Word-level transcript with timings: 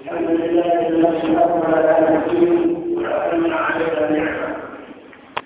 الحمد 0.00 0.30
لله 0.30 0.88
الذي 0.88 1.36
أكمل 1.38 1.72
لنا 1.82 2.08
الدين 2.26 2.54
وأتم 2.96 3.54
علينا 3.54 4.10
نعمة 4.10 4.56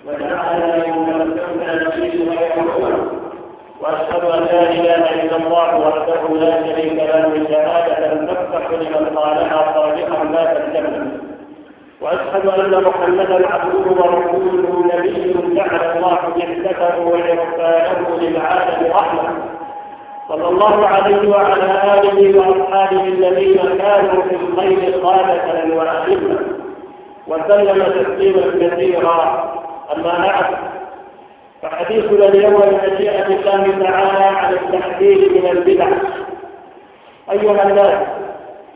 وجعلنا 0.06 0.77
من 0.77 1.37
تمتعنا 1.37 1.90
فيه 1.90 2.30
أمة 2.61 3.11
وأشهد 3.80 4.25
أن 4.25 4.43
لا 4.43 4.71
إله 4.71 5.22
إلا 5.22 5.37
الله 5.37 5.79
وحده 5.79 6.35
لا 6.35 6.67
شريك 6.67 6.93
له 6.93 7.46
شهادة 7.51 8.27
تفتح 8.27 8.71
لمن 8.71 9.17
قالها 9.19 9.74
صادقا 9.74 10.24
لا 10.24 10.44
تكتمل 10.54 11.08
واشهد 12.00 12.46
ان 12.46 12.82
محمدا 12.84 13.48
عبده 13.48 13.90
ورسوله 13.90 14.90
نبي 14.94 15.34
جعل 15.56 15.80
الله 15.96 16.18
جهته 16.36 17.00
وارساله 17.00 18.18
للعالم 18.20 18.92
صلى 18.92 19.53
الله 20.30 20.87
عليه 20.87 21.29
وعلى 21.29 21.98
آله 21.98 22.38
وأصحابه 22.38 23.02
الذين 23.02 23.59
كانوا 23.79 24.23
في 24.23 24.37
الخير 24.37 25.01
قاده 25.02 25.74
وائمه 25.77 26.38
وسلم 27.27 27.82
تسليما 27.82 28.68
كثيرا. 28.68 29.51
أما 29.96 30.18
بعد 30.18 30.46
فحديثنا 31.62 32.29
اليوم 32.29 32.60
بمشيئه 32.60 33.27
الله 33.27 33.79
تعالى 33.82 34.24
عن 34.24 34.52
التحذير 34.52 35.30
من 35.32 35.51
البدع. 35.51 35.88
أيها 37.32 37.62
الناس 37.62 37.98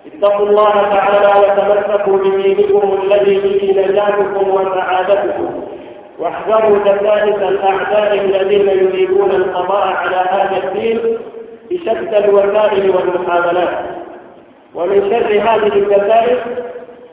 اتقوا 0.06 0.46
الله 0.46 0.72
تعالى 0.72 1.32
وتمسكوا 1.40 2.18
بدينكم 2.18 2.98
الذي 3.02 3.38
به 3.40 3.82
نجاتكم 3.82 4.50
وسعادتكم. 4.50 5.62
واحذروا 6.18 6.78
دسائس 6.78 7.36
الأعداء 7.36 8.14
الذين 8.14 8.68
يريدون 8.68 9.30
القضاء 9.30 9.86
على 9.86 10.16
هذا 10.16 10.56
الدين 10.64 11.18
بشتى 11.70 12.18
الوسائل 12.18 12.90
والمحاولات. 12.90 13.78
ومن 14.74 15.10
شر 15.10 15.32
هذه 15.32 15.72
الدسائس 15.76 16.38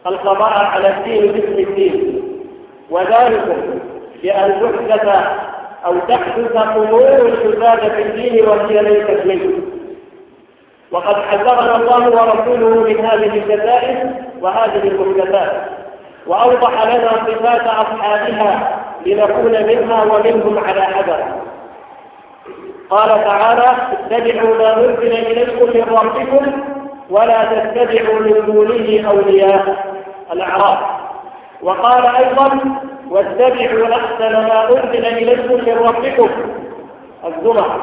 القضاء 0.08 0.54
على 0.54 0.88
الدين 0.88 1.32
باسم 1.32 1.70
الدين. 1.70 2.22
وذلك 2.90 3.56
بأن 4.24 4.62
تحدث 4.62 5.26
أو 5.86 5.94
تحدث 6.08 6.56
أمور 6.56 7.30
تزاد 7.44 7.92
في 7.92 8.02
الدين 8.02 8.48
وهي 8.48 8.82
ليست 8.82 9.26
منه. 9.26 9.52
وقد 10.92 11.16
حذرنا 11.16 11.76
الله 11.76 12.10
ورسوله 12.10 12.84
من 12.84 13.06
هذه 13.06 13.38
الجزائر 13.38 14.10
وهذه 14.42 14.88
المحدثات. 14.88 15.52
وأوضح 16.28 16.96
لنا 16.96 17.10
صفات 17.10 17.62
أصحابها 17.62 18.82
لنكون 19.06 19.52
منها 19.52 20.04
ومنهم 20.04 20.60
على 20.60 20.82
حذر. 20.82 21.24
قال 22.90 23.10
تعالى 23.10 23.76
اتبعوا 23.92 24.58
ما 24.58 24.78
أنزل 24.78 25.12
إليكم 25.14 25.66
من 25.66 25.98
ربكم 25.98 26.52
ولا 27.10 27.44
تتبعوا 27.46 28.20
من 28.20 28.46
دونه 28.46 29.10
أولياء. 29.10 29.86
الأعراف. 30.34 30.80
وقال 31.62 32.06
أيضا 32.16 32.60
واتبعوا 33.10 33.96
أحسن 33.96 34.32
ما 34.32 34.70
أنزل 34.70 35.06
إليكم 35.06 35.54
من 35.54 35.78
ربكم. 35.78 36.30
الزمر. 37.26 37.82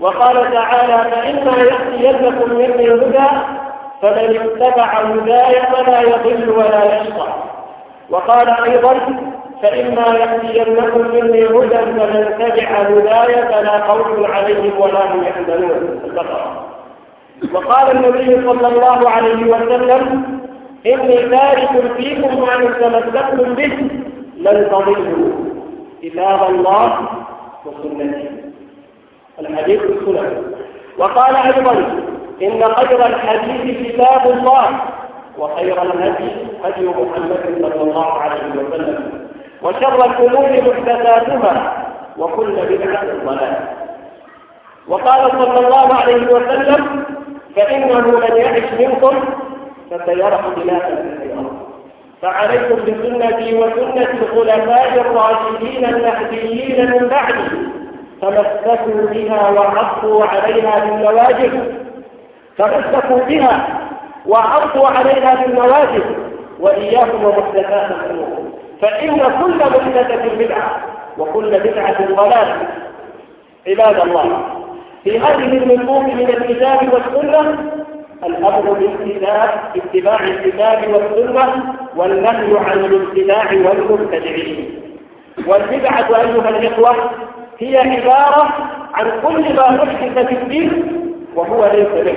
وقال 0.00 0.52
تعالى 0.52 1.10
فإما 1.10 1.56
يأتينكم 1.62 2.54
مني 2.54 2.90
هدى 2.90 3.28
فمن 4.02 4.38
اتبع 4.40 4.84
هداي 4.84 5.60
فلا 5.62 6.00
يضل 6.00 6.50
ولا 6.50 7.00
يشقى. 7.00 7.28
وقال 8.10 8.48
أيضا 8.48 8.96
فإما 9.62 10.06
يأتينكم 10.06 11.00
مني 11.00 11.44
هدى 11.44 11.78
فمن 11.78 12.34
تبع 12.38 12.68
هداي 12.68 13.34
فلا 13.46 13.86
خوف 13.88 14.30
عليهم 14.30 14.80
ولا 14.80 15.14
هم 15.14 15.22
يحزنون. 15.22 16.00
البقرة 16.04 16.66
وقال 17.54 17.96
النبي 17.96 18.46
صلى 18.46 18.66
الله 18.68 19.10
عليه 19.10 19.44
وسلم 19.44 20.02
إني 20.86 21.28
تارك 21.28 21.92
فيكم 21.96 22.40
ما 22.40 22.54
إن 22.56 22.74
تمسكتم 22.80 23.54
به 23.54 23.72
لن 24.36 24.68
تضلوا. 24.70 25.30
كتاب 26.02 26.50
الله 26.50 27.08
وسنتي. 27.66 28.28
الحديث 29.40 29.82
السنن 29.82 30.42
وقال 30.98 31.36
أيضا 31.36 31.72
إن 32.42 32.74
خير 32.74 33.06
الحديث 33.06 33.88
كتاب 33.88 34.30
الله 34.30 34.66
وخير 35.38 35.82
الهدي 35.82 36.30
هدي 36.64 36.86
محمد 36.86 37.44
صلى 37.62 37.82
الله 37.82 38.12
عليه 38.12 38.50
وسلم. 38.56 39.29
وشر 39.62 40.04
الأمور 40.04 40.50
محدثاتها 40.50 41.86
وكل 42.18 42.52
بدعة 42.70 43.04
ضلالة. 43.26 43.68
وقال 44.88 45.30
صلى 45.30 45.66
الله 45.66 45.94
عليه 45.94 46.26
وسلم 46.34 47.04
فإنه 47.56 48.00
من 48.00 48.36
يعش 48.36 48.72
منكم 48.78 49.20
فسيرى 49.90 50.34
اختلافا 50.34 50.94
كثيرا 51.18 51.44
فعليكم 52.22 52.74
بسنتي 52.76 53.54
وسنة 53.58 54.08
الخلفاء 54.22 55.00
الراشدين 55.00 55.84
المهديين 55.84 56.90
من 56.90 57.08
بعدي 57.08 57.48
تمسكوا 58.22 59.06
بها 59.10 59.50
وعضوا 59.50 60.24
عليها 60.24 60.84
بالنواجذ. 60.84 61.60
تمسكوا 62.58 63.18
بها 63.28 63.68
وعضوا 64.26 64.88
عليها 64.88 65.34
بالنواجذ 65.34 66.04
وإياكم 66.60 67.24
ومحدثات 67.24 67.90
الأمور 67.90 68.39
فإن 68.82 69.16
كل 69.42 69.56
محدثة 69.58 70.34
بدعة 70.38 70.80
وكل 71.18 71.50
بدعة 71.60 72.14
ضلالة 72.14 72.68
عباد 73.68 74.00
الله 74.00 74.42
في 75.04 75.18
هذه 75.18 75.44
النصوص 75.56 76.02
من 76.02 76.28
الكتاب 76.28 76.92
والسنة 76.92 77.58
الأمر 78.24 78.72
باتباع 78.72 79.54
اتباع 79.76 80.20
الكتاب 80.24 80.94
والسنة 80.94 81.74
والنهي 81.96 82.58
عن 82.58 82.78
الابتداع 82.84 83.52
والمبتدعين. 83.52 84.80
والبدعة 85.46 86.08
أيها 86.20 86.48
الإخوة 86.48 87.10
هي 87.58 87.78
عبارة 87.78 88.48
عن 88.94 89.10
كل 89.26 89.54
ما 89.56 89.82
أحدث 89.84 90.26
في 90.26 90.34
الدين 90.34 90.82
وهو 91.36 91.64
ليس 91.74 92.16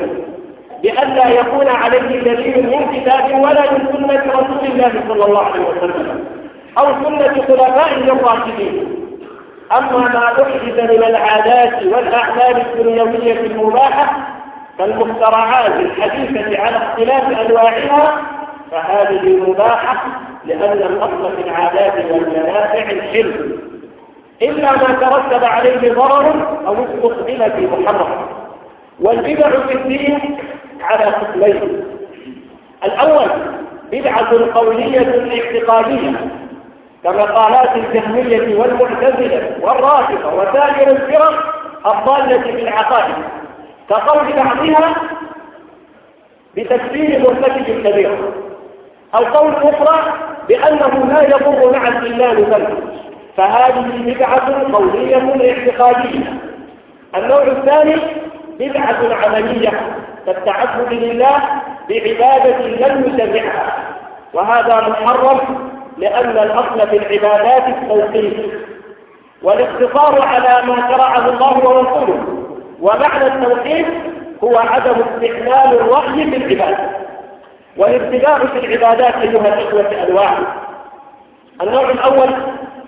بأن 0.84 1.16
لا 1.16 1.30
يكون 1.30 1.68
عليه 1.68 2.20
دليل 2.22 2.66
من 2.68 3.00
كتاب 3.00 3.40
ولا 3.40 3.72
من 3.72 3.88
سنة 3.94 4.24
رسول 4.34 4.72
الله 4.72 4.92
صلى 5.08 5.26
الله 5.26 5.42
عليه 5.46 5.62
وسلم. 5.70 6.26
أو 6.78 6.86
سنة 7.04 7.34
خلفائه 7.34 8.12
الراشدين 8.12 9.04
أما 9.78 9.98
ما 9.98 10.26
أحدث 10.26 10.80
من 10.80 11.04
العادات 11.04 11.84
والأعمال 11.84 12.62
الدنيوية 12.62 13.40
المباحة 13.40 14.28
كالمخترعات 14.78 15.76
الحديثة 15.80 16.62
على 16.62 16.78
اختلاف 16.78 17.40
أنواعها 17.40 18.22
فهذه 18.72 19.40
مباحة 19.48 20.04
لأن 20.46 20.72
الأصل 20.72 21.36
في 21.36 21.42
العادات 21.42 22.12
والمنافع 22.12 22.92
الحلم 22.92 23.60
إلا 24.42 24.72
ما 24.72 24.94
ترتب 24.94 25.44
عليه 25.44 25.94
ضرر 25.94 26.58
أو 26.68 26.74
استقبل 26.74 27.52
في 27.52 27.68
محرم. 27.68 28.28
والبدع 29.02 29.50
في 29.50 29.74
الدين 29.74 30.38
على 30.82 31.06
قسمين. 31.06 31.84
الأول 32.86 33.30
بدعة 33.92 34.54
قولية 34.54 35.30
اعتقادية. 35.32 36.12
كمقالات 37.04 37.76
الجهمية 37.76 38.56
والمعتزلة 38.60 39.56
والرافضة 39.62 40.34
وسائر 40.34 40.92
الفرق 40.92 41.54
الضالة 41.86 42.42
في 42.42 42.50
العقائد 42.64 43.16
كقول 43.90 44.34
بعضها 44.34 44.96
بتكفير 46.58 47.20
مرتكب 47.20 47.70
الكبيرة 47.70 48.18
أو 49.16 49.24
قول 49.26 49.54
أخرى 49.56 50.14
بأنه 50.50 51.06
لا 51.14 51.22
يضر 51.24 51.72
مع 51.72 51.88
الإيمان 51.88 52.36
ذنب 52.36 52.78
فهذه 53.38 54.14
بدعة 54.14 54.72
قولية 54.74 55.52
اعتقادية. 55.52 56.34
النوع 57.16 57.44
الثاني 57.44 57.96
بدعة 58.60 59.16
عملية 59.26 59.72
كالتعبد 60.26 60.94
لله 60.94 61.38
بعبادة 61.90 62.58
لم 62.68 63.04
يتبعها 63.08 63.78
وهذا 64.34 64.88
محرم 64.90 65.40
لأن 65.98 66.30
الأصل 66.30 66.88
في 66.90 66.98
العبادات 66.98 67.64
التوقيف 67.68 68.34
والاقتصار 69.44 70.22
على 70.22 70.68
ما 70.68 70.76
شرعه 70.76 71.30
الله 71.30 71.70
ورسوله. 71.70 72.44
ومعنى 72.82 73.28
التوقيف 73.28 73.88
هو 74.44 74.58
عدم 74.58 74.92
استحلال 74.92 75.80
الرأي 75.82 76.32
في 76.32 76.38
العبادة 76.38 76.90
والابتداء 77.78 78.46
في 78.48 78.60
العبادات 78.66 79.16
أيها 79.16 79.48
الإخوة 79.60 80.04
أنواع 80.10 80.38
النوع 81.62 81.90
الأول 81.90 82.30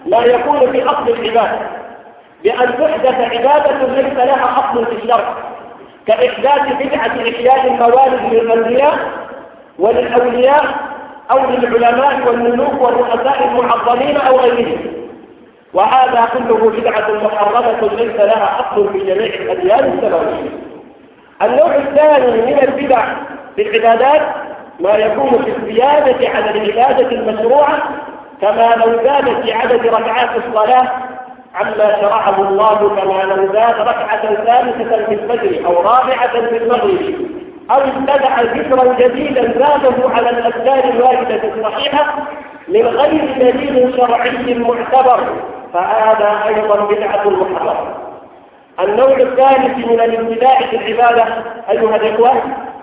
لا 0.05 0.25
يكون 0.25 0.71
في 0.71 0.83
أصل 0.83 1.09
العبادة 1.09 1.59
بأن 2.43 2.77
تحدث 2.77 3.37
عبادة 3.37 3.87
ليس 3.87 4.13
لها 4.13 4.59
أصل 4.59 4.85
في 4.85 4.91
الشرع 5.03 5.33
كإحداث 6.07 6.73
بدعة 6.79 7.07
إحياء 7.07 7.67
الموالد 7.67 8.33
للأنبياء 8.33 8.97
وللأولياء 9.79 10.65
أو 11.31 11.39
للعلماء 11.49 12.27
والملوك 12.27 12.81
والرؤساء 12.81 13.47
المعظمين 13.47 14.17
أو 14.17 14.37
غيرهم. 14.39 14.77
وهذا 15.73 16.27
كله 16.33 16.69
بدعة 16.69 17.11
محرمة 17.23 17.81
ليس 17.81 18.15
لها 18.15 18.59
أصل 18.59 18.93
في 18.93 18.99
جميع 18.99 19.33
الأديان 19.33 19.93
السماوية. 19.93 20.49
النوع 21.41 21.75
الثاني 21.75 22.41
من 22.41 22.59
البدع 22.63 23.05
في 23.55 23.61
العبادات 23.61 24.21
ما 24.79 24.95
يكون 24.95 25.43
في 25.43 25.57
الزيادة 25.57 26.29
على 26.29 26.51
العبادة 26.51 27.11
المشروعة 27.11 27.77
كما 28.41 28.75
لو 28.75 29.03
زاد 29.03 29.41
في 29.43 29.53
عدد 29.53 29.87
ركعات 29.87 30.29
الصلاة 30.47 30.87
عما 31.55 32.01
شرعه 32.01 32.49
الله 32.49 32.89
كما 32.89 33.33
لو 33.33 33.53
زاد 33.53 33.79
ركعة 33.79 34.21
ثالثة 34.21 35.05
في 35.05 35.13
الفجر 35.13 35.65
أو 35.65 35.81
رابعة 35.81 36.47
في 36.49 36.57
المغرب. 36.57 37.34
أو 37.71 37.77
ابتدع 37.77 38.41
ذكرا 38.41 38.93
جديدا 38.93 39.41
زاده 39.41 40.09
على 40.09 40.29
الأذكار 40.29 40.83
الواردة 40.83 41.41
الصحيحة 41.43 42.15
من 42.67 42.87
غير 42.87 43.33
دليل 43.39 43.93
شرعي 43.97 44.53
معتبر 44.53 45.19
فهذا 45.73 46.43
أيضا 46.47 46.75
بدعة 46.85 47.29
محرمة. 47.29 47.95
النوع 48.79 49.17
الثالث 49.17 49.77
من 49.77 49.99
الابتداع 49.99 50.59
في 50.59 50.75
العبادة 50.75 51.25
أيها 51.69 51.95
الإخوة 51.95 52.33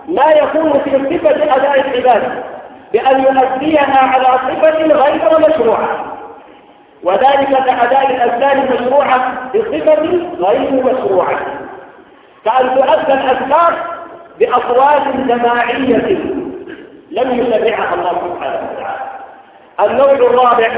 ما 0.07 0.31
يكون 0.31 0.79
في 0.83 0.91
صفة 0.91 1.55
أداء 1.55 1.79
العبادة 1.79 2.43
بأن 2.93 3.23
يؤديها 3.23 3.97
على 3.97 4.25
صفة 4.25 4.83
غير 4.83 5.49
مشروعة. 5.49 6.05
وذلك 7.03 7.49
كأداء 7.49 8.11
الأذكار 8.11 8.51
المشروعة 8.51 9.33
بصفة 9.55 10.27
غير 10.39 10.71
مشروعة. 10.71 11.39
كأن 12.45 12.75
تؤدى 12.75 13.13
الأذكار 13.13 13.92
بأصوات 14.39 15.01
جماعية 15.27 16.17
لم 17.11 17.31
يشرعها 17.31 17.93
الله 17.93 18.11
سبحانه 18.11 18.69
وتعالى. 18.71 19.03
النوع 19.79 20.11
الرابع 20.11 20.69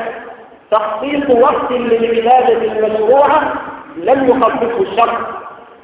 تخصيص 0.71 1.29
وقت 1.29 1.71
للعبادة 1.71 2.71
المشروعة 2.71 3.53
لم 3.97 4.29
يخصصه 4.29 4.81
الشرع 4.81 5.17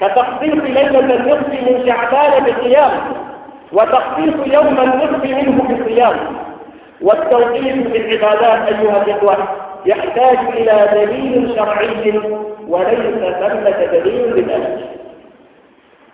كتخصيص 0.01 0.53
ليلة 0.63 0.99
النصف 0.99 1.47
من 1.49 1.83
شعبان 1.87 2.43
بالصيام 2.43 2.91
وتخصيص 3.73 4.33
يوم 4.53 4.67
النصف 4.79 5.23
منه 5.25 5.63
بالصيام 5.63 6.17
والتوقيت 7.01 7.87
في 7.87 7.97
العبادات 8.15 8.67
أيها 8.73 9.03
الإخوة 9.03 9.37
يحتاج 9.85 10.37
إلى 10.37 10.89
دليل 10.93 11.53
شرعي 11.55 12.21
وليس 12.67 13.35
ثمة 13.39 13.85
دليل 13.91 14.31
لذلك 14.35 14.90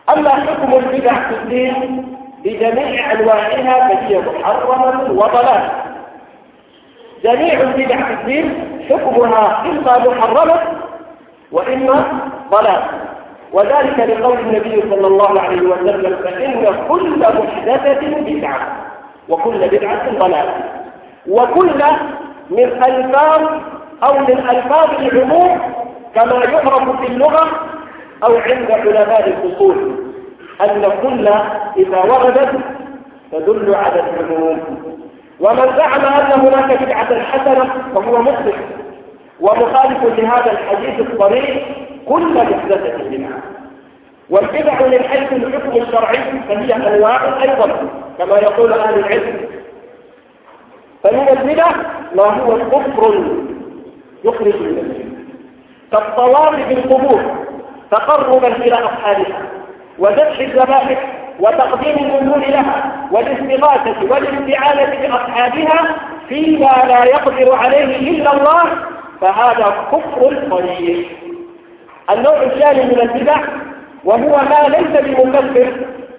أما 0.09 0.29
حكم 0.29 0.73
البدع 0.73 1.13
في 1.29 1.35
الدين 1.35 2.05
بجميع 2.43 3.11
أنواعها 3.11 3.87
فهي 3.95 4.19
محرمة 4.19 5.11
وضلال 5.11 5.69
جميع 7.23 7.61
البدع 7.61 8.05
في 8.05 8.13
الدين 8.13 8.53
حكمها 8.89 9.61
إما 9.65 9.97
محرمة 10.09 10.59
وإما 11.51 12.03
ضلال 12.51 12.83
وذلك 13.53 13.99
لقول 13.99 14.39
النبي 14.39 14.81
صلى 14.89 15.07
الله 15.07 15.41
عليه 15.41 15.61
وسلم 15.61 16.15
فإن 16.23 16.75
كل 16.89 17.19
محدثة 17.19 18.07
بدعة 18.19 18.59
وكل 19.29 19.67
بدعة 19.69 20.09
ضلال 20.19 20.49
وكل 21.29 21.81
من 22.49 22.83
ألفاظ 22.83 23.41
أو 24.03 24.19
من 24.19 24.49
ألفاظ 24.49 24.89
العموم 24.99 25.59
كما 26.15 26.35
يعرف 26.45 27.01
في 27.01 27.07
اللغة 27.07 27.47
أو 28.23 28.37
عند 28.37 28.71
علماء 28.71 29.27
الأصول 29.27 29.95
أن 30.61 30.91
كل 31.01 31.27
إذا 31.77 31.97
وردت 31.97 32.51
تدل 33.31 33.75
على 33.75 33.99
العموم. 33.99 34.59
ومن 35.39 35.77
زعم 35.77 36.05
أن 36.05 36.39
هناك 36.39 36.83
بدعة 36.83 37.23
حسنة 37.23 37.73
فهو 37.95 38.21
مسلم. 38.21 38.53
ومخالف 39.39 40.03
لهذا 40.03 40.51
الحديث 40.51 40.99
الصريح 40.99 41.65
كل 42.07 42.33
محدثة 42.33 42.97
بدعة. 42.97 43.41
والبدع 44.29 44.87
من 44.87 45.03
حيث 45.03 45.33
الحكم 45.33 45.81
الشرعي 45.81 46.17
فهي 46.47 46.75
أنواع 46.75 47.43
أيضا 47.43 47.89
كما 48.17 48.37
يقول 48.37 48.73
أهل 48.73 48.99
العلم. 48.99 49.37
فمن 51.03 51.29
البدع 51.29 51.67
ما 52.15 52.23
هو 52.23 52.57
كفر 52.57 53.23
يخرج 54.23 54.61
من 54.61 54.77
الدين 54.77 55.27
كالطواف 55.91 56.69
بالقبور 56.69 57.46
تقربا 57.91 58.47
إلى 58.47 58.73
أصحابها 58.75 59.41
وذبح 59.99 60.39
الذبائح 60.39 61.13
وتقديم 61.39 61.97
النذور 61.97 62.37
لها 62.39 62.91
والاستغاثة 63.11 63.95
والاستعانة 64.11 64.95
بأصحابها 65.01 65.95
فيما 66.29 66.83
لا 66.87 67.03
يقدر 67.05 67.55
عليه 67.55 68.09
إلا 68.11 68.33
الله 68.33 68.63
فهذا 69.21 69.73
كفر 69.91 70.43
صريح. 70.49 71.07
النوع 72.11 72.41
الثاني 72.43 72.83
من 72.85 72.99
البدع 73.01 73.37
وهو 74.05 74.37
ما 74.37 74.67
ليس 74.77 75.01
بمكفر 75.01 75.73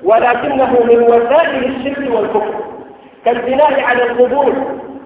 ولكنه 0.04 0.78
من 0.84 1.02
وسائل 1.02 1.64
الشرك 1.64 2.10
والكفر 2.14 2.54
كالبناء 3.24 3.80
على 3.80 4.02
القبور 4.02 4.52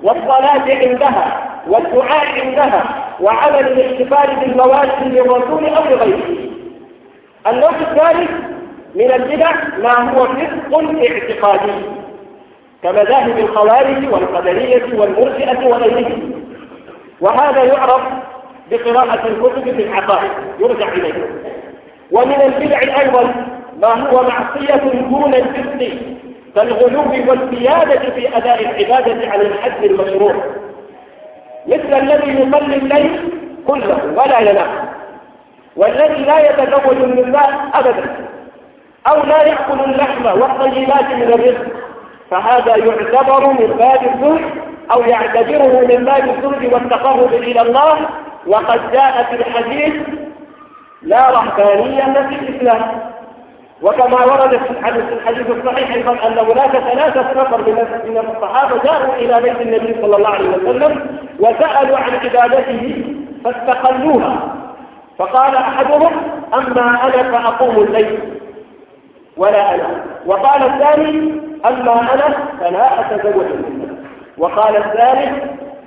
والصلاة 0.03 0.62
عندها 0.69 1.49
والدعاء 1.69 2.26
عندها 2.44 2.85
وعمل 3.20 3.67
الاحتفال 3.69 4.37
بالمواسم 4.37 5.05
للرسول 5.05 5.67
أو 5.67 5.85
لغيره. 5.85 6.52
النوع 7.47 7.71
الثالث 7.71 8.31
من 8.94 9.12
البدع 9.12 9.53
ما 9.83 10.11
هو 10.11 10.27
فسق 10.27 10.75
اعتقادي 11.11 11.73
كمذاهب 12.83 13.39
الخوارج 13.39 14.12
والقدرية 14.12 15.00
والمرجئة 15.00 15.67
وغيرهم. 15.67 16.44
وهذا 17.21 17.65
يعرف 17.65 18.03
بقراءة 18.71 19.29
الكتب 19.29 19.65
في 19.65 19.83
العقائد 19.83 20.31
يرجع 20.61 20.89
إليه. 20.89 21.27
ومن 22.12 22.41
البدع 22.41 23.00
أيضا 23.00 23.35
ما 23.81 23.89
هو 23.89 24.23
معصية 24.23 24.75
دون 25.11 25.35
الفسق 25.35 25.99
كالغلو 26.55 27.03
والزيادة 27.29 28.11
في 28.11 28.37
أداء 28.37 28.61
العبادة 28.61 29.31
على 29.31 29.47
الحد 29.47 29.85
المشروع. 29.85 30.35
مثل 31.67 31.94
الذي 31.94 32.31
يصلي 32.31 32.77
الليل 32.77 33.21
كله 33.67 33.99
ولا 34.17 34.41
ينام. 34.41 34.92
والذي 35.77 36.23
لا 36.25 36.51
يتزوج 36.51 36.97
النساء 36.97 37.71
أبدا 37.75 38.17
أو 39.09 39.23
لا 39.23 39.43
يأكل 39.43 39.81
اللحم 39.85 40.27
والطيبات 40.41 41.11
من 41.11 41.33
الرزق 41.33 41.67
فهذا 42.31 42.77
يعتبر 42.77 43.47
من 43.47 43.67
باب 43.79 44.03
الزهد 44.15 44.45
أو 44.93 45.03
يعتبره 45.03 45.81
من 45.81 46.05
باب 46.05 46.29
الزهد 46.29 46.73
والتقرب 46.73 47.33
إلى 47.35 47.61
الله. 47.61 47.97
وقد 48.47 48.93
جاء 48.93 49.27
في 49.31 49.35
الحديث 49.37 49.95
لا 51.03 51.31
رهبانية 51.31 52.29
في 52.29 52.35
الإسلام. 52.35 53.13
وكما 53.83 54.25
ورد 54.25 54.57
في 54.57 54.71
الحديث 54.71 55.51
الصحيح 55.51 55.95
أيضا 55.95 56.13
أن 56.13 56.39
هناك 56.39 56.71
ثلاثة 56.71 57.43
نفر 57.43 57.59
من 58.07 58.19
الصحابة 58.19 58.83
جاءوا 58.85 59.15
إلى 59.15 59.41
بيت 59.41 59.61
النبي 59.61 60.03
صلى 60.03 60.17
الله 60.17 60.29
عليه 60.29 60.49
وسلم 60.49 61.19
وسألوا 61.41 61.99
عن 61.99 62.15
عبادته 62.15 63.05
فاستقلوها. 63.44 64.62
فقال 65.19 65.57
أحدهم 65.57 66.13
أما 66.55 67.05
أنا 67.05 67.33
فأقوم 67.33 67.77
الليل. 67.77 68.19
ولا 69.37 69.75
أنا. 69.75 70.05
وقال 70.27 70.63
الثاني 70.63 71.41
أما 71.67 72.15
أنا 72.15 72.47
فلا 72.61 73.01
أتزوج 73.01 73.45
النساء 73.45 73.97
وقال 74.39 74.77
الثالث 74.77 75.43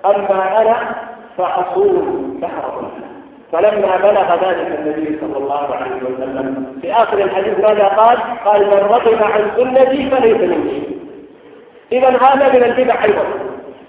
أما 0.06 0.62
أنا 0.62 0.96
فأصوم 1.38 2.38
شهر 2.42 2.92
فلما 3.52 3.98
بلغ 3.98 4.50
ذلك 4.50 4.80
النبي 4.80 5.20
صلى 5.22 5.38
الله 5.38 5.76
عليه 5.76 5.96
وسلم 5.96 6.78
في 6.82 6.94
آخر 6.94 7.18
الحديث 7.18 7.60
ماذا 7.60 7.88
قال؟ 7.88 8.18
قال 8.46 8.66
من 8.68 8.74
رغب 8.74 9.24
عن 9.24 9.52
سنتي 9.58 10.10
فليس 10.10 10.38
مني. 10.38 10.84
إذا 11.92 12.10
هذا 12.10 12.54
من 12.54 12.64
البدع 12.64 13.04
أيضا. 13.04 13.24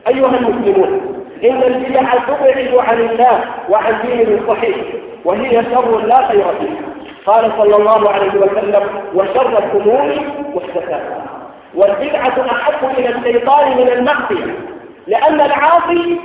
أيها 0.09 0.37
المسلمون 0.39 1.16
إن 1.45 1.63
البدع 1.63 2.01
تبعد 2.15 2.75
عن 2.75 3.01
الله 3.01 3.41
وعن 3.69 3.95
دينه 4.07 4.39
الصحيح 4.43 4.77
وهي 5.25 5.65
شر 5.65 5.99
لا 5.99 6.29
خير 6.29 6.45
فيها 6.61 6.87
قال 7.27 7.53
صلى 7.59 7.77
الله 7.77 8.11
عليه 8.11 8.35
وسلم 8.35 8.83
وشر 9.15 9.59
الأمور 9.59 10.15
محدثاتها. 10.55 11.25
والبدعة 11.75 12.47
أحب 12.53 12.91
إلى 12.99 13.09
الشيطان 13.09 13.77
من 13.77 13.89
المعصية 13.89 14.55
لأن 15.07 15.41
العاصي 15.41 16.21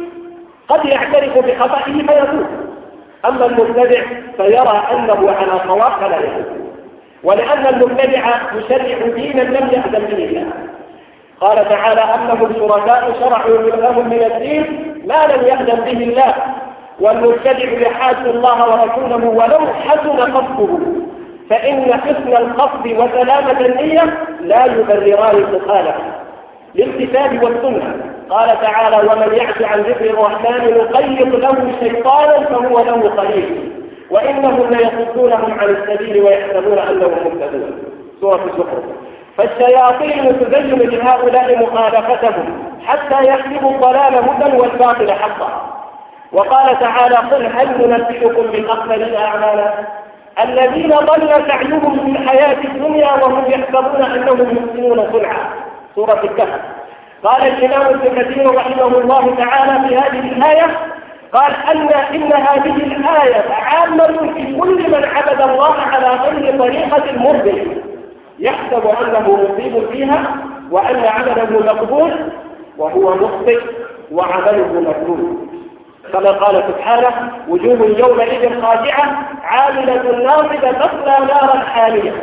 قد 0.69 0.85
يعترف 0.85 1.37
بخطئه 1.37 1.93
فيتوب 1.93 2.45
أما 3.25 3.45
المبتدع 3.45 4.01
فيرى 4.37 4.83
أنه 4.91 5.31
على 5.31 5.59
صواب 5.67 5.91
فلا 5.91 6.17
يكون 6.17 6.71
ولأن 7.23 7.65
المبتدع 7.65 8.29
يشرع 8.55 9.07
دينا 9.15 9.41
لم 9.41 9.69
يأذن 9.71 10.05
به 10.05 10.23
الله. 10.25 10.53
قال 11.41 11.69
تعالى 11.69 12.01
أنهم 12.01 12.53
شركاء 12.53 13.13
شرعوا 13.19 13.57
لهم 13.57 14.09
من 14.09 14.23
الدين 14.23 14.93
ما 15.07 15.27
لم 15.27 15.47
يأذن 15.47 15.81
به 15.85 16.03
الله 16.03 16.33
والمبتدع 16.99 17.71
يحاد 17.87 18.27
الله 18.27 18.69
ورسوله 18.69 19.27
ولو 19.27 19.67
حسن 19.67 20.19
قصده. 20.19 20.77
فإن 21.49 21.93
حسن 21.93 22.37
القصد 22.37 22.85
وسلامة 22.85 23.59
النية 23.59 24.17
لا 24.41 24.65
يبرران 24.65 25.35
المخالفة 25.35 26.03
للكتاب 26.75 27.43
والسنة. 27.43 27.95
قال 28.29 28.61
تعالى 28.61 29.09
ومن 29.09 29.35
يعش 29.35 29.61
عن 29.61 29.79
ذكر 29.79 30.05
الرحمن 30.05 30.77
نقيض 30.77 31.35
له 31.35 31.71
شيطانا 31.79 32.45
فهو 32.45 32.79
له 32.79 33.09
قليل 33.09 33.71
وإنهم 34.09 34.69
ليصدونهم 34.73 35.59
عن 35.59 35.69
السبيل 35.69 36.23
ويحسبون 36.23 36.77
أنهم 36.77 37.11
مهتدون. 37.11 37.71
سورة 38.21 38.45
الزخرف. 38.45 39.10
فالشياطين 39.37 40.39
تزين 40.39 40.79
لهؤلاء 40.79 41.59
مخالفتهم 41.59 42.63
حتى 42.85 43.23
يكتبوا 43.23 43.71
الضلال 43.71 44.15
هدى 44.15 44.57
والباطل 44.57 45.11
حقا. 45.11 45.77
وقال 46.31 46.79
تعالى 46.79 47.15
قل 47.15 47.45
هل 47.45 47.87
ننبئكم 47.87 48.51
بالأخسرين 48.51 49.15
أعمالا؟ 49.15 49.73
الذين 50.43 50.89
ضل 50.89 51.47
سعيهم 51.47 51.99
في 51.99 52.19
الحياة 52.19 52.57
الدنيا 52.63 53.11
وهم 53.13 53.43
يحسبون 53.47 54.01
أنهم 54.01 54.41
يحسنون 54.41 55.11
صنعا 55.11 55.49
سورة 55.95 56.21
الكهف. 56.23 56.59
قال 57.23 57.41
الإمام 57.41 57.87
ابن 57.87 58.21
كثير 58.21 58.55
رحمه 58.55 58.87
الله 58.87 59.35
تعالى 59.35 59.87
في 59.87 59.97
هذه 59.97 60.19
الآية 60.19 60.77
قال 61.33 61.55
أن 61.71 61.89
إن 62.15 62.33
هذه 62.33 62.75
الآية 62.75 63.53
عامة 63.53 64.07
في 64.07 64.57
كل 64.59 64.89
من 64.91 65.05
عبد 65.05 65.41
الله 65.41 65.75
على 65.75 66.07
غير 66.07 66.59
طريقة 66.59 67.03
مرضي 67.17 67.81
يحسب 68.41 68.87
أنه 68.87 69.47
مصيب 69.49 69.89
فيها 69.91 70.35
وأن 70.71 71.05
عمله 71.05 71.73
مقبول 71.73 72.11
وهو 72.77 73.15
مخطئ 73.15 73.59
وعمله 74.11 74.81
مقبول 74.81 75.37
كما 76.13 76.31
قال 76.31 76.63
سبحانه 76.67 77.31
وجوه 77.47 77.95
يومئذ 77.99 78.61
خاشعة 78.61 79.27
عاملة 79.43 80.23
ناصبة 80.23 80.71
تصلى 80.71 81.17
نارا 81.27 81.59
حامية. 81.59 82.13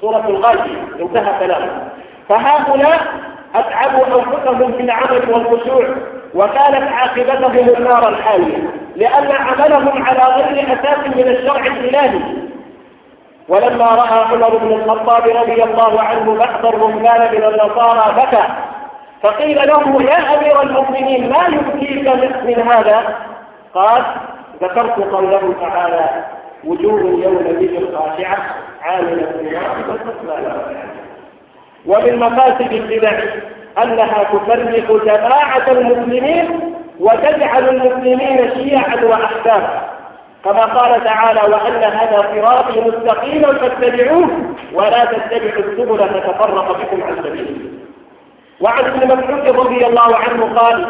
سورة 0.00 0.24
الغاشية 0.28 0.82
انتهى 1.00 1.38
كلامه. 1.40 1.88
فهؤلاء 2.28 3.00
أتعبوا 3.54 4.06
أنفسهم 4.06 4.72
في 4.72 4.82
العمل 4.82 5.22
والخشوع 5.30 5.84
وكانت 6.34 6.92
عاقبتهم 6.92 7.68
النار 7.76 8.08
الحامية 8.08 8.70
لأن 8.96 9.30
عملهم 9.32 10.02
على 10.02 10.34
غير 10.34 10.64
أساس 10.66 11.16
من 11.16 11.28
الشرع 11.28 11.66
الإلهي. 11.66 12.20
ولما 13.48 13.84
رأى 13.86 14.24
عمر 14.24 14.56
بن 14.56 14.72
الخطاب 14.72 15.22
رضي 15.22 15.64
الله 15.64 16.00
عنه 16.00 16.34
بعض 16.34 16.66
الرهبان 16.66 17.34
من 17.34 17.44
النصارى 17.44 18.14
بكى 18.16 18.44
فقيل 19.22 19.56
له 19.68 20.02
يا 20.02 20.38
أمير 20.38 20.62
المؤمنين 20.62 21.30
ما 21.30 21.46
يبكيك 21.46 22.08
من 22.44 22.68
هذا؟ 22.68 23.16
قال 23.74 24.02
ذكرت 24.62 24.98
قوله 25.12 25.54
تعالى 25.60 26.24
وجوه 26.64 27.00
يومئذ 27.00 27.96
خاشعة 27.96 28.38
عاملة 28.82 29.32
ناصبة 29.42 30.14
ومن 31.86 32.18
مفاسد 32.18 32.72
البدع 32.72 33.12
أنها 33.82 34.22
تفرق 34.24 35.04
جماعة 35.04 35.70
المسلمين 35.70 36.74
وتجعل 37.00 37.68
المسلمين 37.68 38.50
شيعا 38.54 39.04
وأحزابا. 39.04 39.93
كما 40.44 40.64
قال 40.64 41.04
تعالى 41.04 41.40
وأن 41.40 41.84
هذا 41.84 42.24
صراطي 42.34 42.80
مستقيما 42.80 43.52
فاتبعوه 43.52 44.28
ولا 44.74 45.04
تتبعوا 45.04 45.64
السبل 45.64 45.98
فتفرق 45.98 46.78
بكم 46.78 47.02
عن 47.02 47.16
سبيله. 47.24 47.56
وعن 48.60 48.84
ابن 48.84 49.06
مسعود 49.06 49.56
رضي 49.66 49.86
الله 49.86 50.16
عنه 50.16 50.58
قال 50.58 50.86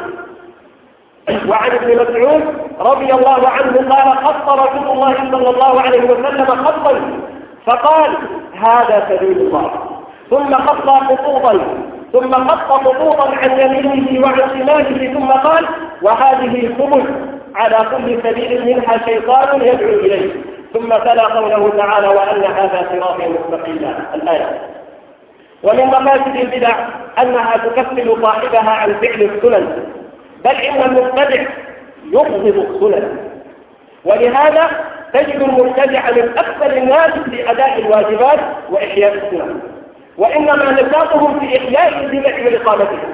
وعن 1.48 1.70
ابن 1.70 1.94
مسعود 1.94 2.42
رضي 2.80 3.14
الله 3.14 3.48
عنه 3.48 3.94
قال 3.94 4.18
خط 4.24 4.48
رسول 4.48 4.90
الله 4.90 5.14
صلى 5.14 5.50
الله 5.50 5.80
عليه 5.80 6.04
وسلم 6.04 6.46
خطا 6.46 7.00
فقال 7.66 8.10
هذا 8.54 9.06
سبيل 9.08 9.38
الله. 9.38 9.70
ثم 10.30 10.54
خط 10.54 10.88
خطوطا 10.88 11.60
ثم 12.12 12.32
خط 12.48 12.72
خطوطا 12.72 13.30
عن 13.36 13.60
يمينه 13.60 14.26
وعن 14.26 14.50
شماله 14.50 15.14
ثم 15.14 15.28
قال 15.30 15.66
وهذه 16.02 16.74
سبل. 16.78 17.33
على 17.54 17.76
كل 17.90 18.22
سبيل 18.22 18.66
منها 18.66 18.98
شيطان 19.06 19.60
يدعو 19.62 19.88
إليه. 19.88 20.32
ثم 20.72 20.88
تلا 20.88 21.22
قوله 21.22 21.72
تعالى 21.78 22.08
وأن 22.08 22.44
هذا 22.44 22.86
صراطي 22.92 23.28
مستقيما. 23.28 24.06
الآية. 24.14 24.60
ومن 25.62 25.86
مفاسد 25.86 26.36
البدع 26.36 26.74
أنها 27.22 27.56
تكفل 27.56 28.22
صاحبها 28.22 28.70
عن 28.70 28.94
فعل 28.94 29.22
السنن. 29.22 29.86
بل 30.44 30.50
إن 30.56 30.82
المبتدع 30.82 31.42
يبغض 32.04 32.46
السنن. 32.46 33.18
ولهذا 34.04 34.70
تجد 35.12 35.42
المبتدع 35.42 36.10
من 36.10 36.38
أكثر 36.38 36.76
الناس 36.76 37.10
في 37.30 37.50
أداء 37.50 37.78
الواجبات 37.78 38.38
وإحياء 38.70 39.14
السنن. 39.14 39.60
وإنما 40.18 40.72
نشاطهم 40.72 41.40
في 41.40 41.58
إحياء 41.58 42.04
البدع 42.04 42.44
وإقامتها 42.44 43.08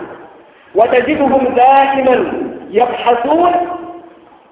وتجدهم 0.75 1.55
دائما 1.55 2.33
يبحثون 2.71 3.53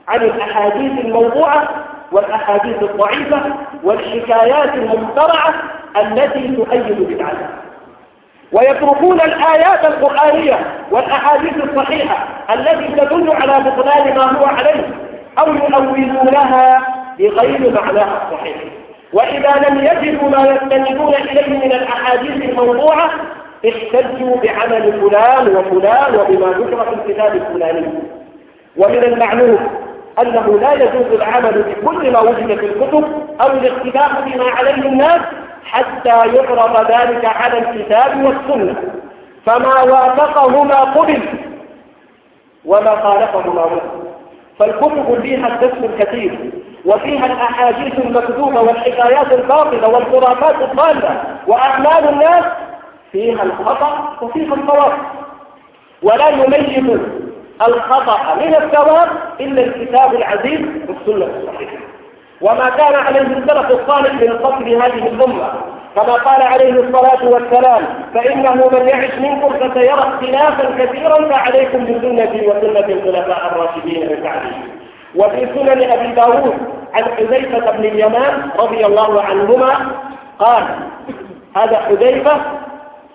عن 0.08 0.22
الأحاديث 0.22 1.04
الموضوعة 1.04 1.68
والأحاديث 2.12 2.82
الضعيفة 2.82 3.40
والحكايات 3.84 4.74
المخترعة 4.74 5.54
التي 5.96 6.56
تؤيد 6.56 6.92
بدعتها 7.08 7.50
ويتركون 8.52 9.20
الآيات 9.20 9.84
القرآنية 9.84 10.58
والأحاديث 10.90 11.52
الصحيحة 11.64 12.28
التي 12.54 12.88
تدل 13.00 13.32
على 13.32 13.70
بطلان 13.70 14.14
ما 14.16 14.38
هو 14.38 14.44
عليه 14.44 14.90
أو 15.38 15.54
يؤولونها 15.54 16.80
بغير 17.18 17.72
معناها 17.82 18.22
الصحيح 18.28 18.56
وإذا 19.12 19.68
لم 19.68 19.78
يجدوا 19.78 20.28
ما 20.28 20.46
يستندون 20.50 21.14
إليه 21.14 21.48
من 21.58 21.72
الأحاديث 21.72 22.50
الموضوعة 22.50 23.10
احتجوا 23.68 24.36
بعمل 24.36 24.92
فلان 25.00 25.56
وفلان 25.56 26.14
وبما 26.14 26.46
ذكر 26.46 26.84
في 26.84 26.94
الكتاب 26.94 27.34
الفلاني. 27.36 27.86
ومن 28.76 29.04
المعلوم 29.04 29.87
أنه 30.22 30.58
لا 30.60 30.72
يجوز 30.72 31.12
العمل 31.12 31.62
بكل 31.62 32.12
ما 32.12 32.20
وجد 32.20 32.58
في 32.58 32.66
الكتب 32.66 33.04
أو 33.40 33.46
الاختلاف 33.46 34.24
بما 34.24 34.44
عليه 34.50 34.74
الناس 34.88 35.20
حتى 35.64 36.08
يعرض 36.08 36.90
ذلك 36.90 37.24
على 37.24 37.58
الكتاب 37.58 38.24
والسنة. 38.24 38.74
فما 39.46 39.82
وافقهما 39.82 40.74
قبل 40.80 41.22
وما 42.64 42.96
خالفهما 43.02 43.62
رد 43.62 43.80
فالكتب 44.58 45.20
فيها 45.22 45.48
الدس 45.48 45.84
الكثير 45.84 46.38
وفيها 46.84 47.26
الأحاديث 47.26 47.98
المكذوبة 47.98 48.60
والحكايات 48.60 49.32
الباطلة 49.32 49.88
والخرافات 49.88 50.54
الضالة 50.70 51.22
وأعمال 51.46 52.08
الناس 52.08 52.44
فيها 53.12 53.42
الخطأ 53.42 54.16
وفيها 54.22 54.54
الصواب 54.54 54.92
ولا 56.02 56.28
يميز 56.28 57.00
الخطأ 57.66 58.34
من 58.34 58.54
الثواب 58.54 59.08
إلا 59.40 59.62
الكتاب 59.64 60.14
العزيز 60.14 60.60
والسنة 60.88 61.30
الصحيحة. 61.36 61.76
وما 62.40 62.70
كان 62.70 62.94
عليه 62.94 63.20
السلف 63.20 63.70
الصالح 63.70 64.14
من 64.14 64.38
قتل 64.38 64.68
هذه 64.68 65.06
الأمة. 65.08 65.52
كما 65.94 66.12
قال 66.14 66.42
عليه 66.42 66.72
الصلاة 66.72 67.24
والسلام 67.28 67.82
فإنه 68.14 68.68
من 68.72 68.88
يعش 68.88 69.14
منكم 69.18 69.48
فسيرى 69.68 69.94
اختلافا 69.94 70.84
كثيرا 70.84 71.28
فعليكم 71.28 71.84
بسنتي 71.84 72.46
وسنة 72.46 72.86
الخلفاء 72.88 73.52
الراشدين 73.52 74.00
من 74.10 74.22
بعدي 74.22 74.54
وفي 75.16 75.54
سنن 75.54 75.90
أبي 75.90 76.12
داود 76.14 76.54
عن 76.94 77.04
حذيفة 77.04 77.70
بن 77.70 77.84
اليمان 77.84 78.50
رضي 78.58 78.86
الله 78.86 79.22
عنهما 79.22 79.74
قال 80.38 80.64
هذا 81.56 81.76
حذيفة 81.76 82.36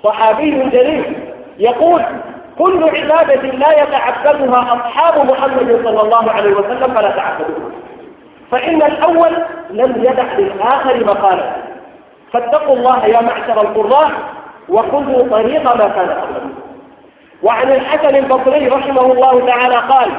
صحابي 0.04 0.52
جليل. 0.70 1.16
يقول 1.60 2.02
كل 2.60 2.84
عبادة 2.84 3.42
لا 3.42 3.84
يتعبدها 3.84 4.60
أصحاب 4.74 5.26
محمد 5.32 5.82
صلى 5.84 6.02
الله 6.02 6.32
عليه 6.32 6.54
وسلم 6.54 6.94
فلا 6.94 7.10
تعبدوها. 7.12 7.72
فإن 8.52 8.82
الأول 8.84 9.32
لم 9.70 10.04
يدع 10.04 10.34
للآخر 10.38 11.06
مقالا. 11.06 11.52
فاتقوا 12.34 12.76
الله 12.76 13.06
يا 13.06 13.22
معشر 13.22 13.62
القراء 13.62 14.12
وخذوا 14.70 15.30
طريق 15.30 15.64
ما 15.64 15.88
كان 15.88 16.18
وعن 17.44 17.72
الحسن 17.72 18.16
البصري 18.16 18.68
رحمه 18.68 19.02
الله 19.02 19.46
تعالى 19.46 19.76
قال 19.76 20.10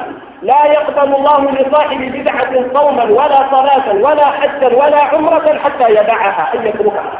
لا 0.41 0.65
يقبل 0.65 1.15
الله 1.15 1.51
لصاحب 1.51 1.99
بدعة 1.99 2.73
صوما 2.73 3.03
ولا 3.03 3.49
صلاة 3.51 3.95
ولا 3.95 4.25
حجا 4.25 4.67
ولا 4.67 5.03
عمرة 5.03 5.59
حتى 5.63 5.89
يدعها 5.89 6.53
أن 6.53 6.67
يتركها. 6.67 7.11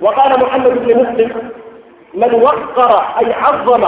وقال 0.00 0.40
محمد 0.40 0.86
بن 0.86 1.00
مسلم 1.00 1.50
من 2.14 2.34
وقر 2.34 3.04
أي 3.20 3.32
عظم 3.32 3.84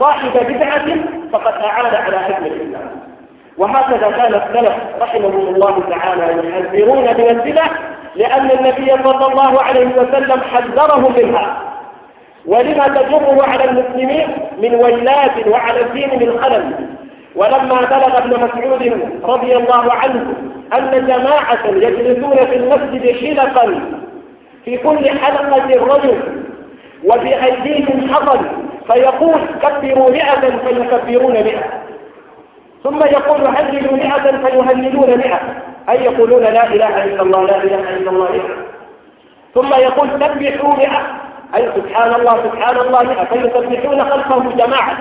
صاحب 0.00 0.30
بدعة 0.48 0.86
فقد 1.32 1.52
أعان 1.62 1.94
على 1.94 2.16
هدم 2.16 2.46
الإسلام. 2.46 2.90
وهكذا 3.58 4.10
كان 4.10 4.34
السلف 4.34 4.74
رحمهم 5.00 5.54
الله 5.54 5.82
تعالى 5.90 6.48
يحذرون 6.48 7.04
من 7.04 7.28
البدع 7.30 7.64
لأن 8.16 8.50
النبي 8.50 8.90
صلى 9.04 9.26
الله 9.32 9.62
عليه 9.62 9.86
وسلم 9.86 10.40
حذرهم 10.40 11.14
منها. 11.18 11.62
ولما 12.46 12.88
تجره 12.88 13.44
على 13.48 13.64
المسلمين 13.64 14.28
من 14.62 14.74
ويلات 14.74 15.46
وعلى 15.46 15.80
الدين 15.80 16.10
من 16.18 16.38
خلل. 16.40 16.88
ولما 17.36 17.80
بلغ 17.80 18.18
ابن 18.18 18.30
مسعود 18.30 19.10
رضي 19.24 19.56
الله 19.56 19.92
عنه 19.92 20.34
أن 20.72 21.06
جماعة 21.06 21.66
يجلسون 21.66 22.36
في 22.36 22.56
المسجد 22.56 23.16
حلقا 23.16 23.80
في 24.64 24.76
كل 24.76 25.18
حلقة 25.18 25.94
رجل 25.94 26.20
وفي 27.04 27.44
أيديهم 27.44 28.14
حطب 28.14 28.40
فيقول 28.92 29.40
كبروا 29.62 30.10
مئة 30.10 30.40
فيكبرون 30.66 31.32
مئة. 31.32 31.64
ثم 32.84 33.02
يقول 33.04 33.46
هللوا 33.46 33.96
مئة 33.96 34.48
فيهللون 34.48 35.18
مئة. 35.18 35.40
أي 35.88 36.04
يقولون 36.04 36.42
لا 36.42 36.66
إله 36.66 37.04
إلا 37.04 37.22
الله 37.22 37.44
لا 37.44 37.56
إله 37.62 37.90
إلا 37.96 38.10
الله 38.10 38.40
ثم 39.54 39.74
يقول 39.74 40.08
سبحوا 40.10 40.76
مئة. 40.76 41.02
أي 41.56 41.68
سبحان 41.76 42.14
الله 42.14 42.36
سبحان 42.44 42.76
الله 42.76 43.24
فيسبحون 43.24 44.04
خلفه 44.04 44.42
جماعة. 44.56 44.96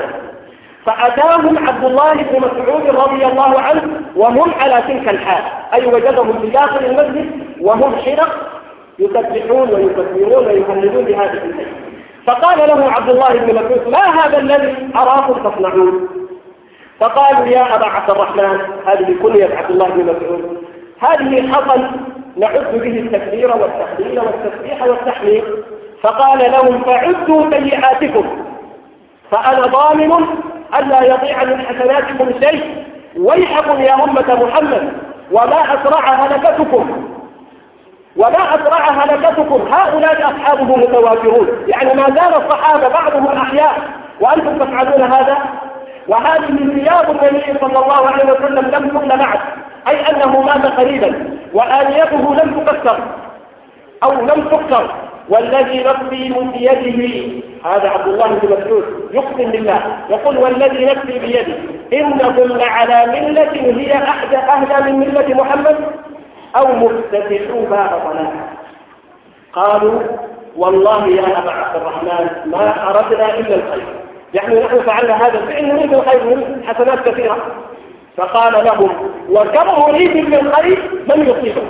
فأتاهم 0.86 1.68
عبد 1.68 1.84
الله 1.84 2.13
بن 2.13 2.38
مسعود 2.39 2.88
رضي 2.96 3.25
الله 3.25 3.62
عنه 3.62 3.84
وهم 4.16 4.51
على 4.60 4.82
تلك 4.88 5.10
الحال. 5.10 5.44
أي 5.74 5.86
وجدهم 5.86 6.39
في 6.42 6.48
داخل 6.48 6.86
المسجد 6.86 7.32
وهم 7.62 7.96
حرق 7.96 8.58
يسبحون 9.00 9.74
ويكبرون 9.74 10.46
ويهللون 10.48 11.06
بهذه 11.06 11.32
الليل 11.44 11.87
فقال 12.27 12.57
له 12.57 12.91
عبد 12.91 13.10
الله 13.10 13.34
بن 13.34 13.55
مسعود 13.55 13.88
ما 13.88 14.00
هذا 14.00 14.38
الذي 14.38 14.89
أراكم 14.96 15.50
تصنعون؟ 15.50 16.07
فقالوا 17.00 17.46
يا 17.46 17.75
أبا 17.75 17.86
عبد 17.86 18.10
الرحمن 18.10 18.60
هذه 18.86 19.15
كنية 19.24 19.55
عبد 19.55 19.69
الله 19.69 19.88
بن 19.88 20.03
مسعود. 20.03 20.63
هذه 21.00 21.53
حصل 21.53 21.81
نعد 22.38 22.72
به 22.74 23.00
التكبير 23.00 23.55
والتحليل 23.57 24.19
والتسبيح 24.19 24.84
والتحميد. 24.84 25.43
فقال 26.01 26.51
لهم 26.51 26.84
فعدوا 26.84 27.51
سيئاتكم 27.51 28.46
فأنا 29.31 29.67
ضامن 29.67 30.25
ألا 30.79 31.03
يضيع 31.03 31.43
من 31.43 31.62
حسناتكم 31.62 32.31
شيء. 32.43 32.86
ويحكم 33.17 33.81
يا 33.81 34.03
أمة 34.03 34.46
محمد 34.46 34.93
وما 35.31 35.62
أسرع 35.74 36.10
هلكتكم. 36.13 37.17
وما 38.18 38.56
أسرع 38.56 38.90
هلكتكم. 38.90 39.74
هؤلاء 39.74 40.32
أصحابه 40.32 40.78
متوافرون. 40.78 41.48
يعني 41.68 41.94
ما 41.94 42.06
زال 42.06 42.44
الصحابة 42.44 42.88
بعضهم 42.88 43.28
أحياء. 43.28 43.78
وأنتم 44.22 44.58
تفعلون 44.58 45.02
هذا؟ 45.02 45.38
وهذه 46.08 46.58
ثياب 46.76 47.12
النبي 47.12 47.60
صلى 47.62 47.80
الله 47.80 48.08
عليه 48.08 48.32
وسلم 48.32 48.66
لم 48.66 48.90
تكن 48.90 49.08
بعد 49.08 49.40
أي 49.88 50.02
أنه 50.02 50.42
مات 50.42 50.66
قريبا. 50.66 51.38
وآنيته 51.54 52.36
لم 52.36 52.60
تكسر 52.66 53.00
أو 54.04 54.12
لم 54.12 54.50
تكسر 54.52 54.92
والذي 55.30 55.84
نفسي 55.84 56.34
بيده. 56.34 57.44
هذا 57.66 57.90
عبد 57.90 58.08
الله 58.08 58.28
بن 58.28 58.48
مسعود. 58.48 58.84
يقسم 59.14 59.52
بالله. 59.52 59.82
يقول 60.10 60.38
والذي 60.38 60.86
نفسي 60.86 61.20
بيده. 61.20 61.54
إنكم 61.94 62.58
لعلى 62.58 63.06
ملة 63.06 63.52
هي 63.54 63.98
أحدى 63.98 64.38
أهدى 64.38 64.92
من 64.92 65.00
ملة 65.00 65.44
محمد؟ 65.44 65.76
أو 66.58 66.76
مفتتحوا 66.76 67.66
باب 67.70 68.02
صلاة 68.12 68.32
قالوا 69.54 70.02
والله 70.56 71.08
يا 71.08 71.40
أبا 71.40 71.52
عبد 71.52 71.76
الرحمن 71.76 72.52
ما 72.52 72.90
أردنا 72.90 73.40
إلا 73.40 73.56
الخير. 73.56 73.86
يعني 74.34 74.60
نحن 74.60 74.82
فعلنا 74.82 75.28
هذا 75.28 75.40
الفعل 75.40 75.66
نريد 75.66 75.94
الخير 75.94 76.24
من 76.24 76.64
حسنات 76.68 77.10
كثيرة. 77.10 77.38
فقال 78.18 78.66
لهم 78.66 78.90
وكم 79.30 79.82
مريد 79.82 80.18
للخير 80.18 80.92
من 81.10 81.22
يصيبه 81.30 81.62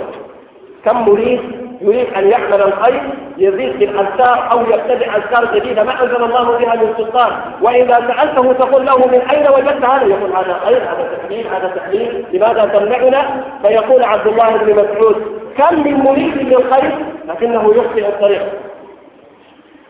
كم 0.84 1.08
مريد 1.08 1.67
يريد 1.80 2.14
أن 2.14 2.30
يعمل 2.30 2.62
الخير 2.62 3.02
يزيد 3.38 3.76
في 3.76 3.84
الأذكار 3.84 4.50
أو 4.50 4.60
يبتدع 4.60 5.16
أذكار 5.16 5.54
جديدة 5.54 5.82
ما 5.84 6.02
أنزل 6.02 6.24
الله 6.24 6.58
بها 6.58 6.74
من 6.74 6.94
سلطان. 6.96 7.32
وإذا 7.62 7.94
سألته 7.94 8.52
تقول 8.52 8.86
له 8.86 9.06
من 9.06 9.20
أين 9.30 9.48
وجدت 9.48 9.84
هذا؟ 9.84 10.06
يقول 10.06 10.32
هذا 10.32 10.60
خير 10.64 10.82
هذا 10.82 11.10
تحليل 11.18 11.46
هذا 11.46 11.72
تحليل. 11.76 12.24
لماذا 12.32 12.64
تمنعنا؟ 12.64 13.44
فيقول 13.62 14.02
عبد 14.04 14.26
الله 14.26 14.56
بن 14.56 14.72
مسعود 14.72 15.22
كم 15.58 15.84
من 15.84 15.94
مريد 15.94 16.36
للخير؟ 16.36 16.94
لكنه 17.28 17.74
يخطئ 17.76 18.08
الطريق. 18.08 18.42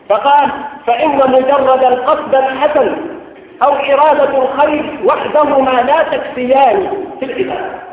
فقال 0.09 0.49
فإن 0.87 1.17
مجرد 1.17 1.83
القصد 1.83 2.35
الحسن 2.35 2.95
أو 3.63 3.73
إرادة 3.73 4.43
الخير 4.43 4.99
وحدهما 5.05 5.71
لا 5.71 6.03
تكفيان 6.03 6.87
في 7.19 7.25
العبادة 7.25 7.88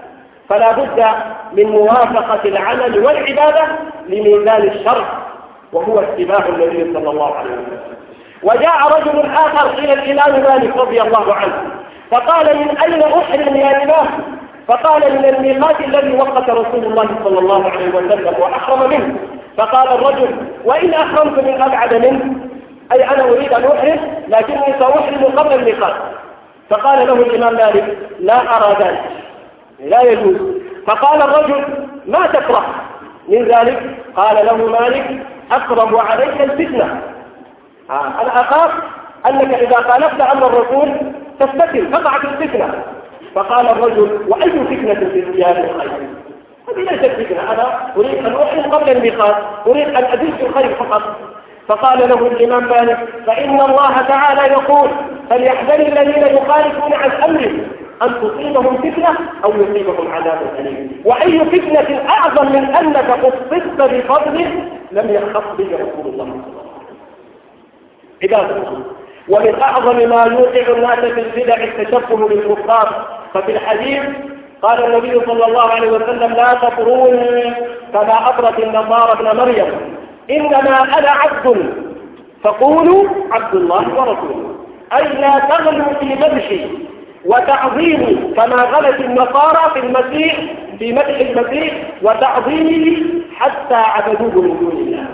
فلا 0.48 0.72
بد 0.72 1.04
من 1.52 1.66
موافقة 1.70 2.40
العمل 2.44 2.98
والعبادة 2.98 3.64
لميزان 4.08 4.62
الشرع 4.62 5.06
وهو 5.72 6.00
اتباع 6.00 6.46
النبي 6.46 6.92
صلى 6.94 7.10
الله 7.10 7.34
عليه 7.34 7.50
وسلم. 7.50 7.80
وجاء 8.42 8.98
رجل 8.98 9.30
آخر 9.30 9.78
إلى 9.78 9.92
الإمام 9.92 10.42
مالك 10.42 10.76
رضي 10.76 11.02
الله 11.02 11.34
عنه 11.34 11.62
فقال 12.10 12.56
من 12.56 12.78
أين 12.78 13.02
أحرم 13.02 13.56
يا 13.56 13.84
إمام؟ 13.84 14.06
فقال 14.68 15.12
من 15.18 15.24
الميقات 15.24 15.80
الذي 15.80 16.16
وقت 16.16 16.50
رسول 16.50 16.84
الله 16.84 17.08
صلى 17.24 17.38
الله 17.38 17.70
عليه 17.70 17.88
وسلم 17.88 18.34
وأحرم 18.38 18.90
منه. 18.90 19.16
فقال 19.56 19.88
الرجل 19.88 20.36
وإن 20.64 20.94
أحرمت 20.94 21.38
من 21.38 21.62
أبعد 21.62 21.94
منه؟ 21.94 22.34
أي 22.92 23.04
أنا 23.04 23.22
أريد 23.22 23.52
أن 23.52 23.64
أحرم 23.64 23.98
لكني 24.28 24.74
سأحرم 24.78 25.24
قبل 25.36 25.52
الميقات. 25.54 25.94
فقال 26.70 27.06
له 27.06 27.14
الإمام 27.14 27.54
مالك 27.54 27.98
لا 28.20 28.56
أرى 28.56 28.76
ذلك. 28.84 29.02
لا 29.80 30.02
يجوز. 30.02 30.36
فقال 30.86 31.22
الرجل 31.22 31.64
ما 32.06 32.26
تكره 32.26 32.66
من 33.28 33.42
ذلك؟ 33.42 33.96
قال 34.16 34.46
له 34.46 34.56
مالك 34.56 35.22
أقرب 35.52 35.96
عليك 35.96 36.40
الفتنة. 36.40 37.02
آه. 37.90 38.06
أنا 38.22 38.40
أخاف 38.40 38.70
أنك 39.26 39.54
إذا 39.54 39.76
خالفت 39.76 40.20
أمر 40.20 40.46
الرسول 40.46 40.92
تستكن 41.40 41.90
تقع 41.90 42.18
في 42.18 42.24
الفتنة. 42.24 42.82
فقال 43.34 43.68
الرجل 43.68 44.24
وأي 44.28 44.50
فتنة 44.50 44.94
في 44.94 45.18
الثياب 45.18 45.56
الخير 45.56 45.90
هذه 46.68 46.78
ليست 46.78 47.20
فتنة. 47.20 47.52
أنا 47.52 47.92
أريد 47.96 48.26
أن 48.26 48.36
أحرم 48.36 48.70
قبل 48.72 48.90
الميقات 48.90 49.36
أريد 49.66 49.88
أن 49.88 50.32
في 50.36 50.46
الخير 50.46 50.74
فقط. 50.74 51.16
فقال 51.68 51.98
له 52.08 52.26
الإمام 52.26 52.68
مالك 52.68 52.98
فإن 53.26 53.60
الله 53.60 54.02
تعالى 54.02 54.52
يقول 54.52 54.90
فليحذر 55.30 55.74
الذين 55.74 56.36
يخالفون 56.36 56.92
عن 56.92 57.10
أمره 57.10 57.52
أن 58.02 58.14
تصيبهم 58.20 58.76
فتنة 58.76 59.18
أو 59.44 59.52
يصيبهم 59.52 60.12
عذاب 60.12 60.38
أليم. 60.58 61.02
وأي 61.04 61.40
فتنة 61.44 62.08
أعظم 62.08 62.52
من 62.52 62.64
أنك 62.64 63.10
قصدت 63.10 63.82
بفضله 63.82 64.50
لم 64.92 65.10
يخص 65.10 65.44
به 65.58 65.68
رسول 65.74 66.06
الله 66.12 66.24
صلى 66.24 66.52
الله 66.52 66.66
عليه 66.76 66.86
وسلم. 66.86 67.06
عباد 68.22 68.50
الله 68.56 68.82
ومن 69.28 69.60
أعظم 69.62 69.96
ما 69.96 70.24
يوقع 70.24 70.76
الناس 70.76 70.98
في 70.98 71.20
البدع 71.20 71.64
التشبه 71.64 72.28
بالكفار 72.28 73.06
ففي 73.34 73.52
الحديث 73.52 74.02
قال 74.62 74.84
النبي 74.84 75.20
صلى 75.26 75.46
الله 75.46 75.70
عليه 75.70 75.90
وسلم 75.90 76.32
لا 76.32 76.54
تطروني 76.54 77.54
كما 77.92 78.28
أطرت 78.28 78.58
النصارى 78.58 79.12
ابن 79.12 79.36
مريم. 79.36 79.96
إنما 80.30 80.98
أنا 80.98 81.10
عبد. 81.10 81.72
فقولوا 82.42 83.04
عبد 83.30 83.54
الله 83.54 83.94
ورسوله. 83.94 84.54
أي 84.92 85.02
لا 85.02 85.38
تغلوا 85.38 85.94
في 86.00 86.06
مدحي. 86.06 86.68
وتعظيمي 87.26 88.32
كما 88.36 88.56
غلت 88.56 89.00
النصارى 89.00 89.70
في 89.74 89.78
المسيح 89.78 90.36
في 90.78 90.92
مدح 90.92 91.18
المسيح 91.20 91.74
وتعظيمه 92.02 92.96
حتى 93.36 93.74
عبدوه 93.74 94.42
من 94.42 94.56
دون 94.60 94.72
الله. 94.72 95.06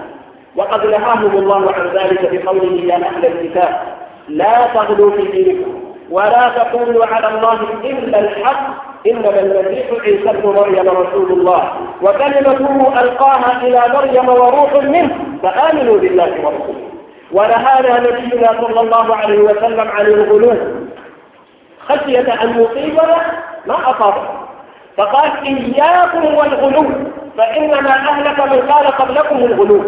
وقد 0.57 0.87
نهاهم 0.87 1.37
الله 1.37 1.73
عن 1.73 1.87
ذلك 1.87 2.29
بقوله 2.33 2.81
يا 2.85 2.95
أهل 2.97 3.27
الكتاب 3.27 3.81
لا 4.29 4.67
تغلوا 4.75 5.11
في 5.11 5.23
دينكم 5.23 5.83
ولا 6.11 6.49
تقولوا 6.57 7.07
على 7.07 7.29
الله 7.29 7.59
إلا 7.85 8.21
الحق 8.21 8.93
إنما 9.07 9.41
المسيح 9.41 9.87
عيسى 10.05 10.31
ابن 10.31 10.49
مريم 10.49 10.89
رسول 10.89 11.33
الله. 11.33 11.73
وكلمته 12.03 13.01
ألقاها 13.01 13.63
إلى 13.63 13.83
مريم 13.95 14.29
وروح 14.29 14.75
منه 14.75 15.11
فآمنوا 15.43 15.99
بالله 15.99 16.33
ورسوله. 16.45 16.89
ونهانا 17.33 18.01
نبينا 18.01 18.49
صلى 18.61 18.81
الله 18.81 19.17
عليه 19.17 19.39
وسلم 19.39 19.89
عن 19.89 20.07
الغلو. 20.07 20.57
خشية 21.93 22.43
أن 22.43 22.61
يصيبنا 22.61 23.17
ما 23.67 23.91
أصابه 23.91 24.29
فقال 24.97 25.31
إياكم 25.47 26.25
والغلو 26.25 26.87
فإنما 27.39 27.91
أهلك 27.91 28.41
من 28.41 28.73
قال 28.73 28.87
قبلكم 28.87 29.37
الغلو. 29.37 29.83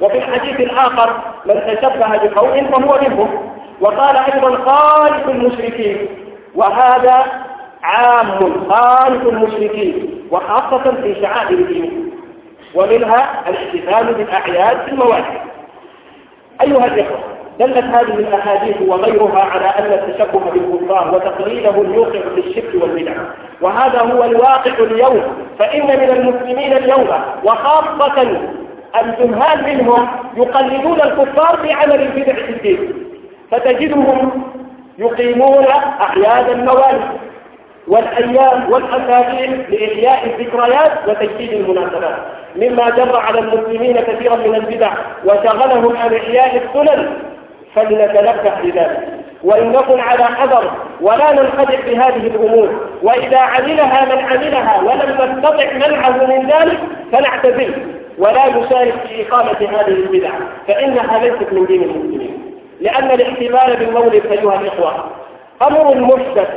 وفي 0.00 0.18
الحديث 0.18 0.60
الآخر 0.60 1.16
من 1.46 1.54
تشبه 1.54 2.16
بقوم 2.16 2.66
فهو 2.66 2.98
منهم. 3.02 3.52
وقال 3.80 4.16
أيضا 4.16 4.70
خالف 4.70 5.28
المشركين. 5.28 6.08
وهذا 6.54 7.24
عام 7.82 8.68
خالف 8.70 9.28
المشركين 9.28 10.22
وخاصة 10.30 10.92
في 11.02 11.22
شعائر 11.22 11.58
الدين. 11.58 12.12
ومنها 12.74 13.42
الاحتفال 13.48 14.14
بالأعياد 14.14 14.82
في 14.84 14.88
المواد 14.92 15.24
أيها 16.60 16.86
الإخوة 16.86 17.31
دلت 17.58 17.84
هذه 17.84 18.14
الأحاديث 18.14 18.76
وغيرها 18.86 19.40
على 19.42 19.66
أن 19.66 19.92
التشبه 19.92 20.40
بالكفار 20.50 21.14
وتقليدهم 21.14 21.94
يوقع 21.94 22.20
في 22.34 22.40
الشرك 22.40 22.82
والبدع. 22.82 23.12
وهذا 23.60 24.00
هو 24.00 24.24
الواقع 24.24 24.72
اليوم. 24.80 25.22
فإن 25.58 25.86
من 25.86 26.10
المسلمين 26.10 26.72
اليوم 26.72 27.08
وخاصة 27.44 28.22
الجهال 29.02 29.64
منهم 29.64 30.08
يقلدون 30.36 31.00
الكفار 31.00 31.56
في 31.62 31.72
عمل 31.72 32.02
البدع 32.02 32.32
في 32.32 32.52
الدين. 32.52 32.92
فتجدهم 33.50 34.42
يقيمون 34.98 35.64
أعياد 36.00 36.48
الموالد 36.48 37.02
والأيام 37.88 38.72
والأسابيع 38.72 39.50
لإحياء 39.68 40.26
الذكريات 40.26 40.92
وتجديد 41.08 41.52
المناسبات. 41.52 42.16
مما 42.56 42.90
جر 42.90 43.16
على 43.16 43.38
المسلمين 43.38 43.96
كثيرا 44.00 44.36
من 44.36 44.54
البدع 44.54 44.92
وشغلهم 45.24 45.96
عن 45.96 46.14
إحياء 46.14 46.56
السنن 46.56 47.31
فلنتنبه 47.74 48.60
لذلك 48.64 49.08
وإن 49.44 49.72
نكن 49.72 50.00
على 50.00 50.24
حذر 50.24 50.70
ولا 51.00 51.32
ننخدع 51.32 51.80
بهذه 51.86 52.26
الأمور. 52.26 52.88
وإذا 53.02 53.38
عملها 53.38 54.04
من 54.04 54.18
عملها 54.24 54.80
ولم 54.82 55.10
نستطع 55.12 55.72
منعه 55.72 56.26
من 56.26 56.46
ذلك 56.50 56.78
فنعتزل 57.12 57.74
ولا 58.18 58.46
يشارك 58.46 58.94
في 59.08 59.28
إقامة 59.28 59.80
هذه 59.80 59.88
البدع 59.88 60.30
فإنها 60.68 61.18
ليست 61.24 61.52
من 61.52 61.66
دين 61.66 61.82
المسلمين. 61.82 62.54
لأن 62.80 63.10
الاحتفال 63.10 63.76
بالمولد 63.76 64.26
أيها 64.26 64.60
الإخوة 64.60 65.04
أمر 65.62 65.94
محدث 65.94 66.48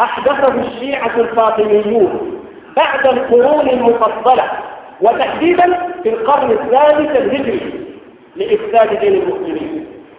أحدثه 0.00 0.54
الشيعة 0.60 1.16
الفاطميون 1.16 2.40
بعد 2.76 3.06
القرون 3.06 3.68
المفضلة 3.68 4.44
وتحديدا 5.00 5.78
في 6.02 6.08
القرن 6.08 6.50
الثالث 6.50 7.16
الهجري 7.16 7.84
لإفساد 8.36 9.00
دين 9.00 9.14
المسلمين. 9.14 9.67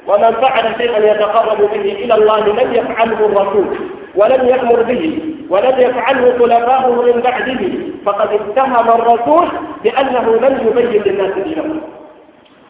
ومن 0.10 0.32
فعل 0.32 0.76
شيئا 0.78 1.12
يتقرب 1.12 1.58
به 1.58 1.82
إلى 1.92 2.14
الله 2.14 2.40
لم 2.40 2.74
يفعله 2.74 3.26
الرسول 3.26 3.78
ولم 4.16 4.48
يأمر 4.48 4.82
به 4.84 5.20
ولم 5.50 5.76
يفعله 5.80 6.34
خلفاؤه 6.40 7.06
من 7.06 7.22
بعده 7.22 7.60
فقد 8.06 8.30
اتهم 8.34 8.90
الرسول 8.90 9.48
بأنه 9.84 10.36
لم 10.42 10.68
يبين 10.68 11.02
للناس 11.04 11.34
دينهم 11.44 11.82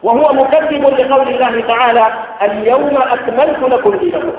وهو 0.02 0.32
مكذب 0.32 0.84
لقول 0.84 1.28
الله 1.28 1.60
تعالى 1.60 2.06
اليوم 2.42 2.96
أكملت 2.96 3.58
لكم 3.72 3.94
دينكم. 3.96 4.32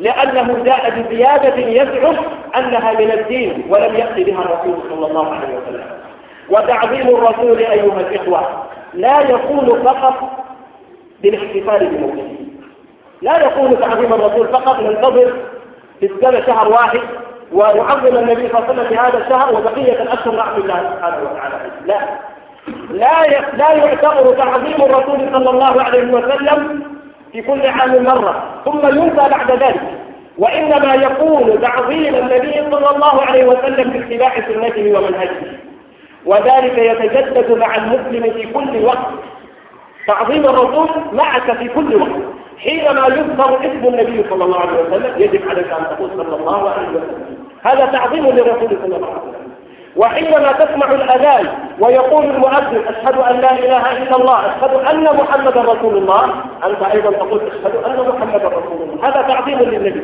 لأنه 0.00 0.62
جاء 0.64 0.90
بزيادة 1.00 1.56
يزعم 1.56 2.14
أنها 2.56 2.92
من 2.92 3.10
الدين 3.10 3.66
ولم 3.70 3.94
يأتي 3.94 4.24
بها 4.24 4.42
الرسول 4.42 4.78
صلى 4.90 5.06
الله 5.06 5.34
عليه 5.34 5.48
وسلم. 5.58 5.86
وتعظيم 6.50 7.08
الرسول 7.08 7.58
أيها 7.58 8.00
الإخوة 8.00 8.48
لا 8.94 9.20
يكون 9.20 9.82
فقط 9.84 10.14
بالاحتفال 11.22 11.86
بمولده 11.86 12.38
لا 13.22 13.46
يكون 13.46 13.80
تعظيم 13.80 14.12
الرسول 14.12 14.48
فقط 14.48 14.80
ننتظر 14.80 15.32
في 16.00 16.06
السنة 16.06 16.46
شهر 16.46 16.68
واحد 16.68 17.00
ونعظم 17.52 18.16
النبي 18.16 18.48
صلى 18.48 18.58
الله 18.58 18.68
عليه 18.68 18.72
وسلم 18.72 18.88
في 18.88 18.96
هذا 18.96 19.18
الشهر 19.18 19.54
وبقية 19.54 20.02
الأشهر 20.02 20.34
نعم 20.36 20.60
الله 20.60 20.90
سبحانه 20.94 21.30
وتعالى. 21.30 21.54
لا. 21.86 22.00
لا 22.90 23.40
لا 23.56 23.72
يعتبر 23.72 24.34
تعظيم 24.34 24.82
الرسول 24.82 25.18
صلى 25.32 25.50
الله 25.50 25.82
عليه 25.82 26.12
وسلم 26.12 26.82
في 27.32 27.42
كل 27.42 27.66
عام 27.66 28.04
مرة. 28.04 28.62
ثم 28.64 28.86
ينسى 28.88 29.28
بعد 29.30 29.50
ذلك. 29.50 29.80
وإنما 30.38 30.94
يكون 30.94 31.60
تعظيم 31.60 32.14
النبي 32.14 32.52
صلى 32.70 32.90
الله 32.96 33.22
عليه 33.22 33.44
وسلم 33.44 33.90
باتباع 33.90 34.34
سنته 34.34 34.98
ومنهجه. 34.98 35.58
وذلك 36.26 36.78
يتجدد 36.78 37.52
مع 37.52 37.76
المسلم 37.76 38.32
في 38.32 38.52
كل 38.52 38.84
وقت. 38.84 39.08
تعظيم 40.08 40.44
الرسول 40.44 40.88
معك 41.12 41.52
في 41.58 41.68
كل 41.68 41.96
وقت. 41.96 42.22
حينما 42.58 43.06
يذكر 43.06 43.58
اسم 43.60 43.84
النبي 43.84 44.24
صلى 44.30 44.44
الله 44.44 44.60
عليه 44.60 44.82
وسلم 44.82 45.12
يجب 45.22 45.48
عليك 45.48 45.70
أن 45.72 45.84
تقول 45.96 46.10
صلى 46.16 46.36
الله 46.36 46.70
عليه 46.70 46.88
وسلم. 46.88 47.36
هذا 47.62 47.86
تعظيم 47.86 48.26
للرسول 48.26 48.78
صلى 48.82 48.96
الله 48.96 49.10
عليه 49.10 49.28
وسلم. 49.30 49.52
وحينما 49.96 50.52
تسمع 50.52 50.90
الأذان 50.92 51.46
ويقول 51.80 52.24
المؤذن 52.24 52.82
أشهد 52.88 53.18
أن 53.18 53.40
لا 53.40 53.52
إله 53.52 54.02
إلا 54.02 54.16
الله 54.16 54.38
أشهد 54.40 54.74
أن 54.74 55.16
محمدا 55.16 55.60
رسول 55.60 55.96
الله 55.96 56.24
أنت 56.66 56.82
أيضا 56.94 57.10
تقول 57.10 57.40
أشهد 57.40 57.76
أن 57.86 58.08
محمدا 58.08 58.48
رسول 58.48 58.82
الله. 58.82 59.08
هذا 59.08 59.22
تعظيم 59.22 59.58
للنبي. 59.58 60.02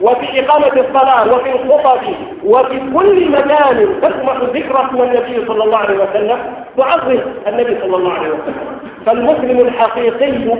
وفي 0.00 0.40
إقامة 0.40 0.66
الصلاة 0.66 1.34
وفي 1.34 1.50
الخطب 1.52 2.00
وفي 2.44 2.80
كل 2.94 3.30
مكان 3.30 4.00
تسمع 4.02 4.32
ذكر 4.54 4.86
اسم 4.86 5.02
النبي 5.02 5.46
صلى 5.46 5.64
الله 5.64 5.78
عليه 5.78 5.98
وسلم 5.98 6.38
تعظم 6.76 7.18
النبي 7.46 7.80
صلى 7.80 7.96
الله 7.96 8.12
عليه 8.12 8.28
وسلم. 8.28 8.80
فالمسلم 9.06 9.60
الحقيقي 9.60 10.56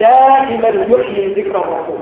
دائما 0.00 0.68
يحيي 0.68 1.34
ذكر 1.34 1.50
الرسول 1.58 1.98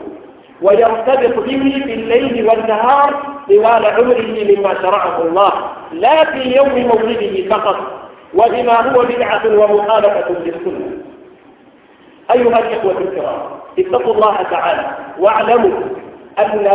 ويرتبط 0.63 1.45
به 1.45 1.83
في 1.87 1.95
الليل 1.95 2.49
والنهار 2.49 3.38
طوال 3.49 3.87
عمره 3.87 4.45
مما 4.57 4.75
شرعه 4.83 5.23
الله 5.23 5.53
لا 5.93 6.25
في 6.25 6.57
يوم 6.57 6.69
مولده 6.79 7.49
فقط 7.57 7.77
وبما 8.35 8.81
هو 8.93 9.03
بدعة 9.03 9.43
ومخالفة 9.47 10.31
للسنة. 10.31 10.99
أيها 12.31 12.59
الإخوة 12.59 12.99
الكرام 12.99 13.41
اتقوا 13.79 14.15
الله 14.15 14.43
تعالى 14.51 14.91
واعلموا 15.19 15.81
أن 16.39 16.71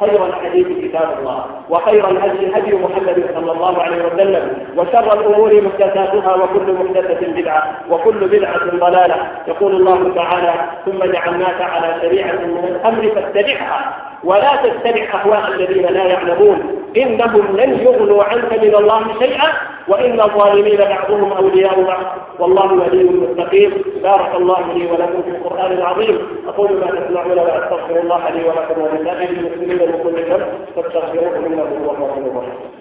خير 0.00 0.26
الحديث 0.26 0.66
كتاب 0.66 1.08
الله 1.18 1.44
وخير 1.70 2.10
الهدي 2.10 2.56
هدي 2.56 2.74
محمد 2.74 3.30
صلى 3.34 3.52
الله 3.52 3.82
عليه 3.82 4.04
وسلم 4.06 4.66
وشر 4.76 5.20
الأمور 5.20 5.62
محدثاتها 5.62 6.34
وكل 6.34 6.72
محدثة 6.72 7.26
بدعة 7.26 7.76
وكل 7.90 8.28
بدعة 8.28 8.64
ضلالة. 8.64 9.16
يقول 9.48 9.74
الله 9.74 10.14
تعالى 10.14 10.54
ثم 10.86 11.12
جعلناك 11.12 11.60
على 11.60 12.00
شريعة 12.02 12.32
من 12.32 12.64
الأمر 12.64 13.08
فاتبعها 13.14 13.96
ولا 14.24 14.56
تتبع 14.56 15.04
أهواء 15.14 15.48
الذين 15.54 15.86
لا 15.86 16.04
يعلمون. 16.04 16.82
إنهم 16.96 17.56
لن 17.56 17.78
يغنوا 17.78 18.24
عنك 18.24 18.52
من 18.52 18.74
الله 18.74 19.02
شيئا 19.18 19.48
وإن 19.88 20.20
الظالمين 20.20 20.78
بعضهم 20.78 21.32
أولياء 21.32 21.82
بعض. 21.82 22.04
والله 22.38 22.72
ولي 22.72 23.00
المتقين. 23.00 23.70
بارك 24.02 24.34
الله 24.36 24.72
لي 24.74 24.86
ولكم 24.86 25.22
في 25.22 25.30
القرآن 25.30 25.72
العظيم. 25.72 26.18
أقول 26.48 26.72
ما 26.72 26.86
تسمعون 26.86 27.38
وأستغفر 27.38 28.00
الله 28.00 28.28
لي 28.30 28.44
ولكم 28.48 28.82
ولسائر 28.82 29.30
المسلمين 29.30 29.85
من 29.85 29.99
كل 30.03 30.21
ذنب 30.23 30.47
فاستغفروه 30.75 31.37
إنه 31.37 31.61
هو 31.61 31.91
الرحيم 31.91 32.25
الرحيم 32.25 32.71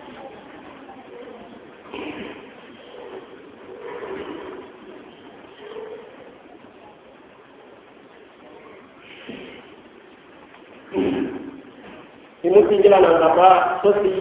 ni 12.42 12.50
mutum 12.50 12.82
jila 12.82 13.00
na 13.00 13.08
gaba 13.18 13.78
sosi 13.82 14.12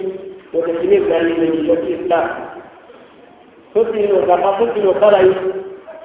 wata 0.53 0.73
kine 0.81 0.99
gani 0.99 1.35
da 1.35 1.45
jikin 1.75 2.03
islam 2.03 2.29
sosi 3.73 4.07
no 4.11 4.21
gaba 4.27 4.57
sosi 4.59 4.79
no 4.83 4.93
sarai 4.99 5.29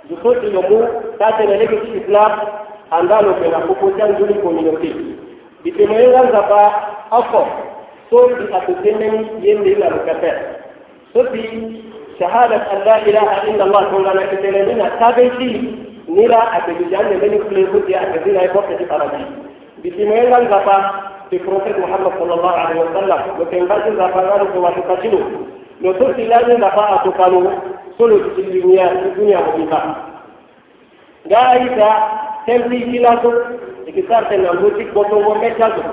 du 0.09 0.15
sosi 0.23 0.47
no 0.55 0.63
mu 0.69 0.79
ta 1.19 1.33
te 1.39 1.45
ne 1.47 1.67
ke 1.67 1.79
islam 1.99 2.33
andalo 2.91 3.35
ke 3.43 3.49
na 3.51 3.61
ko 3.67 3.91
jan 3.99 4.15
duli 4.19 4.35
community 4.43 4.93
di 5.64 5.72
temoye 5.72 6.08
la 6.08 6.24
nzapa 6.24 6.62
afɔ 7.12 7.42
sori 8.10 8.48
ati 8.54 8.74
temen 8.84 9.14
yende 9.44 9.76
la 9.80 9.90
lukɛtɛ 9.90 10.32
sosi 11.14 11.84
shahada 12.20 12.58
ala 12.72 13.00
ila 13.08 13.20
a 13.20 13.48
ina 13.50 13.66
ma 13.66 13.84
tunga 13.90 14.14
na 14.14 14.24
kitere 14.28 14.66
nina 14.66 14.90
sabeti 15.00 15.76
nira 16.08 16.40
a 16.56 16.62
kebi 16.66 16.90
jan 16.92 17.10
de 17.10 17.16
meni 17.18 17.40
kule 17.40 17.66
kuti 17.72 17.94
a 17.94 18.06
kebi 18.14 18.32
na 18.32 18.44
ipo 18.46 18.62
kebi 18.62 18.86
paradi 18.86 19.24
di 19.84 19.92
temoye 19.92 20.30
la 20.30 20.40
nzapa 20.42 20.76
di 21.30 21.40
muhammad 21.40 22.14
sallallahu 22.18 22.58
alaihi 22.58 22.80
wa 22.80 22.94
sallam 22.94 23.20
lo 23.38 23.46
ke 23.46 23.62
ngazi 23.62 23.90
nzapa 23.92 24.20
ngaru 24.22 24.46
ke 24.54 24.58
watu 24.60 24.82
kachilu 24.84 25.20
lo 25.82 25.94
sosi 26.00 26.26
la 26.26 26.40
nzapa 26.48 26.88
atukalu 27.00 27.52
solo 27.98 28.18
di 28.36 28.44
dunia 28.62 28.88
di 29.04 29.10
dunia 29.16 29.40
mubika 29.44 30.08
Gaya 31.28 31.60
kita 31.68 31.92
temri 32.46 32.82
kilazo 32.92 33.32
ikisar 33.88 34.30
tana 34.30 34.54
muti 34.54 34.84
goto 34.94 35.16
wo 35.26 35.36
metazo 35.36 35.84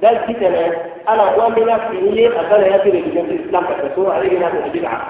dal 0.00 0.18
kitana 0.26 0.62
ana 1.06 1.22
wa 1.22 1.50
mina 1.50 1.78
finiye 1.78 2.28
akana 2.28 2.66
yake 2.66 2.90
da 2.92 2.98
gidan 3.00 3.30
islam 3.38 3.64
ka 3.66 3.88
so 3.94 4.10
a 4.12 4.24
irin 4.24 4.42
haka 4.42 4.68
bid'a 4.72 5.00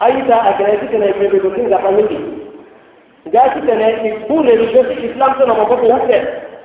aita 0.00 0.36
akana 0.50 0.76
kitana 0.82 1.06
yake 1.06 1.28
da 1.32 1.38
gidan 1.38 1.68
ga 1.70 1.78
family 1.78 2.18
ga 3.32 3.48
kitana 3.54 3.82
yake 3.90 4.18
bule 4.28 4.56
da 4.56 4.80
islam 5.08 5.34
tana 5.38 5.54
mabako 5.54 5.86
hukke 5.94 6.18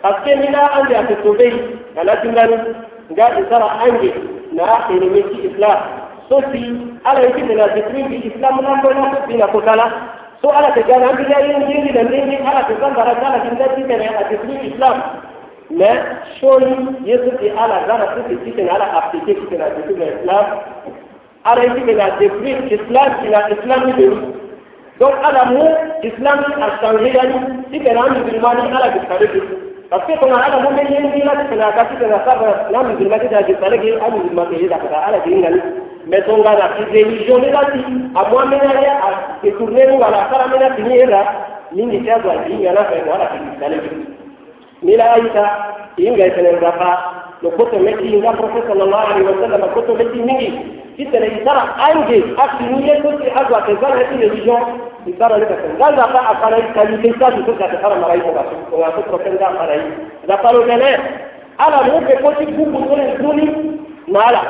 aske 0.03 0.35
mina 0.35 0.61
an 0.77 0.89
da 0.89 1.03
ta 1.07 1.15
tobe 1.23 1.47
ala 1.97 2.15
tingani 2.21 2.57
ga 3.15 3.29
isara 3.39 3.69
ange 3.85 4.13
na 4.51 4.87
ilimi 4.89 5.23
islam. 5.49 5.79
So 6.29 6.41
ti 6.51 6.61
ala 7.03 7.19
yake 7.21 7.41
shoni 16.39 16.75
yesu 17.05 17.31
ti 17.39 17.49
ala 17.49 17.85
gana 17.87 18.05
su 18.15 18.21
ti 18.43 18.51
kin 18.51 18.69
ala 18.69 18.85
apike 19.01 19.33
kin 19.33 19.57
da 19.59 19.67
zikirin 19.75 20.13
islam 20.21 20.45
ala 21.43 21.61
yake 21.63 21.93
da 21.97 22.07
zikirin 22.19 22.69
islam 22.69 23.11
ila 23.25 23.39
islam 23.55 23.81
ne 23.97 24.07
donc 24.99 25.15
ala 25.29 25.45
mu 25.51 25.63
islam 26.03 26.39
a 26.61 26.67
changé 26.81 27.09
yani 27.17 27.37
ti 27.71 27.79
kana 27.85 28.03
mi 28.13 28.19
bilmani 28.29 28.69
ala 28.77 28.89
bi 28.93 28.99
kare 29.09 29.27
parce 29.89 30.05
que 30.07 30.17
kuna 30.19 30.37
ala 30.45 30.59
mun 30.63 30.77
yin 30.91 31.11
dina 31.11 31.33
kana 31.49 31.71
ka 31.77 31.83
ci 31.89 31.95
kana 32.01 32.21
saba 32.25 32.69
na 32.71 32.83
mu 32.83 32.95
bilma 32.97 33.17
ta 33.19 33.41
ji 33.47 33.53
tsare 33.55 33.77
ke 33.79 33.97
amu 34.05 34.21
bilma 34.27 34.45
ke 34.51 34.67
da 34.69 34.77
ka 34.77 34.97
ala 35.07 35.17
din 35.25 35.41
ngani 35.41 35.61
mais 35.61 35.84
mɛtɔngala 36.09 36.65
kizelizione 36.77 37.49
lati 37.51 37.79
amwamena 38.21 38.71
ye 38.81 38.91
ekurunenu 39.49 39.93
ngala 39.97 40.17
akaramena 40.25 40.69
tinyera 40.75 41.21
mingi 41.71 41.99
tyazwa 42.05 42.33
ingana 42.49 42.81
fɛn 42.89 43.07
wala 43.09 43.25
kizitale 43.31 43.77
mila 44.83 45.05
ayita 45.13 45.43
inga 45.97 46.25
itenerafa 46.27 46.89
lokoto 47.41 47.79
meti 47.79 48.07
inga 48.13 48.31
profesa 48.33 48.67
sallallahu 48.67 49.07
alaihi 49.11 49.27
wasallam 49.27 49.69
koto 49.73 49.95
meti 49.95 50.19
mingi. 50.19 50.49
Kitene 50.97 51.27
itara 51.27 51.75
ange 51.77 52.23
akiniye 52.43 53.01
koti 53.01 53.27
azwa 53.35 53.61
kezana 53.67 54.03
kizelizion 54.09 54.63
itara 55.07 55.37
leka 55.37 55.55
ngala 55.75 56.07
fa 56.13 56.21
akara 56.31 56.57
ikalite 56.59 57.19
sabi 57.19 57.43
koka 57.43 57.67
tara 57.67 57.95
marai 57.99 58.21
ko 58.21 58.31
kasu 58.31 58.55
ko 58.71 58.77
kasu 58.79 59.01
profesa 59.09 59.51
marai 59.51 59.81
zapalo 60.27 60.63
tele 60.63 60.91
ala 61.57 61.83
mupe 61.83 62.15
koti 62.23 62.45
kubu 62.47 62.79
tole 62.87 63.05
tuni 63.19 63.45
mala 64.07 64.41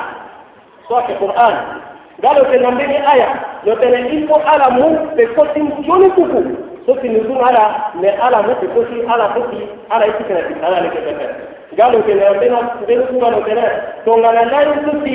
sọ́ọ̀kì 0.90 1.14
Qur'an 1.22 1.56
galo 2.24 2.42
tẹ̀lé 2.52 2.68
mbẹ́ni 2.76 2.98
àyà 3.14 3.28
lọ́tẹ̀lé 3.66 3.98
ikú 4.18 4.36
alamu 4.54 4.86
pẹ̀kọ́ 5.18 5.46
ti 5.54 5.60
jóni 5.88 6.10
kúkú 6.16 6.40
sofi 6.86 7.10
ni 7.10 7.20
dun 7.20 7.38
ala 7.42 7.92
mɛ 8.02 8.10
ala 8.22 8.42
mɛ 8.48 8.54
ti 8.62 8.68
kosi 8.68 9.02
ala 9.10 9.28
kosi 9.34 9.58
ala 9.90 10.06
iti 10.08 10.24
kana 10.24 10.42
ti 10.48 10.54
ala 10.62 10.82
ne 10.82 10.88
kɛtɛ 10.94 11.12
fɛ 11.20 11.26
galo 11.78 11.98
tɛlɛ 12.08 12.40
bena 12.40 12.58
bena 12.88 13.04
kuma 13.10 13.30
dɔ 13.34 13.40
tɛlɛ 13.48 13.66
tɔngana 14.06 14.42
naani 14.52 14.76
sofi 14.86 15.14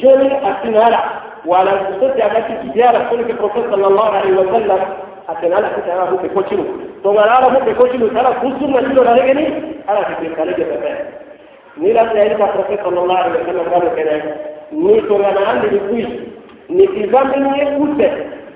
joni 0.00 0.28
a 0.32 0.50
sin 0.62 0.74
ala. 0.76 1.00
Wala 1.44 1.72
sofi 2.00 2.20
a 2.22 2.28
ka 2.30 2.40
ti 2.48 2.52
jide 2.64 2.82
ala 2.88 3.00
sɔli 3.10 3.24
sallallahu 3.70 4.12
alaihi 4.16 4.36
wa 4.40 4.44
sallam 4.52 4.80
a 5.28 5.32
ala 5.56 5.68
ti 5.84 5.90
ala 5.90 6.06
ko 6.10 6.16
pɛkɔ 6.24 6.40
cinu 6.48 6.64
tɔngana 7.04 7.32
ala 7.36 7.46
ko 7.54 7.58
pɛkɔ 7.68 7.84
cinu 7.92 8.06
ala 8.18 8.30
kusu 8.40 8.66
ma 8.68 8.80
cinu 8.80 9.02
la 9.04 9.14
ne 9.14 9.44
ala 9.88 10.00
ti 10.08 10.12
kɛ 10.24 10.34
kale 10.36 10.52
kɛtɛ 10.56 10.76
fɛ 10.80 10.90
ka 12.38 12.46
kɔfɛ 12.56 12.74
sallallahu 12.82 13.20
alaihi 13.20 13.36
wa 13.36 13.46
sallam 13.52 13.68
galo 13.70 13.88
tɛlɛ 13.92 14.55
ni 14.72 15.02
tongana 15.02 15.48
andini 15.48 15.80
kuishi 15.80 16.20
ni 16.68 16.88
kizambini 16.88 17.58
ye 17.58 17.66
kute. 17.66 18.12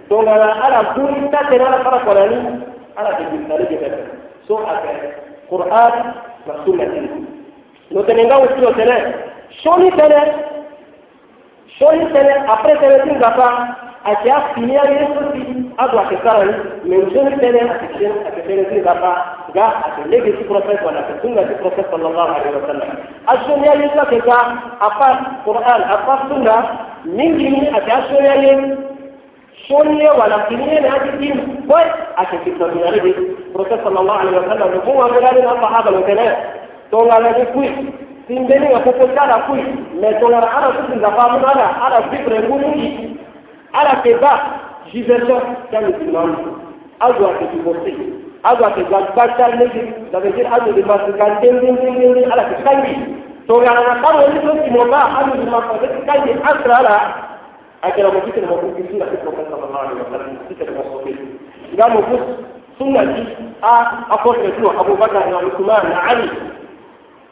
Tongana 0.09 0.65
ala 0.65 0.85
kuri 0.95 1.29
tatena 1.31 1.67
ala 1.67 1.85
fara 1.85 1.99
konani 1.99 2.39
ala 2.97 3.11
tejisalije 3.19 3.77
pepe 3.83 4.03
so 4.49 4.59
ake 4.73 4.93
qur'an 5.51 5.95
na 6.47 6.55
sunna 6.65 6.85
tini 6.93 7.09
no 7.91 8.03
tene 8.03 8.25
nga 8.25 8.39
wusiro 8.43 8.73
tene 8.79 8.97
soni 9.63 9.91
tene 9.99 10.21
soni 11.79 12.05
tene 12.13 12.33
apres 12.55 12.79
tene 12.81 12.99
tin 13.05 13.19
أشياء 14.07 14.53
كمية 14.57 14.81
يسوس 14.81 15.35
أدوى 15.79 16.05
كسرن 16.11 16.55
من 16.85 17.11
شهر 17.15 17.31
سنة 17.41 17.73
أكشن 17.75 18.13
أكشن 18.27 18.71
زي 18.71 18.81
دفع 18.81 19.25
جاء 19.55 19.73
أكلك 19.87 20.35
سبروفيس 20.45 20.83
ولا 20.87 21.01
كسنة 21.01 21.55
سبروفيس 21.59 21.85
صلى 21.93 22.09
الله 22.09 22.29
عليه 22.31 22.51
وسلم 22.51 22.89
أشون 23.29 23.65
يا 23.65 23.75
يسوس 23.75 24.09
كذا 24.11 24.39
أفاق 24.81 25.19
قرآن 25.47 25.81
أفاق 25.83 26.29
سنة 26.29 26.57
من 27.05 27.39
جميع 27.39 27.79
أشياء 27.79 28.01
شون 28.11 28.25
يا 28.25 28.77
شونية 29.69 30.11
ولا 30.11 30.39
كمية 30.39 30.79
هذه 30.95 31.11
دين 31.19 31.65
بس 31.69 31.91
أكشن 32.19 32.39
كسرن 32.47 32.79
يا 32.79 32.91
ربي 32.91 33.15
بروفيس 33.55 33.79
صلى 33.85 34.01
الله 34.01 34.15
عليه 34.15 34.31
وسلم 34.39 34.81
هو 34.87 35.09
من 35.09 35.25
هذا 35.27 35.53
الصحابة 35.53 35.99
الكلام 35.99 36.37
تقول 36.93 37.11
على 37.11 37.29
ذلك 37.29 37.75
simbeni 38.31 38.73
ya 38.73 38.79
kukutana 38.79 39.39
kui 39.39 39.65
metonara 40.01 40.51
ana 40.57 40.69
kuzinza 40.69 41.11
pamunana 41.11 41.83
ana 41.87 41.99
sibre 42.11 42.39
ngumungi 42.41 43.17
arakeba 43.73 44.41
jivesa 44.93 45.37
dans 45.73 45.81
le 45.81 45.93
dimanche 46.05 46.39
azo 47.01 47.27
ake 47.31 47.45
divorce 47.55 47.93
azo 48.43 48.65
ake 48.67 48.83
gbagba 48.85 49.49
lege 49.59 49.83
ça 50.13 50.21
veut 50.21 50.31
dire 50.31 50.49
azo 50.53 50.73
de 50.73 50.83
masuka 50.83 51.29
ndendendendende 51.39 52.25
alake 52.33 52.63
kangi 52.65 52.97
toyanana 53.47 53.95
kama 54.03 54.27
ni 54.29 54.41
so 54.47 54.53
timoba 54.65 55.01
azo 55.19 55.37
de 55.37 55.51
masuka 55.51 55.89
kangi 56.07 56.31
asrara 56.45 57.15
akela 57.83 58.11
mo 58.13 58.21
kitele 58.21 58.47
mo 58.47 58.57
kukisira 58.57 59.07
ke 59.07 59.17
ko 59.25 59.33
kasa 59.33 59.57
mama 59.57 59.89
ni 59.93 60.01
wakala 60.01 60.25
kitele 60.49 60.71
mo 60.71 60.83
sote 60.93 61.15
ngamo 61.75 62.03
kus 62.03 62.21
sunna 62.79 63.05
ji 63.07 63.23
a 63.63 63.73
apotre 64.11 64.51
tu 64.59 64.71
abubakar 64.71 65.31
na 65.31 65.39
usman 65.39 65.89
na 65.89 66.03
ali 66.11 66.31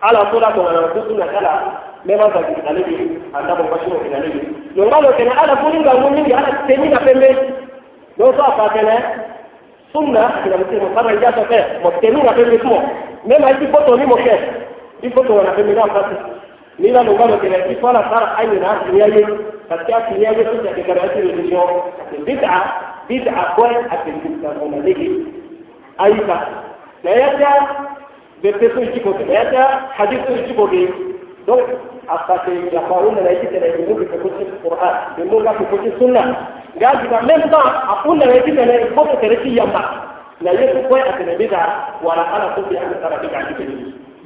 ala 0.00 0.24
kula 0.30 0.52
ko 0.54 0.60
wala 0.62 0.88
ko 0.94 1.02
suna 1.10 1.26
kala 1.26 1.52
me 2.06 2.14
ma 2.14 2.28
ba 2.30 2.40
de 2.46 2.54
kale 2.62 2.82
ni 2.86 3.18
anda 3.34 3.54
ba 3.58 3.78
shi 3.82 3.90
ko 3.90 3.98
kale 3.98 4.28
ni 4.30 4.40
yo 4.76 4.86
ngalo 4.86 5.10
kana 5.18 5.32
ala 5.42 5.56
kulin 5.58 5.82
ga 5.82 5.94
mun 5.98 6.14
ni 6.14 6.32
ala 6.32 6.50
teni 6.66 6.88
na 6.88 6.98
pembe. 7.02 7.30
Do 8.18 8.32
so 8.36 8.42
apa 8.42 8.68
kana 8.74 8.94
sunna 9.92 10.42
kila 10.42 10.56
mtu 10.58 10.76
mfara 10.86 11.12
ya 11.18 11.34
so 11.34 11.42
ke 11.50 11.58
mo 11.82 11.90
teni 12.00 12.22
na 12.22 12.32
pembe 12.32 12.58
tu 12.58 12.70
me 13.26 13.38
ma 13.38 13.52
ti 13.58 13.66
foto 13.66 13.96
ni 13.96 14.06
mo 14.06 14.14
ke 14.16 14.34
ti 15.00 15.10
foto 15.10 15.34
wala 15.34 15.50
pembe 15.58 15.74
na 15.74 15.86
pasi 15.90 16.14
ni 16.78 16.90
la 16.94 17.02
ngalo 17.02 17.36
kana 17.42 17.58
ti 17.66 17.74
fala 17.82 18.02
sar 18.10 18.34
ayi 18.38 18.54
na 18.60 18.78
ni 18.92 18.98
yaye 19.00 19.26
katika 19.68 20.00
kiyaye 20.00 20.44
tu 20.44 20.62
ya 20.66 20.72
kikarati 20.78 21.18
ni 21.26 21.32
ndio 21.42 21.90
bid'a 22.24 22.62
bid'a 23.08 23.42
kwa 23.58 23.68
atinda 23.90 24.48
kwa 24.50 24.68
maliki 24.68 25.10
aika. 25.98 26.38
Na 27.04 27.10
yaka 27.10 27.87
بيرتسوا 28.42 28.82
يجيبوا 28.82 29.12
ثلاثة 29.12 29.64
حديثوا 29.90 30.36
يجيبوا 30.36 30.66
بيه 30.66 30.88
دول 31.46 31.62
أصلاً 32.08 32.40
يقولون 32.72 33.14
لا 33.14 33.30
يجب 33.30 33.54
أن 33.54 33.62
يجيبوا 33.80 33.98
في 33.98 34.04
كتب 34.04 34.46
القرآن 34.64 34.96
يقولون 35.18 35.52
في 35.52 35.64
كتب 35.64 35.86
السنة 35.86 36.36
قال 36.82 36.96
إذا 37.06 37.36
لم 37.36 37.54
أقول 37.54 38.18
لا 38.18 38.34
يجب 38.34 38.58
أن 38.58 38.68
يجيبوا 38.68 39.04
ثلاثة 39.04 39.46
يما 39.48 39.84
لا 40.40 40.52
يجب 40.52 40.92
أن 40.94 41.28
يجيبوا 41.28 41.58
ولا 42.02 42.36
أنا 42.36 42.44
قلت 42.44 42.72
أن 42.72 42.92
أنا 43.04 43.16
بدعة 43.16 43.48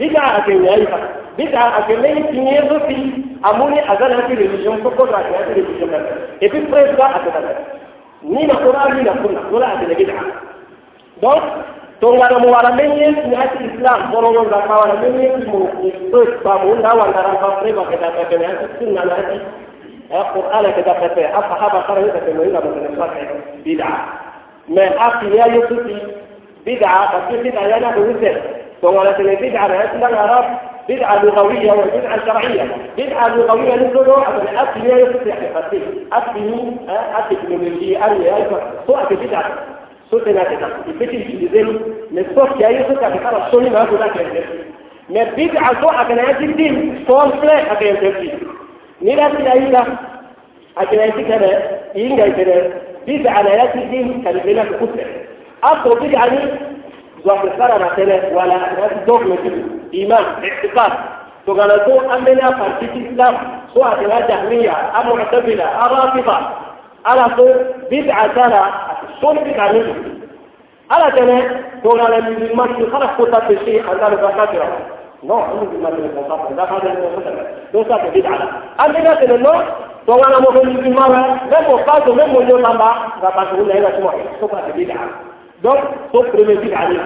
بدعة 0.00 0.38
أجنبية 0.38 1.08
بدعة 1.38 1.78
أجنبية 1.78 2.22
تنير 2.22 2.80
في 2.80 3.10
أموني 3.50 3.92
أزالة 3.92 4.26
في 4.26 4.32
الريجيون 4.32 4.76
فقط 4.82 5.14
على 5.14 5.26
هذه 5.26 5.52
الريجيون 5.52 5.90
إذا 6.42 6.70
فريد 6.70 6.70
لا 6.98 7.16
أجنبية 7.16 7.58
نين 8.22 8.50
قرآن 8.50 8.96
نين 8.96 9.06
سنة 9.06 9.40
ولا 9.52 9.72
أجنبية 9.72 10.04
بدعة 10.04 10.22
دول 11.22 11.40
et 12.02 12.08
puis 12.08 12.10
presque 12.10 12.10
atene 12.10 12.10
ni 12.10 12.10
na 12.10 12.10
Qur'an 12.10 12.10
ni 12.10 12.10
na 12.10 12.10
sunna 12.10 12.10
wala 12.10 12.10
atene 12.10 12.10
bida 12.10 12.10
donc 12.10 12.18
tongana 12.18 12.38
mu 12.38 12.48
wara 12.50 12.70
menye 12.74 13.08
ni 13.28 13.36
ati 13.36 13.64
islam 13.64 14.10
borongo 14.10 14.42
ga 14.50 14.60
ka 14.66 14.74
wara 14.80 14.94
menye 15.02 15.28
mu 15.46 15.60
to 16.10 16.20
ba 16.44 16.58
mu 16.62 16.74
na 16.82 16.94
wa 16.94 17.06
ndara 17.08 17.38
ba 17.40 17.48
pre 17.62 17.72
ba 17.72 17.84
ka 17.90 17.96
ta 17.96 18.10
ka 18.30 18.36
ne 18.36 18.44
ati 18.46 18.66
sunna 18.78 19.04
na 19.04 19.14
ati 19.22 19.38
ya 20.10 20.22
qur'ana 20.34 20.72
ka 20.76 20.82
ta 20.82 20.94
ka 20.98 21.06
asahaba 21.40 21.80
kara 21.86 22.02
ka 22.14 22.20
ta 22.26 22.30
mo 22.34 22.42
ila 22.42 22.60
ba 22.60 22.70
ta 22.98 23.06
ka 23.06 23.34
bid'a 23.64 23.90
me 24.68 24.82
afi 25.06 25.26
ya 25.36 25.46
yusufi 25.54 25.96
bid'a 26.66 26.90
ba 27.12 27.18
ki 27.28 27.36
bid'a 27.44 27.62
ya 27.70 27.78
na 27.80 27.92
do 27.94 28.02
wite 28.02 28.32
tongana 28.80 29.12
te 29.14 29.22
bid'a 29.22 29.68
na 29.68 29.74
ati 29.86 29.96
na 29.98 30.06
arab 30.26 30.46
بدعة 30.88 31.24
لغوية 31.24 31.72
وبدعة 31.72 32.26
شرعية 32.26 32.76
بدعة 32.98 33.28
لغوية 33.28 33.74
نقول 33.76 34.10
أن 34.24 34.56
أتي 34.58 34.80
يا 34.88 34.96
يوسف 34.98 35.28
حقيقتي 35.30 35.80
أتي 36.12 36.76
أتي 37.18 37.34
تكنولوجيا 37.36 38.04
أري 38.06 38.46
سواء 38.86 39.14
بدعة 39.14 39.44
sote 40.12 40.32
na 40.32 40.44
tena 40.44 40.68
ipiti 40.90 41.16
nchi 41.16 41.48
zenu 41.52 41.80
ne 42.10 42.24
sote 42.34 42.66
ayo 42.66 42.86
sote 42.88 43.06
akakala 43.06 43.50
soni 43.50 43.70
na 43.70 43.78
watu 43.80 43.98
zake 43.98 44.24
ndefu 44.24 44.52
ne 45.08 45.26
bibi 45.36 45.58
azo 45.58 45.88
akanayaji 45.90 46.46
din 46.46 47.04
sonfle 47.06 47.52
akayendefu 47.52 48.46
ni 49.00 49.16
lati 49.16 49.44
ya 49.44 49.54
ila 49.54 49.86
akanayaji 50.76 51.24
kana 51.24 51.46
inga 51.94 52.26
ikene 52.26 52.54
bibi 53.06 53.28
anayaji 53.28 53.78
din 53.90 54.22
kalibena 54.24 54.64
kukutle 54.64 55.06
afro 55.62 55.94
bibi 55.96 56.16
ani 56.16 56.38
zwafe 57.24 57.48
sara 57.58 57.78
na 57.78 57.86
tene 57.90 58.20
wala 58.34 58.54
akanayaji 58.66 58.94
dogme 59.06 59.36
bibi 59.36 59.62
iman 60.02 60.24
itikad 60.44 60.92
to 61.46 61.54
kana 61.54 61.74
so 61.84 62.00
amena 62.10 62.52
partiti 62.52 62.98
islam 62.98 63.34
so 63.74 63.84
akanayaji 63.84 64.32
ahmiya 64.32 64.94
amu 64.94 65.16
mutabila 65.16 65.66
arafiba 65.84 66.52
ala 67.04 67.26
so 67.36 67.44
bid'a 67.90 68.28
tara 68.34 68.62
son 69.20 69.34
bid'a 69.44 69.72
ne 69.72 69.80
ala 70.90 71.10
tene 71.16 71.36
to 71.82 71.90
gana 71.98 72.18
ni 72.30 72.54
ma 72.54 72.66
ki 72.74 72.84
khara 72.90 73.08
ko 73.16 73.26
ta 73.30 73.40
pe 73.48 73.56
shi 73.64 73.78
andalo 73.80 74.16
ka 74.22 74.30
ka 74.38 74.46
tira 74.52 74.66
no 75.22 75.36
ni 75.70 75.78
ma 75.82 75.90
ni 75.90 76.08
ko 76.14 76.22
ta 76.28 76.36
da 76.58 76.64
ka 76.70 76.78
da 76.84 76.90
ko 76.94 77.20
ta 77.24 77.30
do 77.72 77.84
sa 77.88 77.98
ke 78.02 78.10
bid'a. 78.14 78.34
Amena 78.78 79.16
tene 79.16 79.36
no 79.42 79.52
to 80.06 80.12
gana 80.20 80.38
mo 80.40 80.50
ko 80.54 80.62
ni 80.66 80.90
ma 80.90 81.06
wa 81.08 81.22
me 81.50 81.58
mo 81.68 81.76
ka 81.86 82.00
to 82.06 82.14
me 82.14 82.24
mo 82.32 82.40
yo 82.48 82.56
lamba 82.58 82.90
ga 83.22 83.30
ta 83.36 83.46
ko 83.50 83.62
le 83.62 83.80
ga 83.80 83.90
to 83.96 84.10
so 84.40 84.46
ka 84.48 84.62
bid'a. 84.76 85.00
Donc 85.62 85.78
so 86.12 86.22
premier 86.30 86.56
bid'a 86.62 86.88
ne 86.88 86.98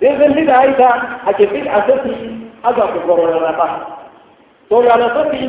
deuxième 0.00 0.32
bid'a 0.34 0.66
ita 0.66 0.90
ake 1.26 1.46
bid'a 1.52 1.86
so 1.86 1.94
ki 2.02 2.14
aga 2.64 2.82
ko 2.92 2.98
goro 3.06 3.30
na 3.40 3.52
ba 3.52 3.68
to 4.68 4.82
gana 4.82 5.06
so 5.14 5.22
ki 5.30 5.44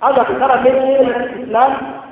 aga 0.00 0.24
ko 0.24 0.32
kara 0.40 0.60
me 0.64 0.70
ni 0.70 1.44
islam 1.44 1.95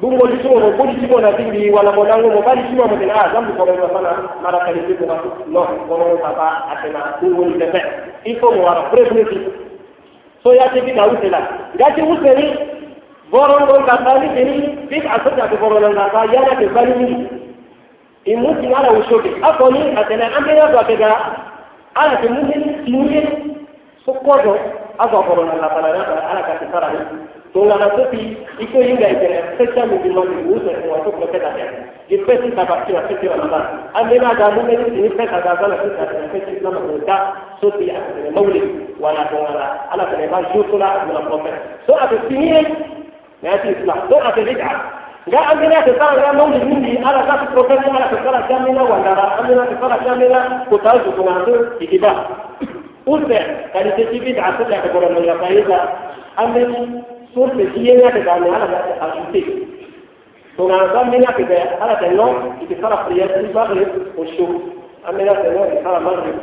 bungo 0.00 0.26
liso 0.28 0.48
mo 0.52 0.76
ko 0.76 0.84
ti 0.92 1.08
ko 1.08 1.16
na 1.24 1.32
ti 1.40 1.48
bi 1.48 1.72
wala 1.72 1.88
mo 1.96 2.04
dango 2.04 2.28
mo 2.28 2.44
bari 2.44 2.60
sima 2.68 2.84
mo 2.84 2.96
dina 3.00 3.16
adam 3.16 3.48
ko 3.56 3.64
mo 3.64 3.88
fana 3.88 4.12
mara 4.44 4.60
kali 4.68 4.84
ti 4.84 4.92
ko 5.00 5.08
no 5.08 5.64
ko 5.88 5.94
mo 5.96 6.20
papa 6.20 6.68
atena 6.76 7.16
bungo 7.20 7.48
ni 7.48 7.56
tepe 7.56 7.80
ifo 8.28 8.52
mo 8.52 8.60
wara 8.68 8.92
presne 8.92 9.24
ti 9.24 9.40
so 10.44 10.52
ya 10.52 10.68
ti 10.68 10.84
na 10.92 11.08
usela 11.08 11.40
ga 11.80 11.88
ti 11.96 12.04
useli 12.04 12.46
boron 13.32 13.64
ko 13.64 13.80
ka 13.88 13.96
tali 14.04 14.28
ni 14.36 14.44
bi 14.92 15.00
asata 15.00 15.48
ko 15.48 15.56
boron 15.64 15.88
na 15.96 16.12
ka 16.12 16.28
ya 16.28 16.44
na 16.44 16.60
ke 16.60 16.68
bari 16.76 16.92
ni. 17.00 17.08
Imu 18.26 18.52
ti 18.60 18.66
ala 18.68 18.92
ushoke 19.00 19.32
akoni 19.40 19.96
atena 19.96 20.28
ambia 20.36 20.68
ba 20.76 20.84
pega 20.84 21.08
ala 21.96 22.20
ti 22.20 22.28
mu 22.28 22.44
ni 22.44 22.56
ti 22.84 22.92
ni 22.92 23.20
so 24.04 24.12
ko 24.12 24.36
do 24.44 24.60
aga 25.00 25.18
boron 25.24 25.48
na 25.48 25.56
la 25.56 25.68
pala 25.72 25.88
ala 26.04 26.42
ka 26.44 26.60
ti 26.60 26.68
sara 26.68 26.92
ni 26.92 27.00
tongana 27.52 27.90
soki 27.96 28.36
iko 28.58 28.78
yinga 28.82 29.08
ipene 29.08 29.38
pesa 29.58 29.86
mudimani 29.86 30.36
uuze 30.48 30.70
kuwatoka 30.70 31.26
pesa 31.26 31.50
tena 31.50 31.72
ipesi 32.08 32.50
tabakiwa 32.56 33.02
sisi 33.08 33.28
ramadhani 33.28 33.78
amena 33.94 34.34
gamune 34.34 34.76
ni 34.76 35.10
pesa 35.10 35.40
gazana 35.40 35.76
sisi 35.82 36.00
atena 36.02 36.28
pesi 36.32 36.56
islama 36.56 36.80
kuta 36.80 37.32
soki 37.60 37.90
atene 37.90 38.30
mauli 38.34 38.62
wana 39.00 39.24
tongana 39.24 39.90
ala 39.92 40.04
tene 40.06 40.26
ba 40.28 40.38
yusula 40.54 41.04
mula 41.06 41.20
profeta 41.20 41.58
so 41.86 41.96
atesinie 42.00 42.62
na 43.42 43.48
yati 43.50 43.68
islam 43.68 43.98
so 44.08 44.16
atebid'a 44.28 44.70
nga 45.28 45.40
amina 45.50 45.82
tesala 45.82 46.22
nga 46.22 46.32
mauli 46.32 46.58
mingi 46.64 46.98
ala 46.98 47.22
kati 47.26 47.46
profeta 47.52 47.88
ala 47.94 48.08
tesala 48.08 48.42
kamina 48.48 48.82
wandara 48.82 49.38
amina 49.38 49.66
tesala 49.66 49.96
kamina 49.98 50.40
kutazu 50.68 51.12
kunatu 51.12 51.66
ikiba 51.80 52.12
Usbe, 53.06 53.38
kali 53.72 53.90
sisi 53.96 54.18
bid'a 54.18 54.58
sila 54.58 54.82
kebola 54.82 55.06
mula 55.14 55.38
faida, 55.38 55.78
amin 56.42 57.06
source 57.36 57.64
jiyeŋa 57.76 58.10
te 58.16 58.20
daa 58.24 58.36
ala 58.40 58.66
ga 58.72 58.78
a 59.04 59.06
sute 59.14 59.40
to 60.56 60.62
nga 60.68 60.78
san 60.92 61.10
mina 61.12 61.32
ke 61.36 61.44
be 61.44 61.58
ala 61.84 61.94
te 62.00 62.08
no 62.16 62.26
iti 62.64 62.74
sara 62.80 62.96
prière 63.04 63.42
ni 63.44 63.52
maghrib 63.52 63.88
o 64.16 64.24
shu 64.32 64.46
amina 65.08 65.34
te 65.42 65.48
no 65.52 65.66
iti 65.68 65.82
sara 65.84 66.00
maghrib 66.00 66.36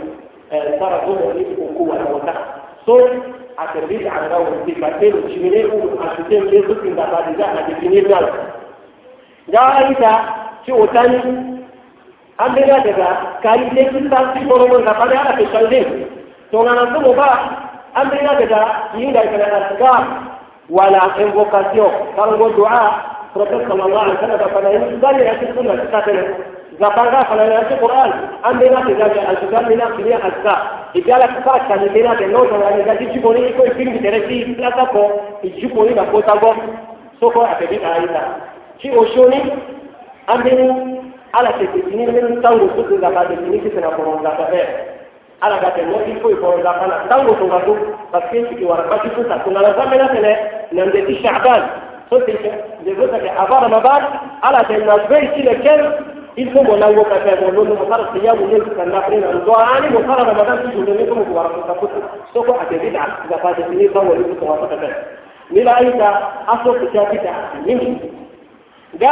sara 0.80 0.98
zuhur 1.06 1.34
ni 1.34 1.46
ko 1.58 1.66
ku 1.78 1.84
wala 1.90 2.06
wata 2.14 2.34
so 2.86 2.94
a 3.58 3.66
te 3.74 3.82
bi 3.90 3.98
a 4.06 4.20
ga 4.30 4.38
wo 4.38 4.54
ti 4.66 4.74
ka 4.82 4.90
te 5.00 5.10
chimine 5.34 5.66
u 5.74 5.98
a 5.98 6.14
sute 6.16 6.38
ke 6.52 6.62
su 6.68 6.76
tin 6.84 6.94
da 6.96 7.10
ba 7.14 7.26
di 7.28 7.34
ga 7.42 7.48
na 7.58 7.62
de 7.68 7.74
ni 7.90 8.02
dal 8.12 8.30
ga 9.50 9.64
ita 9.90 10.14
ci 10.66 10.72
otani 10.72 11.18
amina 12.38 12.78
te 12.86 12.94
ga 13.02 13.10
kali 13.42 13.66
te 13.74 13.90
ki 13.90 14.08
ta 14.14 14.22
ti 14.38 14.46
ko 14.46 14.62
ro 14.62 14.78
ga 14.86 14.94
pa 14.94 15.10
ala 15.10 15.34
te 15.42 15.50
shalde 15.50 15.82
to 16.52 16.62
na 16.62 16.78
so 16.94 17.14
ba 17.18 17.30
amina 17.98 18.38
te 18.38 18.46
ga 18.46 18.62
yinga 18.94 19.26
ka 19.26 19.38
na 19.42 20.33
wala 20.74 21.14
invocation 21.22 21.94
tango 22.18 22.50
dua 22.58 22.82
prophet 23.34 23.62
sallallahu 23.70 24.04
alaihi 24.10 24.18
wasallam 24.18 24.50
fana 24.54 24.70
yin 24.74 24.98
zali 25.02 25.22
ya 25.26 25.34
sunna 25.54 25.78
ta 25.94 26.02
tana 26.02 26.24
zapanga 26.82 27.22
fana 27.30 27.44
ya 27.46 27.62
ci 27.70 27.76
qur'an? 27.78 28.12
An 28.42 28.58
dai 28.58 28.70
na 28.74 28.82
ta 28.82 28.94
zali 29.02 29.20
al-kitab 29.22 29.70
min 29.70 29.82
akhiri 29.88 30.14
azza 30.18 30.56
igala 30.98 31.28
ka 31.30 31.42
fa 31.46 31.60
ka 31.70 31.76
ni 31.78 32.02
na 32.02 32.16
da 32.18 32.26
noto 32.26 32.58
ya 32.58 32.82
ga 32.90 32.96
ji 32.98 33.20
boni 33.22 33.54
ko 33.54 33.70
film 33.78 34.02
da 34.02 34.10
rafi 34.18 34.40
la 34.58 34.72
ka 34.74 34.86
ko 34.90 35.04
ji 35.46 35.68
boni 35.70 35.94
ba 35.94 36.10
ko 36.10 36.22
ta 36.26 36.38
go 36.42 36.54
so 37.22 37.30
ko 37.30 37.46
a 37.46 37.54
tabi 37.62 37.78
ayita 37.78 38.24
ci 38.82 38.90
oshoni 38.90 39.42
an 40.34 40.42
dai 40.42 40.58
ala 41.38 41.54
ke 41.62 41.70
ni 41.94 42.06
min 42.10 42.42
tango 42.42 42.66
su 42.74 42.98
da 42.98 43.10
ba 43.14 43.30
da 43.30 43.38
ni 43.46 43.62
ki 43.62 43.70
na 43.78 43.94
ko 43.94 44.18
ga 44.26 44.34
ta 44.42 44.50
ala 45.44 45.58
ka 45.60 45.70
tɛmɛ 45.76 45.96
i 46.08 46.16
foyi 46.22 46.36
kɔrɔ 46.36 46.64
la 46.64 46.74
fana 46.80 46.96
tango 47.10 47.34
tun 47.36 47.50
ka 47.50 47.60
to 47.66 47.76
parce 48.12 48.26
que 48.32 48.46
sigi 48.48 48.64
wara 48.64 48.84
basi 48.90 49.10
tun 49.16 49.28
ta 49.28 49.38
tun 49.44 49.54
ka 49.54 49.62
na 49.62 49.74
zamɛ 49.76 49.98
la 49.98 50.08
fɛnɛ 50.08 50.32
nan 50.72 50.90
de 50.92 51.02
ti 51.06 51.20
shaban 51.22 51.62
so 52.10 52.20
te 52.22 52.32
kɛ 52.32 52.52
de 52.86 52.96
ko 52.96 53.08
ta 53.08 53.18
kɛ 53.20 53.30
a 53.38 53.46
ba 53.50 53.68
ma 53.68 53.80
ba 53.80 53.94
ala 54.42 54.64
tɛ 54.64 54.86
na 54.86 54.98
bɛɛ 55.10 55.36
si 55.36 55.44
la 55.44 55.54
kɛ 55.56 55.74
il 56.38 56.50
faut 56.52 56.64
mon 56.64 56.82
awo 56.82 57.04
ka 57.04 57.16
fɛn 57.28 57.36
bɔ 57.44 57.52
n'o 57.52 57.64
musara 57.76 58.08
siya 58.14 58.34
mun 58.36 58.50
ne 58.50 58.60
ka 58.76 58.86
na 58.86 59.02
fɛn 59.04 59.20
na 59.20 59.28
dɔn 59.44 59.62
ani 59.76 59.88
musara 59.92 60.24
ma 60.24 60.44
ti 60.64 60.68
jɔ 60.72 60.96
ne 60.96 61.06
ko 61.12 61.16
wara 61.34 61.50
ko 61.50 61.62
ta 61.68 62.02
so 62.34 62.42
ko 62.44 62.54
a 62.56 62.66
tɛ 62.72 62.80
bi 62.80 62.90
da 62.92 63.04
ka 63.30 63.38
fa 63.44 63.54
de 63.54 63.64
ni 63.76 63.88
ban 63.90 64.08
wali 64.08 64.24
ko 64.24 64.46
ka 64.48 64.68
ta 64.72 64.76
fɛn 64.80 64.94
ni 65.52 65.62
la 65.64 65.76
ayi 65.76 65.92
ta 65.98 66.32
aso 66.48 66.72
ti 66.80 66.86
bi 66.88 67.20
da 67.20 67.34
ni 67.66 68.00
ga 68.98 69.12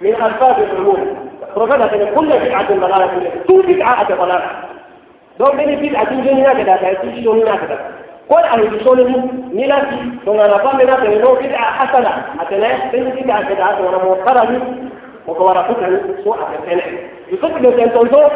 من 0.00 0.14
ألفاظ 0.14 0.60
العموم 0.60 1.30
رغبة 1.56 2.10
كل 2.14 2.26
بدعة 2.26 2.74
ضلالة. 2.74 3.30
تو 3.48 3.62
بدعة 3.62 4.14
ضلالة. 4.14 4.50
دو 5.38 5.52
من 5.52 5.76
بدعة 5.76 6.14
جنيا 6.14 6.52
كذا 6.52 6.76
كذا 6.76 7.24
شونيا 7.24 7.56
كذا 7.56 7.78
كل 8.28 8.34
أهل 8.34 8.84
شوني 8.84 9.22
ميلاتي 9.52 9.96
دون 10.26 10.38
فهم 10.38 10.78
من 10.78 10.90
هذا 10.90 11.18
لو 11.18 11.34
بدعة 11.34 11.86
حسنة. 11.86 12.24
أتلا 12.40 12.68
من 12.92 13.10
بدعة 13.10 13.42
كذا 13.42 13.78
وأنا 13.80 14.04
موقرة 14.04 14.60
وكوارا 15.26 15.62
فتح 15.62 15.88
سوء 16.24 16.36
يصدق 17.32 17.58
لو 17.58 17.76
كان 17.76 17.92
تنظر 17.92 18.32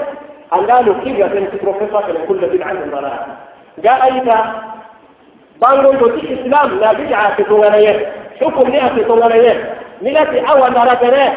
أن 0.54 0.70
قالوا 0.70 0.94
كيف 1.04 1.18
يتم 1.18 1.44
تبروفيسور 1.44 2.02
كل 2.28 2.46
بدعة 2.46 2.74
ضلالة. 2.74 3.26
جاء 3.78 4.04
أيضا 4.04 4.62
بانغون 5.60 5.98
دوتي 5.98 6.40
إسلام. 6.40 6.78
لا 6.78 6.92
بدعة 6.92 7.34
في 7.34 7.42
تونغانية 7.42 8.12
حكم 8.40 8.68
لها 8.72 8.88
في 8.88 9.04
nígbà 10.02 10.22
tí 10.30 10.38
àwọn 10.52 10.72
dára 10.74 10.94
bẹ̀rẹ̀ 11.02 11.28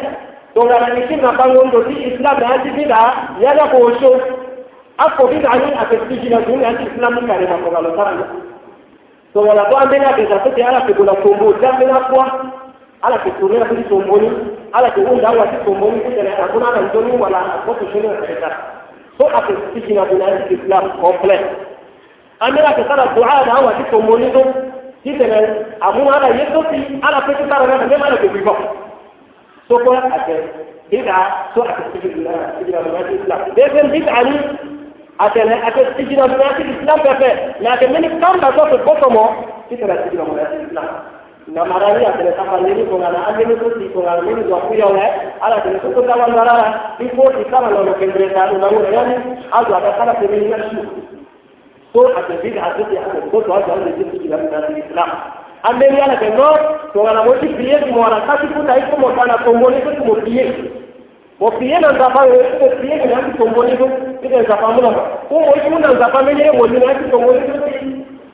dogara 0.54 0.88
ni 0.94 1.00
kí 1.08 1.14
nàbá 1.16 1.44
wọn 1.54 1.68
lò 1.74 1.80
sí 1.88 1.94
islam 2.10 2.36
náà 2.40 2.56
ti 2.62 2.70
bíbá 2.76 3.00
yálà 3.44 3.64
kò 3.72 3.78
ṣó 4.00 4.10
akọ 5.04 5.22
bíbá 5.30 5.50
ní 5.60 5.68
àfẹsí 5.82 6.14
jìnnà 6.22 6.40
tó 6.46 6.52
ní 6.58 6.64
àti 6.70 6.84
islam 6.90 7.14
kàrí 7.28 7.46
ma 7.50 7.56
kọ̀ọ̀lọ̀ 7.64 7.92
sára 7.96 8.12
lọ. 8.20 8.24
dogara 9.34 9.62
bọ́ 9.70 9.78
abẹ́lẹ́ 9.84 10.08
àgbẹ̀sà 10.12 10.36
tó 10.44 10.50
ti 10.54 10.62
alákòókò 10.68 11.04
la 11.10 11.14
tòmó 11.22 11.46
dábẹ́lá 11.62 11.98
fún 12.08 12.28
ala 13.06 13.18
ke 13.24 13.30
tòmó 13.40 13.54
la 13.58 13.66
fi 13.70 13.76
tòmó 13.90 14.14
ni 14.22 14.28
ala 14.72 14.88
ke 14.90 15.00
wúndà 15.00 15.30
ní 17.04 17.12
wàlà 17.22 17.40
shi 25.04 25.12
kenan 25.20 25.44
abu 25.80 26.02
ana 26.10 26.28
ya 26.32 26.46
sofi 26.52 26.80
ana 27.04 27.20
fitin 27.28 27.48
tara 27.48 27.66
na 27.68 27.84
ne 27.84 27.96
mana 27.96 28.16
gobe 28.16 28.40
ba 28.40 28.54
so 29.68 29.76
ko 29.84 29.92
a 29.92 30.18
ce 30.26 30.36
bid'a 30.90 31.20
so 31.54 31.60
a 31.62 31.72
cikin 31.92 32.12
bid'a 32.16 32.56
cikin 32.58 32.80
munafiq 32.84 33.20
islam. 33.20 33.40
Dai 33.56 33.68
san 33.74 33.88
bid'a 33.92 34.20
ni 34.28 34.36
a 35.18 35.30
ce 35.34 35.40
ne 35.48 35.54
a 35.60 35.70
ce 35.76 35.82
cikin 35.98 36.20
munafiq 36.32 36.68
islam 36.76 36.98
fa 37.04 37.14
fa 37.20 37.30
na 37.66 37.76
ke 37.76 37.86
mini 37.92 38.08
kan 38.24 38.40
da 38.40 38.48
so 38.56 38.64
ko 38.72 38.92
ko 39.00 39.10
mo 39.16 39.24
cikin 39.68 39.92
cikin 40.04 40.24
munafiq 40.24 40.64
islam. 40.68 40.88
Na 41.52 41.64
marani 41.64 42.04
a 42.08 42.12
tele 42.16 42.32
sapa 42.40 42.56
leni 42.64 42.84
ko 42.88 42.96
ngana 42.96 43.28
ande 43.28 43.44
ni 43.44 43.54
kuti 43.60 43.92
ko 43.92 44.00
ngana 44.00 44.24
leni 44.24 44.42
do 44.48 44.56
kuya 44.68 44.88
we 44.96 45.04
ala 45.44 45.60
tele 45.64 45.78
ko 45.84 46.00
ta 46.08 46.16
wan 46.16 46.32
dara 46.32 46.56
ni 46.98 47.08
ko 47.12 47.28
ti 47.36 47.44
kama 47.52 47.68
no 47.68 47.92
kendre 48.00 48.32
ta 48.32 48.48
no 48.52 48.56
ngana 48.72 49.02
ni 49.08 49.16
azu 49.52 49.72
ata 49.76 49.92
kala 50.00 50.14
pe 50.20 50.24
ni 50.32 50.48
na 50.48 50.56
so 51.94 52.06
a 52.10 52.22
tafi 52.28 52.50
da 52.50 52.62
asibiti 52.66 52.98
aka 52.98 53.20
fito 53.22 53.40
to 53.42 53.52
haka 53.52 53.72
wanda 53.72 53.90
zai 53.96 54.18
fi 54.20 54.28
lamu 54.28 54.48
da 54.50 54.68
islam 54.82 55.10
an 55.68 55.78
dai 55.78 55.90
yana 55.98 56.16
kan 56.22 56.34
no 56.38 56.48
to 56.92 56.98
wala 57.00 57.24
mo 57.24 57.34
ti 57.40 57.48
fiye 57.58 57.78
mo 57.90 58.00
wala 58.02 58.18
ka 58.26 58.36
ti 58.40 58.46
kuta 58.54 58.76
iko 58.82 58.96
mo 59.02 59.08
kana 59.18 59.38
ko 59.44 59.54
mo 59.54 59.70
ni 59.70 59.80
ko 59.86 59.90
mo 60.08 60.14
fiye 60.24 60.44
mo 61.40 61.50
fiye 61.58 61.78
na 61.84 61.92
zapa 61.98 62.26
we 62.30 62.38
ko 62.58 62.66
fiye 62.80 62.96
na 63.12 63.22
ti 63.26 63.38
ko 63.38 63.46
mo 63.54 63.62
ni 63.62 63.76
ko 63.78 63.86
ti 64.22 64.28
da 64.34 64.42
zapa 64.50 64.74
mo 64.74 64.80
na 64.82 64.90
ko 65.30 65.38
mo 65.40 65.54
ko 65.54 65.78
na 65.78 65.94
zapa 66.02 66.22
me 66.26 66.34
ne 66.34 66.50
mo 66.58 66.66
ni 66.66 66.78
na 66.82 66.94
ti 66.98 67.10
ko 67.14 67.18
mo 67.22 67.32
ni 67.32 67.46
ko 67.46 67.56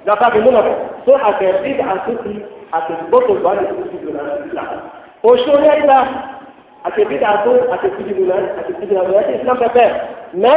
zapa 0.09 0.31
ke 0.33 0.41
mo 0.41 0.51
na 0.57 0.65
so 1.05 1.15
a 1.21 1.31
tafi 1.43 1.77
da 1.77 1.85
asibiti 1.95 2.41
a 2.73 2.81
tafi 2.81 3.05
boto 3.13 3.35
ba 3.45 3.55
ni 3.61 3.69
ko 3.77 3.85
ti 3.93 3.97
da 4.09 4.25
islam 4.49 4.69
o 5.23 5.37
so 5.45 5.61
ne 5.61 5.77
la 5.87 6.01
àti 6.89 7.05
bí 7.05 7.19
dáa 7.21 7.37
tó 7.45 7.51
àti 7.75 7.89
fìdí 7.97 8.13
lulẹ̀ 8.19 8.41
àti 8.61 8.73
fìdí 8.81 8.95
lulẹ̀ 8.97 9.21
àti 9.23 9.33
islam 9.39 9.57
pẹpẹ 9.63 9.85
mẹ 10.43 10.55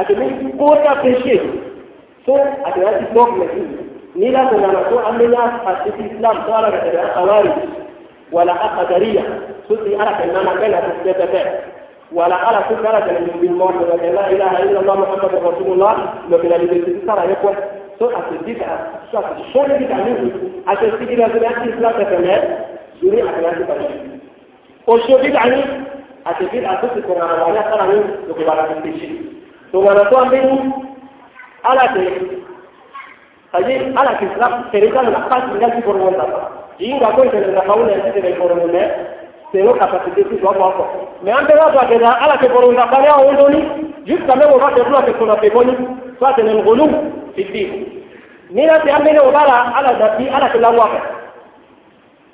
àti 0.00 0.12
bí 0.18 0.24
kó 0.58 0.68
ní 0.80 0.86
àfẹsẹ̀ 0.94 1.40
so 2.26 2.34
a 2.34 2.70
tare 2.74 3.00
da 3.00 3.12
movement 3.14 3.54
ni 4.16 4.30
la 4.30 4.42
ko 4.50 4.56
na 4.58 4.82
ko 4.90 4.98
an 5.08 5.18
la 5.30 5.44
a 5.70 5.72
cikin 5.84 6.10
islam 6.16 6.36
to 6.46 6.52
ala 6.58 6.70
da 6.70 7.14
awari 7.22 7.50
wala 8.32 8.52
aqdariya 8.66 9.22
so 9.68 9.76
ti 9.84 9.94
ala 9.94 10.12
kan 10.18 10.32
na 10.34 10.42
kan 10.60 10.70
da 11.04 11.12
ta 11.14 11.26
ta 11.32 11.42
wala 12.10 12.34
ala 12.48 12.62
ko 12.68 12.74
kala 12.82 13.00
da 13.06 13.12
min 13.22 13.38
bin 13.40 13.54
mawdu 13.60 13.86
wa 13.86 13.94
la 14.02 14.26
ilaha 14.34 14.58
illa 14.66 14.78
allah 14.82 14.96
muhammadur 15.02 15.42
rasulullah. 15.48 15.94
Lo 16.30 16.38
kala 16.38 16.58
da 16.58 16.66
ta 16.66 16.90
sara 17.06 17.24
ya 17.30 17.36
ko 17.44 17.54
so 17.98 18.10
a 18.10 18.20
cikin 18.30 18.58
da 18.58 18.70
so 19.12 19.18
a 19.22 19.30
cikin 19.54 19.86
da 19.86 19.96
ni 20.02 20.12
a 20.66 20.72
cikin 20.82 21.18
da 21.22 21.28
da 21.30 21.50
islam 21.70 21.92
ta 22.00 22.04
ta 22.10 22.18
ne 22.26 22.36
suri 23.00 23.20
a 23.22 23.30
tare 23.30 23.64
da 23.70 23.74
o 24.86 24.98
so 25.06 25.18
bi 25.22 25.30
da 25.30 25.44
ni 25.54 25.62
a 26.24 26.34
cikin 26.40 26.62
da 26.66 26.74
su 26.82 26.98
ko 27.06 27.14
na 27.14 27.30
wala 27.46 27.62
kala 27.70 27.86
ni 27.92 28.00
lo 28.26 28.34
kala 28.34 28.66
da 28.66 28.74
ta 28.82 28.90
shi 28.98 29.08
to 29.70 29.78
wala 29.78 30.08
to 30.10 30.16
an 30.24 30.28
bin 30.34 30.85
aje 33.52 33.74
ala 33.96 34.12
ke 34.18 34.24
islam 34.26 34.52
serikali 34.72 35.10
la 35.10 35.20
pasi 35.30 35.54
ngazi 35.56 35.82
korwonda 35.82 36.24
inga 36.78 37.08
ko 37.14 37.24
itele 37.24 37.52
na 37.52 37.60
kaule 37.60 37.92
itele 38.08 38.32
korwonda 38.36 38.82
sero 39.52 39.74
kapasite 39.74 40.24
si 40.30 40.36
kwa 40.36 40.52
hapo 40.54 40.84
meambe 41.22 41.54
watu 41.54 41.78
akenda 41.80 42.20
ala 42.20 42.36
ke 42.38 42.48
korwonda 42.48 42.86
bale 42.86 43.08
au 43.08 43.32
ndoni 43.32 43.60
jutta 44.04 44.36
mego 44.36 44.58
vate 44.58 44.84
tu 44.84 44.96
ake 44.96 45.12
kuna 45.12 45.36
pegoni 45.36 45.72
swate 46.18 46.42
ni 46.42 46.54
ngulu 46.54 46.88
fiti 47.34 47.62
nina 48.50 48.78
te 48.80 48.90
amene 48.90 49.20
obara 49.20 49.74
ala 49.76 49.94
dati 49.94 50.28
ala 50.28 50.48
ke 50.48 50.58
lawa 50.58 50.90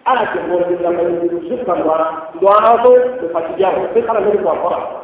ala 0.05 0.27
ke 0.27 0.39
korwonda 0.39 0.91
kwa 0.91 1.05
jutta 1.49 1.75
mwa 1.75 2.23
ndo 2.35 2.49
anazo 2.57 2.93
kwa 3.33 3.43
kijana 3.43 3.89
sikala 3.95 4.21
mimi 4.21 4.39
kwa 4.39 4.55
kwa 4.55 5.03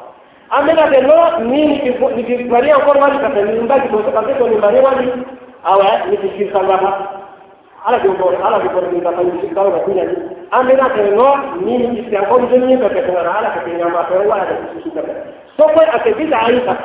Amina 0.50 0.86
de 0.90 1.00
no 1.00 1.38
ni 1.44 1.66
nikivalia 2.16 2.78
mkono 2.78 3.00
wali 3.00 3.18
kata 3.18 3.42
nimbaki 3.42 3.88
kwa 3.88 4.02
sababu 4.04 4.34
kwa 4.34 4.48
nimbani 4.48 4.80
wali 4.80 5.12
awa 5.64 5.98
nikishika 6.10 6.62
ngapa 6.64 7.08
ala 7.86 7.98
de 7.98 8.08
mbona 8.08 8.44
ala 8.46 8.58
de 8.58 8.64
mbona 8.68 8.88
nikafanya 8.88 9.40
shika 9.40 9.64
na 9.64 9.70
kunya 9.70 10.04
ni. 10.04 10.16
Amina 10.50 10.88
de 10.88 11.10
no 11.10 11.36
ni 11.60 11.78
nikishika 11.78 12.22
mkono 12.22 12.46
jeni 12.46 12.78
kata 12.78 13.02
kwa 13.02 13.38
ala 13.38 13.50
kata 13.50 13.70
nyama 13.70 13.98
kwa 14.04 14.16
wala 14.18 14.44
de 14.46 14.82
shika 14.82 15.00
so 15.56 15.64
kwa 15.64 15.92
akabiza 15.92 16.40
aisha 16.40 16.76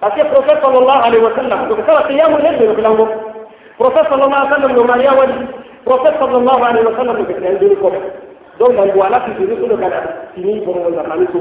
asi 0.00 0.24
prophet 0.24 0.60
sallallahu 0.62 1.04
alaihi 1.04 1.24
wasallam 1.24 1.68
tukasema 1.68 2.02
kiyamu 2.02 2.38
leo 2.38 2.52
ndio 2.52 2.74
kilango 2.74 3.08
prophet 3.78 4.08
sallallahu 4.08 4.32
alaihi 4.34 4.50
wasallam 4.52 4.72
ndio 4.72 4.84
mali 4.84 5.06
wali. 5.18 5.34
Prophet 5.84 6.18
sallallahu 6.18 6.64
alaihi 6.64 6.86
wasallam 6.86 7.16
ndio 7.22 7.34
kilango 7.36 7.56
ndio 7.64 7.76
kwa. 7.76 7.90
Ndio 8.56 8.84
ndio 8.86 9.04
alafu 9.04 9.30
ndio 9.30 9.56
ndio 9.56 9.76
kana 9.76 10.08
tini 10.34 10.60
kwa. 10.60 10.74
Ndio 10.74 11.02
kanisa 11.02 11.32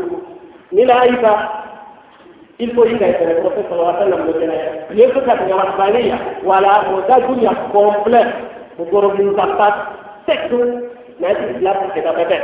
nila 0.74 1.06
ifa 1.08 1.34
il 2.60 2.72
faut 2.74 2.86
y 2.86 2.94
être 2.94 3.40
prophète 3.42 3.66
sallallahu 3.70 3.96
alayhi 3.96 4.12
wa 4.12 4.18
sallam 4.18 4.28
le 4.28 4.34
dira 4.40 4.54
les 4.92 5.08
que 5.08 5.20
ça 5.26 5.36
nga 5.36 5.56
rabbaniya 5.56 6.18
wala 6.44 6.84
mo 6.90 7.02
da 7.08 7.20
dunya 7.28 7.52
complet 7.72 8.28
mo 8.78 8.86
goro 8.92 9.10
mu 9.18 9.34
ka 9.36 9.46
pat 9.58 9.76
tekku 10.28 10.60
na 11.20 11.30
ci 11.36 11.62
la 11.62 11.74
ko 11.74 11.86
da 12.04 12.12
bebe 12.14 12.38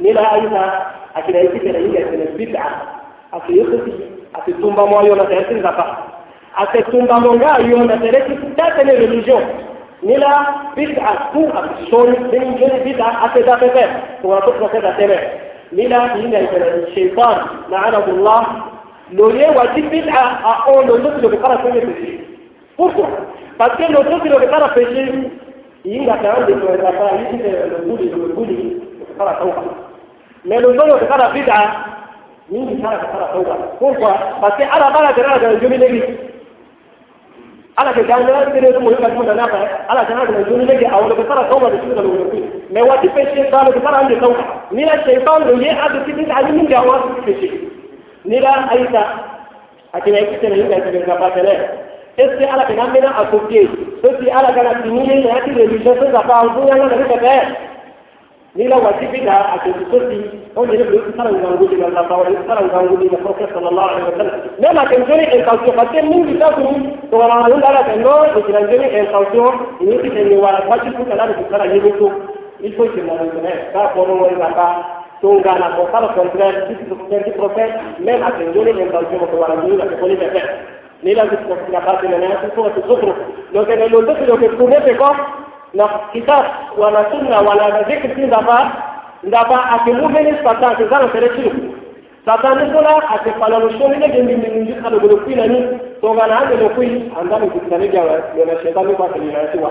nila 0.00 0.22
ifa 0.44 0.62
akira 1.14 1.40
yi 1.42 1.60
tere 1.60 1.80
yi 1.82 1.90
ga 1.90 2.00
bid'a 2.38 2.66
ak 3.32 3.48
yexti 3.48 3.92
ak 4.34 4.44
tumba 4.60 4.86
mo 4.86 5.02
yo 5.06 5.14
na 5.14 5.24
tere 5.26 5.46
ci 5.48 5.60
da 5.60 5.72
pa 5.72 5.86
ak 6.62 6.74
tumba 6.90 7.18
mo 7.20 7.32
nga 7.34 7.60
yo 7.62 7.82
na 7.84 7.96
tere 7.98 8.22
ci 8.26 8.34
ta 8.56 8.70
tele 8.76 8.96
religion. 8.98 9.42
Nila 10.02 10.32
bid'a 10.76 11.30
ku 11.32 11.48
ak 11.54 11.88
sol 11.90 12.12
den 12.30 12.56
jeni 12.58 12.78
bid'a 12.84 13.08
ak 13.26 13.34
da 13.46 13.56
bebe 13.56 13.84
ko 14.22 14.28
wa 14.28 14.40
ko 14.42 14.68
ka 14.68 14.80
da 14.80 14.92
tere 14.98 15.45
nila 15.72 16.18
ina 16.18 16.38
ita 16.40 16.58
shaytan 16.94 17.38
la'anahu 17.70 18.10
Allah 18.16 18.42
lo 19.12 19.30
ye 19.30 19.46
wa 19.54 19.66
ti 19.74 19.82
bid'a 19.82 20.24
a 20.42 20.70
o 20.70 20.82
lo 20.82 20.98
to 20.98 21.10
lo 21.28 21.28
kara 21.38 21.56
ko 21.58 21.68
ne 21.68 21.80
pourquoi 22.76 23.06
parce 23.58 23.76
que 23.76 23.92
lo 23.92 24.02
to 24.04 24.28
lo 24.28 24.38
kara 24.50 24.68
péché 24.74 25.04
inga 25.84 26.16
ka 26.22 26.34
ande 26.38 26.52
ko 26.60 26.76
da 26.76 26.90
pa 26.92 27.10
yi 27.18 27.38
te 27.38 27.50
lo 27.70 27.78
budi 27.86 28.10
lo 28.10 28.28
budi 28.34 28.80
kara 29.18 29.34
tauba 29.38 29.62
mais 30.44 30.60
lo 30.60 30.72
to 30.72 30.86
lo 30.86 30.98
kara 31.06 31.30
bid'a 31.34 31.60
ni 32.50 32.80
kara 32.82 32.98
kara 32.98 33.26
tauba 33.32 33.54
pourquoi 33.78 34.14
parce 34.40 34.56
que 34.56 34.62
ala 34.62 34.90
bala 34.90 35.12
da 35.12 35.38
da 35.38 35.54
jumi 35.60 35.78
ne 35.78 36.16
ala 37.76 37.92
ke 37.92 38.02
gane 38.08 38.26
ya 38.32 38.46
tsere 38.50 38.72
su 38.72 38.80
muhimman 38.80 39.12
kuma 39.12 39.24
da 39.26 39.34
naka 39.34 39.58
ala 39.88 40.04
ta 40.06 40.14
hada 40.16 40.42
juni 40.48 40.64
ne 40.64 40.76
ga 40.80 40.88
awon 40.96 41.08
da 41.08 41.24
fara 41.28 41.44
tauba 41.50 41.68
da 41.70 41.76
shi 41.82 41.92
da 41.94 42.00
lokaci 42.02 42.42
mai 42.72 42.82
wati 42.82 43.08
fe 43.10 43.22
shi 43.34 43.42
da 43.50 43.64
da 43.68 43.80
fara 43.80 43.98
ande 43.98 44.14
ye 44.14 44.18
adu 44.18 44.32
من 44.72 44.88
الشيطان 44.88 45.42
اللي 45.42 45.66
يحدث 45.68 46.02
في 46.04 46.24
تعليم 46.24 46.54
من 46.54 46.66
جواز 46.66 47.00
في 47.24 47.34
شيء 47.40 47.68
نلا 48.26 48.72
أيضا 48.72 49.04
أكيد 49.94 50.14
أكيد 50.14 50.44
أنا 50.44 50.54
يمكن 50.56 50.96
أن 50.96 51.06
تكون 51.16 51.46
esi 52.16 52.44
ala 52.44 52.64
kana 52.64 52.86
mena 52.92 53.10
akoke 53.20 53.68
esi 54.08 54.30
ala 54.30 54.52
kana 54.56 54.74
tinile 54.82 55.14
na 55.24 55.36
ati 55.36 55.50
relisha 55.50 55.94
so 56.00 56.10
za 56.12 56.20
pa 56.28 56.42
ndu 56.44 56.68
yana 56.68 56.86
na 56.86 56.96
kete 57.04 57.34
nila 58.54 58.76
wajibika 58.76 59.52
akikusuti 59.52 60.20
onye 60.56 60.76
ndio 60.78 61.02
sala 61.16 61.32
ngangu 61.32 61.68
ni 61.68 61.76
na 61.76 62.08
sawa 62.08 62.28
ni 62.30 62.36
sala 62.48 62.62
ngangu 62.62 62.96
ni 62.98 63.08
na 63.10 63.16
prophet 63.18 63.48
sallallahu 63.54 63.88
alaihi 63.88 64.10
wasallam. 64.10 64.40
Nena 64.58 64.86
kenzuri 64.86 65.24
en 65.34 65.44
kautio 65.44 65.72
kate 65.72 66.02
mingi 66.02 66.34
tatu 66.38 66.64
to 67.10 67.18
wana 67.18 67.48
ndio 67.48 67.68
ala 67.68 67.84
kendo 67.84 68.26
ikiranjeni 68.38 68.84
en 68.98 69.06
kautio 69.06 69.54
ni 69.80 69.98
kitende 69.98 70.36
wala 70.36 70.60
kwa 70.60 70.78
chifu 70.78 71.04
kana 71.04 71.26
ni 71.26 71.34
sala 71.50 71.64
yetu 71.64 72.12
il 72.62 72.74
faut 72.74 72.86
se 72.86 73.00
manifester. 73.00 73.72
Ça, 73.72 73.90
pour 73.94 74.06
nous, 74.08 74.14
on 74.24 74.36
n'a 74.38 74.46
pas. 74.46 74.84
Tunga 75.20 75.54
na 75.58 75.68
kofana 75.70 76.08
kwa 76.08 76.24
Israel 76.24 76.66
sisi 76.68 76.84
tukianza 76.90 77.30
prophet 77.30 77.70
même 78.00 78.22
atengele 78.22 78.72
ni 78.72 78.84
mbalio 78.84 79.18
kwa 79.18 79.38
wanafunzi 79.40 79.76
na 79.76 79.84
kwa 79.84 80.08
nini 80.08 80.16
pekee 80.20 80.42
ni 81.02 81.14
lazima 81.14 81.56
tunapata 81.66 82.08
na 82.08 82.18
nani 82.18 82.34
kwa 82.54 82.70
tuzuru 82.70 83.14
ndio 83.50 83.64
kana 83.66 83.86
ndio 83.86 84.00
ndio 84.02 84.36
kuna 84.36 84.80
pekao 84.80 85.16
na 85.74 85.88
kitab 86.12 86.44
wala 86.78 87.10
sunna 87.10 87.40
wala 87.40 87.82
dhikr 87.82 88.14
si 88.14 88.20
ndafa 88.20 88.72
ndafa 89.22 89.64
akimuveni 89.70 90.34
satan 90.44 90.76
kizana 90.76 91.08
terechi 91.08 91.52
satan 92.26 92.68
ndola 92.70 93.08
akifala 93.08 93.60
mshoni 93.60 93.96
ne 93.96 94.08
gembi 94.08 94.34
mingi 94.36 94.72
kado 94.74 95.00
kulokuina 95.00 95.46
ni. 95.46 95.78
Tongana 96.00 96.38
ande 96.40 96.56
lokui 96.56 97.12
andani 97.20 97.50
kutanija 97.50 98.00
wa 98.02 98.12
na 98.46 98.62
shetani 98.62 98.94
kwa 98.94 99.08
kiliasi 99.08 99.58
wa. 99.58 99.70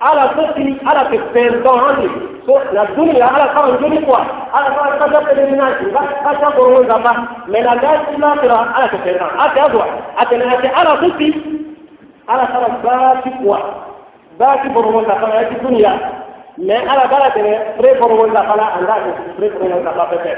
ala 0.00 0.32
sosini 0.36 0.78
ala 0.86 1.04
ke 1.10 1.18
fɛn 1.32 1.62
dɔn 1.62 1.78
an 1.88 2.02
ye 2.02 2.08
ko 2.46 2.60
na 2.72 2.84
duni 2.94 3.12
la 3.18 3.26
ala 3.26 3.46
k'an 3.54 3.78
joli 3.80 3.98
kuwa 4.04 4.20
ala 4.54 4.68
k'an 4.70 4.98
kasa 4.98 5.18
pɛlɛ 5.26 5.50
ni 5.50 5.56
n'an 5.56 5.72
ye 5.80 5.90
nka 5.90 6.02
kasa 6.24 6.46
kɔrɔ 6.56 6.82
nka 6.84 6.98
ba. 7.04 7.12
Mɛ 7.48 7.58
na 7.64 7.74
n'a 7.74 7.90
ti 8.06 8.16
n'a 8.18 8.34
sɔrɔ 8.40 8.58
ala 8.76 8.88
ke 8.88 8.96
fɛn 9.04 9.16
dɔn 9.18 9.30
a 9.38 9.48
tɛ 9.54 9.60
a 9.64 9.68
dɔn 9.68 9.88
a 10.18 10.24
tɛ 10.24 10.36
na 10.38 10.44
a 10.54 10.56
tɛ 10.62 10.68
ala 10.80 10.92
sosi 11.02 11.28
ala 12.28 12.44
k'an 12.46 12.72
baasi 12.84 13.30
kuwa 13.38 13.58
baasi 14.38 14.68
kɔrɔ 14.68 15.00
nka 15.02 15.14
fana 15.20 15.34
a 15.40 15.44
ti 15.48 15.54
duni 15.62 15.80
la 15.82 15.92
mɛ 16.58 16.74
ala 16.86 17.04
b'a 17.10 17.30
tɛmɛ 17.34 17.52
fure 17.76 17.90
kɔrɔ 17.98 18.26
nka 18.30 18.42
fana 18.48 18.64
a 18.76 18.80
n'a 18.80 18.96
ke 19.02 19.10
fure 19.36 19.48
kɔrɔ 19.58 19.76
nka 19.82 19.92
ba 19.96 20.04
bɛɛ 20.10 20.18
fɛ 20.22 20.32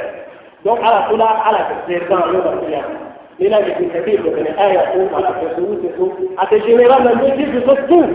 donc 0.65 0.79
ala 0.81 1.07
tola 1.09 1.29
ala 1.47 1.61
ke 1.69 1.75
fɛn 1.87 2.09
dɔn 2.09 2.33
n'o 2.33 2.41
ka 2.43 2.51
fɛn 2.61 3.09
لذلك 3.41 3.77
في 3.79 3.85
كثير 3.85 4.21
من 4.21 4.47
الآية 4.47 4.79
يقول 4.79 5.09
على 5.15 5.29
التسوس 5.29 5.79
التسوس 5.85 6.13
أتجنران 6.39 7.09
المجيز 7.09 7.57
التسوس 7.57 8.09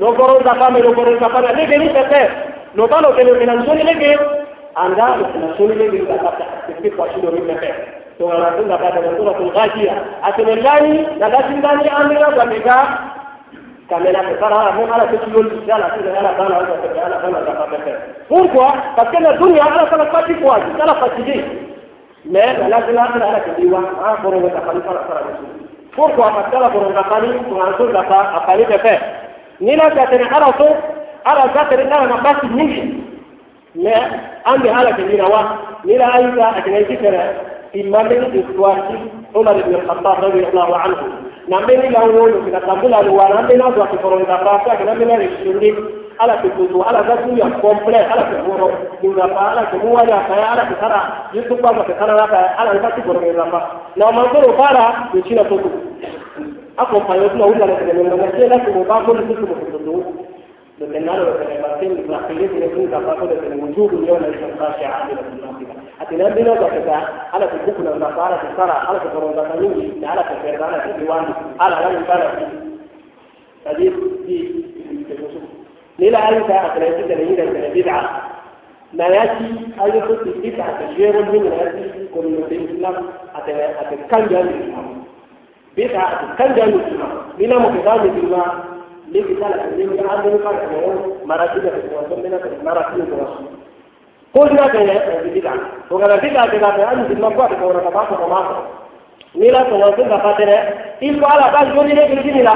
nokoro 0.00 0.40
da 0.44 0.54
kama 0.54 0.78
nokoro 0.78 0.90
nogoronza 0.90 1.28
pame 1.28 1.52
lege 1.54 1.76
ni 1.78 1.88
tete 1.88 2.30
notalo 2.74 3.12
kele 3.12 3.34
finansoni 3.40 3.82
lege 3.82 4.18
anda 4.74 5.06
finansoni 5.32 5.74
lege 5.74 6.02
utapata 6.02 6.44
kwa 6.96 7.10
shindo 7.12 7.30
ni 7.30 7.40
pete 7.40 7.74
to 8.18 8.32
anafunga 8.32 8.78
baada 8.78 9.00
ya 9.00 9.16
sura 9.16 9.36
al-ghajia 9.36 9.92
atenendani 10.22 11.06
na 11.18 11.30
dasi 11.30 11.54
ngani 11.54 11.88
amira 11.88 12.26
kwa 12.30 12.46
mega 12.46 12.98
kamera 13.88 14.22
kara 14.40 14.72
mo 14.72 14.94
ala 14.94 15.06
ke 15.06 15.18
tul 15.18 15.44
ni 15.52 15.66
sala 15.66 15.90
lisala 15.96 15.96
kuna 15.96 16.18
ala 16.18 16.32
bana 16.38 16.56
ala 16.56 16.66
kwa 16.66 17.04
ala 17.06 17.18
bana 17.18 17.52
kwa 17.56 17.66
pete 17.66 17.92
pourquoi 18.28 18.72
parce 18.96 19.10
que 19.10 19.22
na 19.22 19.32
dunia 19.32 19.64
ala 19.64 19.86
kwa 19.86 20.06
pati 20.06 20.34
kwa 20.34 20.56
ala 20.82 20.94
pati 20.94 21.22
dit 21.22 21.44
mais 22.24 22.56
la 22.58 22.68
lazima 22.68 23.02
ala 23.14 23.28
ala 23.28 23.40
ke 23.40 23.50
kidiwa 23.54 23.80
ah 24.06 24.16
boronga 24.22 24.48
kafani 24.50 24.80
kala 24.80 25.00
kala 25.08 25.20
pourquoi 25.96 26.30
parce 26.34 26.50
que 26.50 26.56
la 26.58 26.68
boronga 26.70 27.02
kafani 27.02 27.28
tunaanza 27.48 28.02
kapa 28.02 28.34
afanye 28.38 28.64
pete 28.64 29.19
nila 29.60 29.90
zaten 29.90 30.22
arası 30.34 30.76
ara 31.24 31.48
zaten 31.54 31.88
kana 31.90 32.24
basi 32.24 32.46
nishi 32.56 32.94
na 33.74 33.94
ambi 34.44 34.68
hala 34.68 34.96
kenina 34.96 35.26
wa. 35.28 35.58
Nila 35.84 36.12
aida 36.12 36.48
atinaikitana 36.56 37.22
imamin 37.72 38.22
ikhwati 38.40 38.94
Umar 39.34 39.56
ibn 39.62 39.74
al-Khattab 39.74 40.22
radiyallahu 40.22 40.74
anhu. 40.74 41.06
Na 41.48 41.60
mbeni 41.60 41.88
la 41.90 42.00
uono 42.04 42.44
kinatambula 42.44 43.02
ni 43.02 43.08
wana 43.08 43.42
mbeni 43.42 43.62
nazo 43.62 43.82
akiforoga 43.84 44.36
pasa 44.38 44.76
kina 44.76 44.94
mbeni 44.94 45.16
ni 45.16 45.28
shindi 45.42 45.74
ala 46.18 46.36
kikutu 46.36 46.82
ala 46.84 47.02
zatu 47.02 47.36
ya 47.36 47.46
komple 47.50 47.96
ala 47.96 48.22
kikoro 48.22 48.72
kinga 49.00 49.28
pa 49.28 49.50
ala 49.52 49.66
kimuwa 49.66 50.02
ya 50.02 50.20
kaya 50.20 50.50
ala 50.50 50.66
kitara 50.66 51.12
yutu 51.32 51.56
kwa 51.56 51.74
kwa 51.74 51.84
kitara 51.84 52.12
ala 52.14 52.26
kitara 52.26 52.58
ala 52.58 52.70
kitara 52.70 53.20
ala 53.20 53.36
kitara 53.40 53.68
na 53.96 54.12
mantoro 54.12 54.52
para 54.52 55.08
yuchina 55.14 55.44
tutu. 55.44 55.70
أقوم 56.78 57.02
قيودنا 57.02 57.44
ولا 57.44 57.64
لكن 57.64 57.96
من 57.98 58.12
المشي 58.12 58.46
لا 58.48 58.56
تبغى 58.58 59.06
كل 59.06 59.18
شيء 59.18 59.36
في 59.46 59.68
الصدور 59.68 60.04
لكن 60.80 61.06
نرى 61.06 61.14
أن 61.14 61.64
المسلم 61.82 62.06
داخلية 62.08 62.64
يكون 62.64 62.90
تفاصيل 62.90 63.40
في 63.40 63.46
الوجود 63.46 63.92
اليوم 63.94 64.16
الإنسان 64.16 64.56
خاشع 64.58 64.86
عاملة 64.88 65.18
أتينا 66.00 66.28
بنا 66.28 66.50
وقتا 66.52 67.08
على 67.32 67.46
تبقنا 67.66 67.94
النصارى 67.94 68.38
في 68.38 68.46
الصرع 68.52 68.74
على 68.74 69.00
في 69.00 69.06
بطنوني 69.08 70.06
على 70.06 70.22
تبقنا 70.22 70.78
في 70.78 70.90
الديوان 70.90 71.24
على 71.60 71.74
غير 71.74 71.98
البلد 71.98 72.48
تديد 73.64 73.92
دي 74.26 74.64
ليلة 75.98 76.28
أنت 76.28 76.50
أخلاقي 76.50 77.02
تنين 77.02 77.40
أنت 77.40 77.76
بدعة 77.78 78.22
ما 78.92 79.04
يأتي 79.06 79.54
أي 79.84 80.00
خطي 80.00 80.30
بدعة 80.44 80.92
تشير 80.92 81.22
من 81.32 81.44
يأتي 81.44 82.08
كل 82.14 82.40
مدين 82.42 82.60
الإسلام 82.60 83.04
أتكلم 83.36 84.48
الإسلام 84.48 84.99
sala 89.40 89.56
ni 89.76 89.84
ga 89.86 90.04
an 90.12 90.22
da 90.22 90.38
ka 90.38 90.50
ko 90.70 91.16
marati 91.26 91.60
da 91.60 91.70
ko 91.70 92.14
wannan 92.14 92.30
na 92.30 92.62
marati 92.66 93.00
da 93.10 93.16
wasu 93.22 93.60
قلنا 94.34 94.66
بدعة 94.66 95.54
وقال 95.90 96.20
بدعة 96.20 96.46
بدعة 96.56 96.92
أن 96.92 97.06
المقوى 97.10 97.48
بقول 97.50 97.74
تباطل 97.80 98.22
ومعصر 98.22 98.56
نيلا 99.36 99.62
تواصل 99.62 100.04
بخاطر 100.04 100.48
إلو 101.02 101.26
على 101.26 101.52
بعض 101.52 101.66
جوني 101.74 101.92
لك 101.94 102.10
الجنة 102.10 102.54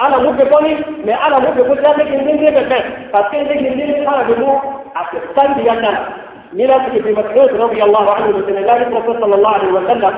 على 0.00 0.16
مبه 0.16 0.44
كوني. 0.44 0.74
ما 1.06 1.14
على 1.14 1.36
مبه 1.36 1.62
كوني. 1.68 1.80
لا 1.80 1.92
تكن 1.92 2.24
دين 2.24 2.36
دين 2.38 2.54
بفن 2.54 2.82
فكين 3.12 3.48
دين 3.48 3.76
دين 3.76 4.08
على 4.08 4.34
بمو. 4.34 4.60
أكستان 4.96 5.52
بيانا 5.52 6.08
نيلا 6.54 6.78
في 6.78 7.12
مسعود 7.12 7.50
رضي 7.60 7.82
الله 7.82 8.10
عنه 8.14 8.26
من 8.26 8.58
الرسول 8.92 9.20
صلى 9.20 9.34
الله 9.34 9.48
عليه 9.50 9.72
وسلم. 9.72 10.14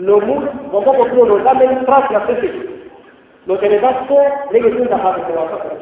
لو 0.00 0.42
وقوم 0.72 1.08
كله 1.08 1.26
لو 1.28 1.38
تعمل 1.38 1.86
تراس 1.86 2.12
نفسك 2.12 2.52
لو 3.46 3.56
تنبسط 3.56 4.10
لقي 4.52 4.70
سنة 4.70 4.96
هذا 4.96 5.24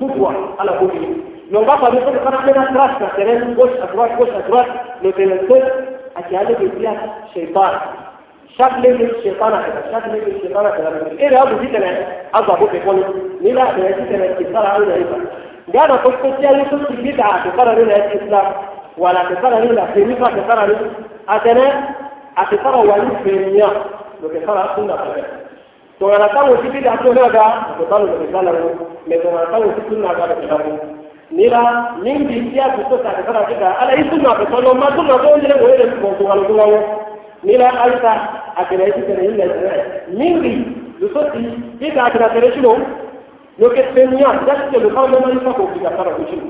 تدوى 0.01 0.35
على 0.59 0.79
بوكي 0.81 1.17
لو 1.51 1.65
بقى 1.65 1.91
بيقول 1.91 2.15
لك 2.15 2.27
انا 2.27 2.37
عندنا 2.37 2.65
تراس 2.75 2.91
مثلا 3.19 3.55
كوش 3.55 3.71
اتراك 3.71 4.17
كوش 4.19 4.29
اتراك 4.29 4.67
لو 5.03 5.11
تنبسط 5.11 5.63
أكيد 6.17 6.71
فيها 6.79 7.15
شيطان 7.35 7.71
شكل 8.59 8.87
الشيطان 8.87 9.53
كذا 9.53 9.83
شكل 10.01 10.17
الشيطان 10.17 10.71
كذا 10.71 11.07
ايه 11.19 11.43
هذا 11.43 11.63
جدا 11.63 12.07
اضع 12.35 12.55
بوك 12.55 12.75
يقول 12.75 13.05
لا 13.41 13.65
ده 13.73 13.91
جدا 13.91 14.31
اتصال 14.31 14.67
على 14.67 14.95
ايه 14.95 15.05
قال 15.81 15.93
قلت 15.93 16.41
يا 16.41 16.51
يوسف 16.51 16.93
بدعه 16.93 17.51
تقرر 17.51 17.83
لنا 17.83 17.97
الاسلام 17.97 18.53
ولا 18.99 19.21
تقرر 19.35 19.59
لنا 19.65 19.87
في 19.87 20.05
مثل 20.05 20.21
تقرر 20.21 20.77
اتنا 21.29 21.85
اتقرر 22.39 22.87
ولي 22.87 23.11
في 23.25 23.31
الدنيا 23.31 23.69
lo 24.22 24.30
que 24.30 24.38
está 24.38 24.56
la 24.56 24.76
sunna 24.76 24.96
para 24.96 25.14
ver. 25.14 25.26
Togaratamo 26.00 26.62
si 26.62 26.70
pida 26.70 27.00
su 27.02 27.14
naga, 27.14 27.76
lo 27.78 27.86
talo 27.86 28.06
lo 28.06 28.20
que 28.20 28.26
está 28.26 28.42
la 28.42 28.52
me 29.08 29.18
togaratamo 29.18 29.74
si 29.76 29.82
sunna 29.90 30.14
para 30.14 30.36
que 30.36 30.48
la 30.48 30.58
Nira 31.32 31.96
nimbi 32.02 32.50
kia 32.52 32.70
kutoka 32.70 33.10
katika 33.12 33.34
katika 33.34 33.80
ala 33.80 33.92
hii 33.92 34.10
sunna 34.10 34.30
kwa 34.36 34.46
sababu 34.46 34.76
mazo 34.76 35.04
na 35.04 35.18
kwa 35.18 35.38
ile 35.38 35.54
wewe 35.54 35.86
kwa 35.86 36.12
kwa 36.12 36.36
kwa 36.36 36.66
kwa 36.66 36.84
nira 37.44 37.82
alta 37.82 38.28
akiraisi 38.56 39.02
kana 39.02 39.22
ile 39.22 39.44
ile 39.44 39.86
mingi 40.08 40.68
lusoti 41.00 41.38
kika 41.80 42.04
akiratere 42.04 42.54
shino 42.54 42.78
yoke 43.60 43.84
tenia 43.84 44.40
jasike 44.48 44.80
lukao 44.80 45.08
mema 45.08 45.30
yuka 45.34 45.54
kwa 45.54 45.66
kupiga 45.66 45.90
sana 45.90 46.10
kushino 46.10 46.42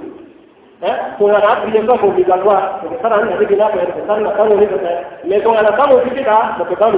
eh 0.82 0.96
kuna 1.18 1.34
na 1.40 1.50
apri 1.50 1.80
yuka 1.80 1.98
kwa 1.98 2.10
kupiga 2.10 2.34
kwa 2.38 2.56
kwa 2.62 3.10
sana 3.10 3.24
ni 3.26 3.34
hadi 3.34 3.56
na 3.56 3.68
kwa 3.68 4.08
sana 4.08 4.30
kama 4.30 4.56
ni 4.56 4.68
kwa 4.68 4.80
meto 5.24 5.52
ala 5.52 5.72
kama 5.72 5.96
ukipita 5.96 6.36
kwa 6.58 6.66
kwa 6.66 6.94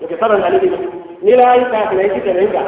yake 0.00 0.16
saban 0.20 0.42
alibi 0.42 0.70
ni 1.22 1.32
la 1.36 1.54
yi 1.56 1.64
ta 1.70 1.86
kana 1.88 2.02
yi 2.02 2.20
kana 2.20 2.40
yinga 2.40 2.62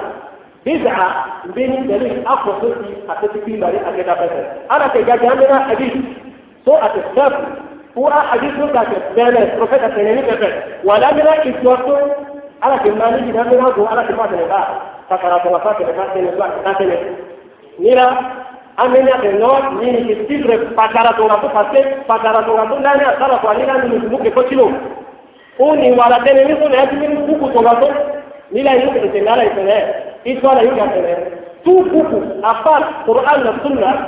bid'a 0.64 1.06
bin 1.54 1.88
dalil 1.88 2.22
akwa 2.26 2.54
sosi 2.60 2.90
a 3.08 3.14
ta 3.20 3.26
cikin 3.32 3.60
bari 3.60 3.78
a 3.78 3.90
ga 3.96 4.02
dafa 4.02 4.26
ana 4.70 4.88
kai 4.92 5.04
ga 5.04 5.16
jami'a 5.18 5.58
hadith 5.68 5.96
so 6.64 6.76
a 6.78 6.88
tasab 6.94 7.32
ko 7.94 8.06
a 8.08 8.38
so 8.56 8.66
ka 8.72 8.82
bele 9.16 9.42
profeta 9.56 9.88
tanani 9.94 10.22
ka 10.22 10.48
wala 10.84 11.12
mira 11.12 11.34
ikiwato 11.44 11.96
ala 12.62 12.78
ke 12.78 12.90
mali 12.94 13.26
gidan 13.26 13.50
mira 13.50 13.70
go 13.76 13.86
ala 13.90 14.06
ke 14.06 14.14
fata 14.14 14.36
ne 14.36 14.46
ba 14.46 14.60
ta 15.08 15.16
karatu 15.18 15.48
wa 15.52 15.60
fata 15.60 15.84
ne 15.86 15.92
fata 15.98 16.20
ne 16.20 16.30
ba 16.38 16.46
ta 16.64 16.84
ne 16.84 16.96
mira 17.78 18.06
amenya 18.78 19.18
ke 19.20 19.32
no 19.36 19.52
ni 19.80 19.90
ni 19.92 20.02
ke 20.08 20.14
tigre 20.30 20.56
pakara 20.78 21.12
to 21.18 21.26
rato 21.28 21.48
fate 21.52 21.82
pakara 22.06 22.40
to 22.46 22.54
rato 22.56 22.78
nani 22.78 23.04
asala 23.04 23.38
ko 23.42 23.48
alina 23.52 23.82
ni 23.84 23.98
muke 24.08 24.30
ko 24.32 24.42
kilo 24.48 24.70
huu 25.62 25.74
ni 25.76 25.92
wanatengenezwa 25.92 26.68
na 26.70 26.80
watu 26.80 27.00
wengi 27.00 27.16
huku 27.32 27.48
tobato 27.50 27.88
nila 28.50 28.72
yuko 28.74 28.98
tengana 29.12 29.44
itene 29.44 29.84
itwa 30.24 30.54
na 30.54 30.62
yuko 30.62 30.76
tene 30.86 31.16
tu 31.64 31.70
huku 31.72 32.22
apart 32.42 32.84
Qur'an 33.06 33.44
na 33.44 33.54
Sunna 33.62 34.06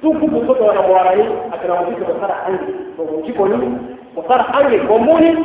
tu 0.00 0.12
huku 0.12 0.40
kutoka 0.40 0.74
na 0.74 0.82
mwarani 0.82 1.24
akana 1.54 1.82
mziki 1.82 2.00
kwa 2.00 2.20
sara 2.20 2.46
angi 2.46 2.72
kwa 2.96 3.04
mjiko 3.18 3.48
ni 3.48 3.78
kwa 4.14 4.28
sara 4.28 4.54
angi 4.54 4.78
kwa 4.78 4.98
muni 4.98 5.36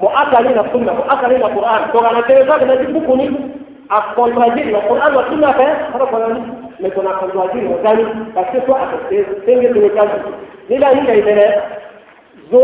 muakali 0.00 0.48
na 0.48 0.64
Sunna 0.72 0.92
muakali 0.94 1.38
na 1.38 1.48
Qur'an 1.48 1.92
toka 1.92 2.12
na 2.12 2.22
tena 2.22 2.44
zake 2.46 2.64
na 2.64 2.74
huku 3.00 3.16
ni 3.16 3.36
akontradiri 3.88 4.72
na 4.72 4.78
Qur'an 4.80 5.14
na 5.14 5.24
Sunna 5.30 5.52
kwa 5.52 5.64
hata 5.92 6.06
kwa 6.06 6.18
nani 6.20 6.42
niko 6.80 7.02
na 7.02 7.10
kontradiri 7.10 7.66
wadani 7.66 8.06
basi 8.34 8.60
kwa 8.60 8.80
atende 8.82 9.24
tenge 9.46 9.68
tenge 9.68 9.88
kazi 9.88 10.12
nila 10.68 10.90
yuko 10.90 11.12
itene 11.14 11.52
zo 12.50 12.60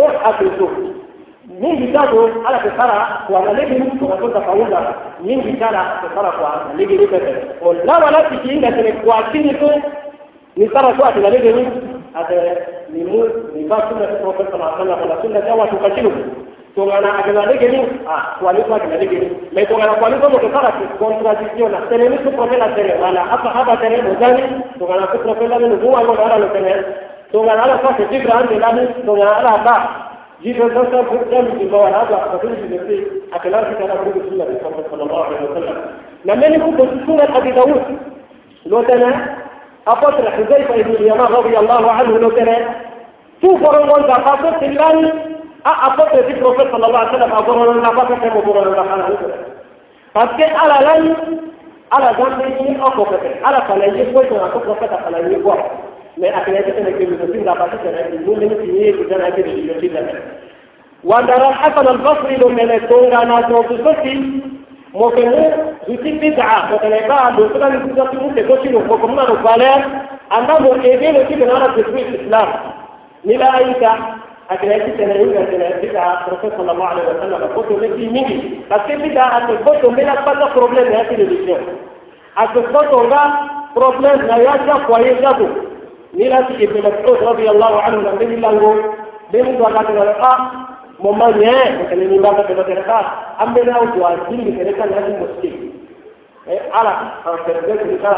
mingi 1.49 1.93
tatu 1.93 2.31
ala 2.49 2.59
kesara 2.59 3.23
kwa 3.27 3.41
nalegi 3.41 3.75
tunatoka 3.99 4.41
kaunda 4.41 4.95
mingi 5.21 5.57
sana 5.61 6.01
kesara 6.03 6.31
kwa 6.33 6.65
nalegi 6.69 6.99
ni 6.99 7.07
pepe 7.07 7.35
la 7.85 7.99
wala 7.99 8.23
kiinga 8.23 8.73
tene 8.73 8.93
kwa 8.93 9.23
kini 9.23 9.55
tu 9.55 9.71
ni 10.57 10.69
sara 10.69 10.93
kwa 10.95 11.11
nalegi 11.15 11.53
ni 11.53 11.69
ate 12.15 12.35
ni 12.93 13.05
mu 13.05 13.25
ni 13.55 13.65
ba 13.65 13.89
sunna 13.89 14.07
kwa 14.07 14.33
profesa 14.33 14.59
na 14.59 14.77
sana 14.79 14.97
kwa 14.97 15.23
sunna 15.23 15.41
kwa 15.41 15.67
kachilu 15.67 16.13
tongana 16.75 17.19
agana 17.19 17.47
lege 17.47 17.69
ni 17.69 17.79
ah 18.11 18.37
kwa 18.41 18.53
ni 18.53 18.61
kwa 18.61 18.79
nalegi 18.79 19.17
ni 19.17 19.31
me 19.53 19.67
tongana 19.67 19.93
kwa 19.93 20.11
ni 20.11 20.17
kwa 20.17 20.31
kesara 20.31 20.73
contradiction 20.99 21.73
na 21.73 21.81
tene 21.81 22.09
ni 22.09 22.19
profesa 22.19 22.69
tene 22.69 22.95
wala 23.03 23.21
hapa 23.25 23.51
hapa 23.51 23.77
tene 23.77 24.03
mozani 24.03 24.43
tongana 24.79 25.07
profesa 25.07 25.59
ni 25.59 25.77
huwa 25.77 26.05
ngo 26.05 26.13
ala 26.13 26.47
tene 26.47 26.75
tongana 27.33 27.63
ala 27.63 27.79
kwa 27.79 27.95
kibra 27.95 28.35
ande 28.35 28.59
lani 28.59 28.89
tongana 29.07 29.37
ala 29.37 29.59
ba 29.59 30.06
جيب 30.47 30.63
النصر 30.63 31.01
قدام 31.03 31.47
الجماعة 31.47 31.89
هذا 31.89 32.15
أقول 32.15 32.57
في 32.57 33.07
أكلام 33.35 33.65
كان 33.75 33.91
أقول 33.91 34.09
السنة 34.25 34.85
صلى 34.91 35.03
الله 35.03 35.25
عليه 35.25 35.37
وسلم. 35.51 35.77
لما 36.25 36.49
نكون 36.49 37.05
سنة 37.07 37.37
أبي 37.39 37.51
داود 37.51 37.83
لو 38.67 38.83
كان 38.83 39.27
أبطر 39.87 40.31
حذيفة 40.31 40.75
بن 40.83 40.91
اليمان 40.91 41.21
رضي 41.21 41.59
الله 41.59 41.91
عنه 41.93 42.19
لو 42.19 42.31
كان 42.31 42.65
توفر 43.43 43.85
الله 43.85 44.15
فقط 44.19 44.63
الله 44.63 45.13
أبطر 45.67 46.23
في 46.23 46.31
الرسول 46.33 46.71
صلى 46.73 46.87
الله 46.87 46.99
عليه 46.99 47.11
وسلم 47.11 47.33
الله 47.33 47.91
فقط 47.91 48.09
كما 48.09 48.39
أبطر 48.39 48.63
الله 48.63 48.83
سبحانه 48.83 49.19
فكان 50.15 50.57
على 50.57 50.87
لن 51.01 51.15
على 51.93 52.17
ذنبه 52.19 52.87
أقوى 52.87 53.07
على 53.45 53.63
فلان 53.69 53.95
يقوي 53.99 54.41
أقوى 54.41 54.75
فتح 54.81 55.09
فلان 55.09 55.33
يقوي 55.33 55.59
mais 56.19 56.31
a 56.33 56.41
kɛra 56.45 56.61
tɛmɛ 56.63 56.91
ke 56.99 57.05
muso 57.11 57.45
la 57.45 57.55
ba 57.55 57.67
tɛmɛ 57.73 58.25
mun 58.27 58.39
ne 58.41 58.49
ti 58.61 58.69
ye 58.79 58.93
tɛmɛ 58.93 59.29
ke 59.35 59.41
muso 59.47 59.89
la 59.95 60.01
وترى 61.05 61.49
الحسن 61.49 61.89
البصري 61.89 62.37
من 62.45 62.71
التونغا 62.71 63.25
ناسو 63.25 63.63
تسوتي 63.63 64.15
مكمو 64.95 65.45
يتي 65.89 66.11
بدعة 66.23 66.75
وتلقى 66.75 67.33
دوسرا 67.37 67.69
يتسوتي 67.75 68.17
مكي 68.17 68.43
توشي 68.43 68.75
وكمنا 68.75 69.23
نقالة 69.23 69.75
أنه 70.37 70.75
إيدين 70.85 71.17
وكي 71.17 71.35
بنانا 71.35 71.67
تسوي 71.77 72.03
الإسلام 72.09 72.49
نلا 73.25 73.59
أيكا 73.59 73.93
أكلاتي 74.51 74.91
تنعيم 74.99 75.33
أكلاتي 75.43 75.87
بدعة 75.89 76.27
رسول 76.33 76.51
صلى 76.59 76.73
الله 76.73 76.87
عليه 76.87 77.03
وسلم 77.11 77.41
قلت 77.57 77.71
لكي 77.83 78.07
ميني 78.15 78.37
بس 78.71 78.87
بدعة 79.05 79.29
أتفوت 79.39 79.85
من 79.85 80.09
بروبلم 80.57 80.93
هاتي 80.93 81.15
للإسلام 81.17 81.63
أتفوت 82.39 82.93
وغا 82.95 83.23
بروبلم 83.77 84.21
لا 84.29 84.37
يجب 84.37 84.91
ويجب 84.91 85.39
níláti 86.19 86.53
ìpè 86.65 86.79
mẹ́tò 86.87 87.11
tó 87.23 87.31
bí 87.39 87.45
ọláwọ̀ 87.53 87.81
àrùn 87.87 88.03
náà 88.05 88.15
níbi 88.21 88.37
lango 88.45 88.71
níbi 89.33 89.51
tó 89.59 89.65
ká 89.75 89.81
tẹ̀lé 89.89 90.15
ká 90.23 90.31
mo 91.03 91.11
máa 91.21 91.31
yẹ 91.43 91.55
mẹtẹ̀lé 91.79 92.05
ní 92.11 92.17
bá 92.25 92.31
tẹ̀lé 92.49 92.63
tẹ̀lé 92.69 92.83
ká 92.91 92.99
an 93.43 93.49
bẹ 93.55 93.61
náà 93.69 93.79
wà 94.03 94.11
sí 94.29 94.35
mẹtẹ̀lé 94.47 94.73
ká 94.79 94.85
náà 94.93 95.01
ní 95.07 95.13
mo 95.21 95.27
ṣe 95.41 95.51
ẹ 96.53 96.57
ala 96.79 96.93
àwọn 97.27 97.39
tẹ̀lé 97.47 97.61
tẹ̀lé 97.81 97.97
ká 98.03 98.09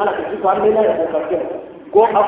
ala 0.00 0.12
kan 0.16 0.24
sí 0.30 0.36
ko 0.42 0.48
an 0.48 0.58
bẹ 0.64 0.68
náà 0.76 0.82
yẹ 0.88 0.94
kó 0.98 1.04
kà 1.12 1.20
kẹ́ 1.30 1.40
ko 1.92 2.00
a 2.18 2.22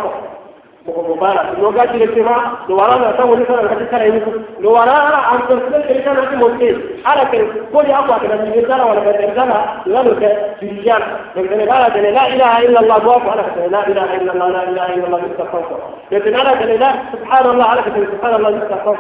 mɔgɔ 0.87 1.01
mɔ 1.09 1.15
baara 1.21 1.43
n'o 1.59 1.71
ka 1.73 1.87
jire 1.93 2.07
tema 2.15 2.59
lo 2.69 2.75
wara 2.77 2.97
na 2.99 3.13
ta 3.17 3.25
wani 3.25 3.45
kana 3.47 3.69
ka 3.69 3.77
kala 3.91 4.05
yi 4.07 4.21
lo 4.61 4.71
wara 4.73 4.91
ala 5.07 5.21
an 5.33 5.39
fɛrɛ 5.47 5.63
bɛɛ 5.71 5.83
kɛlɛ 5.87 6.03
ka 6.05 6.13
na 6.13 6.31
ni 6.31 6.37
mo 6.37 6.49
se 6.59 6.69
ala 7.07 7.25
kɛ 7.31 7.39
ko 7.73 7.83
ni 7.83 7.93
a 7.93 8.03
ko 8.07 8.13
a 8.13 8.19
kɛlɛ 8.19 8.37
ni 8.51 8.67
sara 8.67 8.85
wala 8.87 9.01
ka 9.07 9.11
kɛlɛ 9.13 9.35
kana 9.35 9.57
la 9.87 10.03
lo 10.03 10.13
kɛ 10.19 10.29
tiriyan 10.59 11.03
donc 11.35 11.47
kɛlɛ 11.51 11.63
ala 11.71 11.89
kɛlɛ 11.95 12.11
la 12.13 12.23
ilaha 12.35 12.59
illa 12.67 12.79
allah 12.83 12.99
do 13.01 13.11
ko 13.23 13.31
ala 13.31 13.43
kɛlɛ 13.55 13.71
la 13.71 13.81
ilaha 13.87 14.15
illa 14.19 14.33
allah 14.33 14.49
la 14.51 14.63
ilaha 14.71 14.93
illa 14.97 15.07
allah 15.07 15.21
istaghfar 15.31 15.63
kɛlɛ 16.11 16.35
ala 16.41 16.53
kɛlɛ 16.61 16.79
la 16.79 16.91
subhanallah 17.13 17.67
ala 17.73 17.83
kɛlɛ 17.83 18.07
subhanallah 18.11 18.51
istaghfar 18.59 18.97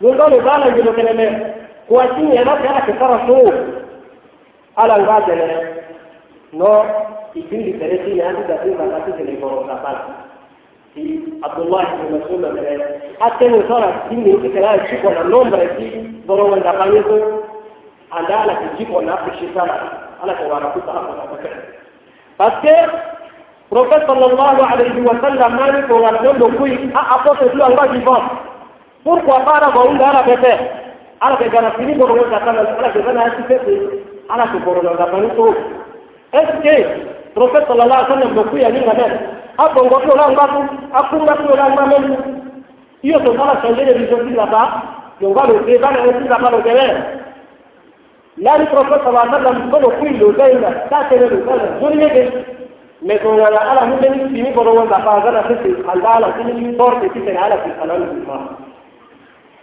nungalo 0.00 0.36
bala 0.44 0.66
ngilo 0.70 0.92
kelele 0.92 1.26
kwa 1.88 2.04
chini 2.14 2.36
yake 2.36 2.92
عبد 11.44 11.60
الله 11.60 11.84
بن 11.84 12.16
مسعود 12.18 12.40
بن 12.40 12.44
عبد 12.44 12.58
الله 12.58 12.86
حتى 13.20 13.48
نصرت 13.48 13.94
سيني 14.08 14.34
وكلا 14.34 14.74
الشيخ 14.74 15.04
ولا 15.04 15.22
نمبر 15.22 15.68
سي 15.78 16.10
ضروا 16.26 16.54
عند 16.54 16.66
قانيته 16.66 17.40
عند 18.12 18.30
على 18.30 18.52
الشيخ 18.72 18.90
ولا 18.90 19.16
في 19.16 19.30
الشيطان 19.34 19.68
على 20.22 20.34
كوارا 20.34 20.68
كنت 20.74 20.88
أخذ 20.88 21.14
بس 22.40 22.70
بروفيس 23.72 24.06
صلى 24.06 24.26
الله 24.26 24.66
عليه 24.66 25.00
وسلم 25.02 25.56
مالك 25.56 25.90
ولا 25.90 26.22
نمبر 26.22 26.56
كوي 26.58 26.78
أعطوك 26.96 27.38
سوى 27.38 27.66
الله 27.66 27.86
جيبان 27.86 28.22
من 29.06 29.18
قارا 29.20 29.70
بأون 29.70 29.98
دارا 29.98 30.22
بيته. 30.22 30.58
على 31.22 31.36
كيبانا 31.36 31.72
سيني 31.76 31.94
بروفيس 31.94 32.32
على 32.32 32.90
كيبانا 32.92 33.32
سيكسي 33.48 33.88
على 34.30 34.42
كيبانا 34.52 34.80
من 34.80 34.88
على 34.88 35.06
كيبانا 35.10 36.62
سيكسي 36.62 37.14
prophète 37.34 37.66
sallallahu 37.66 38.00
alaihi 38.00 38.10
wasallam 38.12 38.34
boku 38.34 38.56
ya 38.56 38.68
ninga 38.70 38.94
ben 38.94 39.12
hapo 39.58 39.84
ngoto 39.84 40.16
la 40.16 40.30
ngatu 40.30 40.60
akunga 40.92 41.34
tu 41.42 41.56
la 41.56 41.66
ngamendu 41.74 42.14
io 43.02 43.18
sono 43.18 43.32
stata 43.34 43.52
a 43.52 43.58
scegliere 43.62 43.98
di 43.98 44.08
giorni 44.08 44.32
da 44.34 44.46
fa 44.46 44.82
non 45.18 45.32
vado 45.32 45.62
che 45.64 45.78
vanno 45.78 45.98
a 45.98 46.12
dire 46.12 46.28
la 46.28 46.38
mano 46.38 46.62
che 46.62 46.70
è 46.72 47.22
la 48.36 48.54
riprofessa 48.56 49.10
va 49.10 49.20
a 49.22 49.26
parlare 49.28 49.66
solo 49.70 49.88
qui 49.98 50.16
lo 50.16 50.32
sai 50.36 50.58
la 50.60 50.82
sta 50.86 51.06
che 51.08 51.18
lo 51.18 51.28
sai 51.28 51.78
giorni 51.80 52.06
che 52.10 52.44
me 53.00 53.20
con 53.20 53.36
la 53.36 53.46
ala 53.48 53.84
non 53.84 53.98
mi 53.98 54.28
fini 54.32 54.52
con 54.52 54.66
wanda 54.66 54.98
fa 55.00 55.18
gara 55.20 55.42
sai 55.46 55.84
Allah 55.86 56.18
la 56.20 56.32
kini 56.34 56.74
forte 56.76 57.10
ti 57.10 57.22
tena 57.24 57.42
ala 57.42 57.58
fi 57.62 57.70
salam 57.78 58.22
ma 58.26 58.56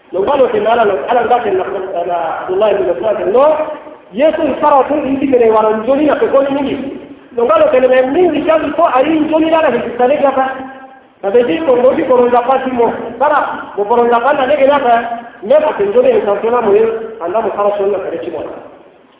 lo 0.09 0.23
vado 0.23 0.45
che 0.49 0.63
ala 0.63 0.83
ala 1.07 1.21
da 1.23 1.37
che 1.39 1.51
la 1.51 1.65
Abdullah 2.41 2.69
ibn 2.71 2.99
Mas'ud 3.01 3.27
no 3.31 3.45
yesu 4.11 4.53
fara 4.59 4.83
tun 4.87 5.05
indi 5.05 5.27
ne 5.27 5.49
waran 5.49 5.83
joni 5.85 6.05
na 6.05 6.15
ko 6.17 6.27
longalo 7.35 7.65
keleme 7.71 8.01
mingi 8.11 8.43
chazi 8.45 8.71
ko 8.75 8.83
ali 8.93 9.19
njoni 9.19 9.49
dara 9.49 9.71
bisaleka 9.71 10.31
ka 10.31 10.45
nabedi 11.23 11.57
ko 11.65 11.77
ngodi 11.77 12.03
ko 12.03 12.17
ronda 12.17 12.41
pati 12.43 12.71
mo 12.71 12.91
bara 13.19 13.71
ko 13.75 13.83
ronda 13.87 14.19
panda 14.19 14.45
nege 14.47 14.67
naka 14.67 14.95
ne 15.43 15.55
ko 15.55 15.83
njoni 15.83 16.21
ko 16.25 16.35
tona 16.43 16.61
mo 16.61 16.71
yin 16.75 16.89
Allah 17.23 17.39
mu 17.45 17.51
kharaso 17.55 17.85
na 17.87 17.99
kare 18.03 18.19
chimo 18.23 18.43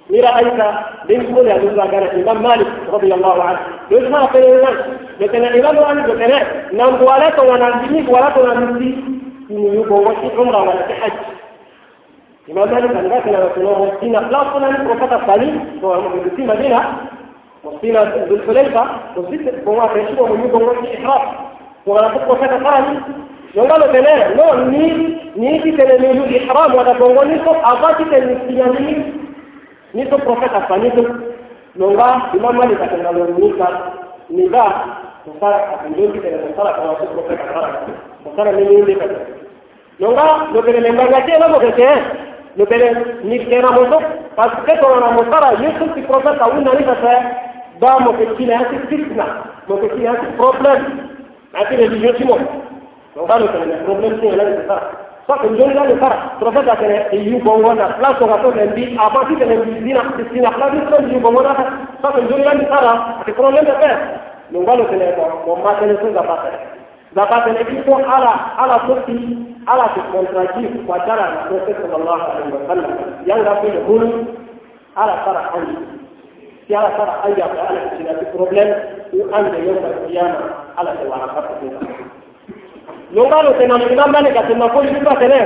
ni 0.10 0.20
ra'aita 0.20 0.68
bin 1.08 1.24
ko 1.34 1.40
ya 1.48 1.56
dunga 1.60 1.88
gara 1.88 2.12
imam 2.20 2.42
malik 2.44 2.68
radiyallahu 2.92 3.42
anhu. 3.42 3.64
Yusma 3.92 4.28
qelan 4.34 4.76
lekena 5.20 5.56
imam 5.56 5.76
malik 5.80 6.06
lekena 6.12 6.38
nan 6.74 7.00
wala 7.00 7.32
to 7.32 7.44
wana 7.48 7.80
dini 7.86 8.04
wala 8.12 8.28
to 8.36 8.42
wana 8.44 8.76
dini 8.76 8.92
ni 9.50 9.72
yuko 9.78 10.04
wasi 10.04 10.28
umra 10.36 10.60
wala 10.68 10.84
hajj 11.00 11.16
imam 12.52 12.68
malik 12.68 12.92
kan 12.92 13.08
ga 13.08 13.22
kana 13.24 13.40
ko 13.56 13.88
sina 14.04 14.20
la 14.28 14.42
ko 14.52 14.60
nan 14.60 14.84
ko 14.88 14.94
kata 15.00 15.18
sali 15.26 15.48
ko 15.80 15.96
mo 15.96 16.10
bi 16.36 16.44
madina 16.44 16.82
وصينا 17.64 18.04
ذو 18.30 18.36
الحليفة 18.36 18.84
وصيت 19.18 19.68
هو 19.68 19.90
كيشوفوا 19.94 20.28
من 20.38 20.50
يوم 20.50 20.62
وقت 20.64 20.78
الإحراف 20.78 21.22
وغلطوا 21.86 22.36
كذا 22.36 22.58
قال 22.70 22.86
yongalo 23.56 23.88
tele 23.92 24.36
no 24.36 24.66
ni 24.72 25.20
ni 25.36 25.60
kitele 25.60 25.98
ni 26.00 26.18
yu 26.18 26.26
ihram 26.26 26.76
wala 26.76 26.94
bongo 26.94 27.24
ni 27.26 27.36
so 27.46 27.52
abati 27.64 28.06
tele 28.06 28.26
ni 28.26 28.40
sinyani 28.48 29.14
ni 29.94 30.10
so 30.10 30.18
profeta 30.18 30.62
fanito 30.62 31.06
longa 31.76 32.22
imama 32.34 32.66
ni 32.66 32.76
katenda 32.76 33.12
lonika 33.12 33.68
ni 34.30 34.48
ba 34.50 34.86
musala 35.28 35.60
ndio 35.90 36.08
kitele 36.08 36.38
musala 36.50 36.74
kwa 36.74 37.00
so 37.00 37.06
profeta 37.06 37.44
kana 37.44 37.80
musala 38.26 38.52
ni 38.52 38.64
ndio 38.66 38.86
kitele 38.86 39.18
longa 40.00 40.24
lokele 40.54 40.80
lembanga 40.80 41.22
tena 41.22 41.48
mo 41.48 41.60
kete 41.60 41.88
lokele 42.58 42.96
ni 43.24 43.40
kera 43.46 43.72
mo 43.72 43.86
so 43.92 44.02
parce 44.36 44.56
que 44.66 44.78
tona 44.82 45.12
musala 45.12 45.52
yesu 45.52 45.94
ki 45.94 46.02
profeta 46.02 46.48
unalika 46.48 46.96
sasa 46.96 47.51
ba 47.82 48.00
makwabcina 48.00 48.60
fitna 48.90 49.26
makwabcina 49.68 50.10
ya 50.10 50.20
ci 50.22 50.28
problem. 50.38 50.80
Na 51.54 51.66
ce 51.68 51.76
da 51.76 51.88
biyu 51.90 52.14
ci 52.16 52.24
mu 52.24 52.36
don 53.16 53.26
ba 53.28 53.36
lokacin 53.40 53.70
da 53.70 53.78
problem 53.84 54.20
ce 54.20 54.26
yana 54.26 54.44
da 54.44 54.64
fara 54.68 54.90
saka 55.28 55.48
njoni 55.48 55.74
la 55.74 55.84
fara 56.00 56.18
profeta 56.40 56.76
kene 56.76 57.08
yu 57.12 57.40
bongo 57.44 57.74
na 57.74 57.88
la 58.00 58.16
so 58.20 58.26
ga 58.26 58.38
to 58.42 58.52
ne 58.56 58.66
bi 58.76 58.96
aba 58.98 59.26
ti 59.28 59.36
kene 59.36 59.56
bi 59.64 59.82
dina 59.84 60.02
sina 60.32 60.50
la 60.58 60.68
bi 60.70 60.80
ko 60.90 60.96
yu 61.12 61.20
bongo 61.20 61.42
na 61.42 61.54
saka 62.02 62.22
njoni 62.22 62.44
la 62.44 62.52
fara 62.72 62.94
ti 63.26 63.32
problem 63.34 63.66
da 63.66 63.74
pe 63.82 63.90
no 64.52 64.60
ngalo 64.62 64.86
kene 64.92 65.14
ko 65.16 65.24
mo 65.46 65.56
ma 65.64 65.74
kene 65.80 65.96
so 66.02 66.08
ga 66.16 66.22
pata 66.24 66.50
ga 67.16 67.26
pata 67.26 67.52
ne 67.52 67.64
ki 67.70 67.84
ko 67.86 67.96
ala 68.16 68.34
ala 68.64 68.78
to 68.88 68.96
ti 69.06 69.16
ala 69.68 69.88
ti 69.94 70.00
kontraji 70.12 70.68
kwa 70.88 71.00
tara 71.08 71.28
profeta 71.48 71.82
sallallahu 71.92 72.22
alaihi 72.32 72.52
wasallam. 72.56 72.92
Yanga 73.26 73.54
ko 73.62 73.68
hulu 73.88 74.10
ala 74.96 75.16
fara 75.26 75.42
hanji 75.52 75.76
siyaasa 76.72 76.96
kana 76.98 77.14
an 77.28 77.32
yafa 77.36 77.62
ala 77.68 77.80
ka 77.84 77.92
sina 78.00 78.14
ti 78.20 78.26
problem 78.32 78.68
u 79.12 79.28
an 79.36 79.44
da 79.52 79.58
yau 79.60 79.76
ka 79.84 79.90
kiyama 80.08 80.40
ala 80.80 80.92
ka 80.96 81.04
wara 81.12 81.28
ka 81.36 81.42
ta 81.44 81.54
non 83.12 83.28
ba 83.30 83.42
lo 83.44 83.52
tena 83.60 83.76
ni 83.78 83.92
ba 83.96 84.08
ne 84.24 84.32
ka 84.32 84.44
tena 84.48 84.70
ko 84.72 84.80
ni 84.88 85.00
ba 85.04 85.16
tena 85.20 85.40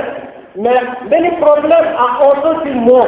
mais 0.54 0.86
beni 1.10 1.30
problem 1.42 1.84
a 1.98 2.06
auto 2.26 2.52
ti 2.62 2.70
mo 2.70 3.02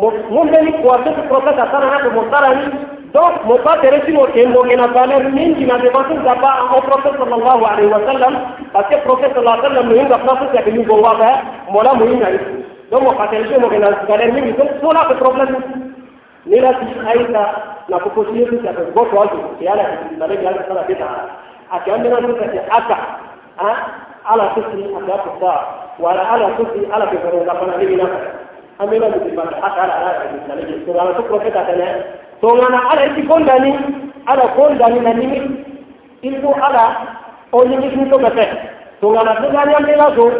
mo 0.00 0.40
beni 0.48 0.72
ko 0.80 0.96
ato 0.96 1.12
ti 1.12 1.22
problem 1.28 1.54
ka 1.60 1.68
sana 1.72 1.92
na 1.92 2.00
ko 2.04 2.08
mo 2.16 2.24
sara 2.32 2.54
ni. 2.56 2.64
Donc 3.12 3.44
mo 3.44 3.58
ba 3.60 3.76
tere 3.84 4.00
si 4.06 4.12
mo 4.16 4.24
ke 4.32 4.48
mo 4.48 4.64
ke 4.64 4.72
na 4.80 4.86
valeur 4.96 5.28
min 5.36 5.52
di 5.60 5.66
na 5.68 5.76
de 5.76 5.92
masu 5.92 6.16
da 6.24 6.34
ba 6.40 6.56
an 6.72 6.80
prophète 6.88 7.20
sallallahu 7.20 7.64
alaihi 7.68 7.92
wa 7.92 8.00
sallam 8.08 8.34
parce 8.72 8.88
que 8.88 8.96
prophète 9.04 9.36
sallallahu 9.36 9.60
alaihi 9.60 9.76
wa 9.76 9.84
sallam 9.84 9.92
mo 9.92 10.08
ga 10.08 10.18
prophète 10.24 10.56
ka 10.64 10.70
ni 10.72 10.84
go 10.88 10.96
wa 11.04 11.12
ba 11.20 11.30
mo 11.68 11.82
la 11.84 11.92
mo 11.92 12.06
ni. 12.08 12.16
Na 12.16 12.32
donc 12.90 13.02
mo 13.04 13.12
ka 13.20 13.28
tere 13.28 13.44
si 13.52 13.60
mo 13.60 13.68
ke 13.68 13.76
na 13.76 13.92
valeur 14.08 14.32
min 14.32 14.56
donc 14.56 14.72
so 14.80 14.88
na 14.96 15.04
ko 15.04 15.20
problem 15.20 15.91
nilati 16.46 16.86
aidha 17.08 17.54
na 17.88 17.98
kukosia 17.98 18.46
cha 18.64 18.72
kugoto 18.72 19.16
watu 19.16 19.36
kiala 19.58 19.84
kitalegi 19.84 20.46
ala 20.46 20.64
sala 20.68 20.82
bid'a 20.82 21.08
akiambia 21.70 22.20
mtu 22.20 22.36
kati 22.36 22.58
aka 22.58 22.98
ala 24.32 24.44
kusi 24.44 24.84
akapo 24.96 25.40
sawa 25.40 25.64
wala 25.98 26.30
ala 26.30 26.48
kusi 26.48 26.86
ala 26.94 27.06
kifaroga 27.06 27.54
kana 27.54 27.78
hivi 27.78 27.96
na. 27.96 28.06
Amela 28.78 29.08
mtibata 29.08 29.62
aka 29.62 29.82
ala 29.82 29.96
ala 29.96 30.20
kitalegi 30.30 30.84
sura 30.86 31.04
na 31.04 31.12
tukrofeta 31.12 31.64
tena. 31.64 31.94
Tongana 32.40 32.90
ala 32.90 33.06
ikikonda 33.06 33.58
ni 33.58 33.78
ala 34.26 34.48
konda 34.48 34.88
ni 34.88 35.00
na 35.00 35.12
nini? 35.12 35.64
Ilikuwa 36.22 36.68
ala 36.68 36.96
onye 37.52 37.76
ni 37.76 37.86
mtu 37.86 38.18
kati 38.18 38.48
tongana 39.00 39.34
tongana 39.34 39.78
ni 39.80 39.92
lazo 39.96 40.32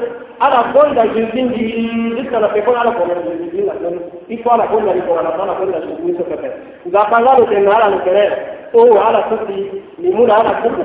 ala 0.42 0.62
kwenda 0.72 1.06
zinzingi 1.14 2.14
dikala 2.16 2.48
pekona 2.48 2.80
ala 2.80 2.90
kwenda 2.90 3.14
zinzingi 3.14 3.62
la 3.66 3.72
kwenda 3.72 4.00
ipo 4.28 4.50
ala 4.52 4.64
kwenda 4.66 4.94
ipo 4.94 5.18
ala 5.18 5.30
kwenda 5.30 5.54
kwenda 5.54 5.80
shughuli 5.82 6.14
pepe 6.14 6.50
ngapangalo 6.88 7.44
tena 7.46 7.76
ala 7.76 7.88
nokere 7.88 8.32
o 8.74 9.00
ala 9.08 9.22
kuti 9.22 9.70
ni 9.98 10.10
muna 10.10 10.36
ala 10.36 10.50
kuku 10.50 10.84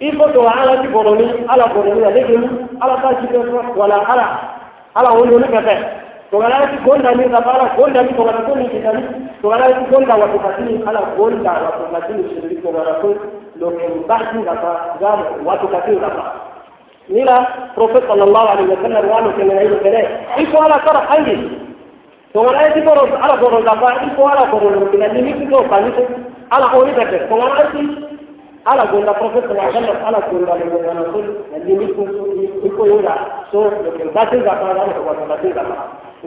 ipo 0.00 0.28
to 0.28 0.48
ala 0.48 0.76
tiboroni 0.82 1.30
ala 1.48 1.66
boroni 1.66 2.02
ya 2.02 2.10
lege 2.10 2.38
ala 2.80 2.96
ta 3.02 3.14
jikeswa 3.20 3.64
wala 3.76 4.08
ala 4.08 4.38
ala 4.94 5.10
wondo 5.10 5.38
ni 5.38 5.44
pepe 5.48 5.76
tokala 6.30 6.66
ti 6.66 6.76
kwenda 6.84 7.14
ni 7.14 7.28
zapala 7.28 7.64
kwenda 7.76 8.02
ni 8.02 8.12
tokala 8.12 8.38
kwenda 8.38 8.62
ni 8.62 8.68
kitani 8.68 9.02
tokala 9.42 9.72
ti 9.72 9.84
kwenda 9.84 10.14
watu 10.14 10.38
katini 10.38 10.82
ala 10.86 11.00
kwenda 11.00 11.52
watu 11.52 11.92
katini 11.92 12.28
shiriki 12.34 12.62
tokala 12.62 12.94
kwenda 12.94 13.20
ndio 13.56 13.72
mbaki 14.04 14.36
ngapa 14.36 14.96
gamu 15.00 15.24
watu 15.48 15.68
katini 15.68 15.96
ngapa 15.96 16.32
من 17.08 17.28
رسول 17.78 18.02
صلى 18.08 18.24
الله 18.24 18.50
عليه 18.50 18.64
وسلم 18.64 19.08
وانه 19.10 19.30
كما 19.38 19.54
يعيد 19.54 19.72
الكلام 19.72 20.06
إيش 20.38 20.48
ولا 20.48 20.76
ترى 20.86 21.06
حيدي 21.08 21.48
ثم 22.34 22.46
لا 22.50 22.66
يجب 22.66 22.88
على 22.88 23.32
فرد 23.40 23.54
الغفاء 23.54 24.00
إيش 24.04 24.18
ولا 24.18 24.46
فرد 24.50 24.62
الغفاء 24.72 24.96
لن 24.96 25.28
يمكن 25.28 25.48
لو 25.48 25.58
قانيته 25.58 26.06
على 26.52 26.64
قولي 26.64 26.92
ذاك 26.92 27.26
ثم 27.30 27.38
لا 27.38 27.60
يجب 27.74 28.04
على 28.66 28.80
قول 28.82 29.02
الرسول 29.08 29.42
صلى 29.42 29.50
الله 29.50 29.62
عليه 29.62 29.78
وسلم 29.78 30.04
على 30.06 30.16
قول 30.16 30.36
الله 30.42 30.52
عليه 30.52 30.64
وسلم 30.64 31.34
لن 31.56 31.70
يمكن 31.70 32.10
لكو 32.64 32.84
يولا 32.84 33.14
سوء 33.52 33.70
لكن 33.86 34.08
باتل 34.14 34.42
ذاك 34.42 34.58
على 34.62 34.72
الله 34.72 35.00
وسلم 35.00 35.28
باتل 35.28 35.52
ذاك 35.52 35.66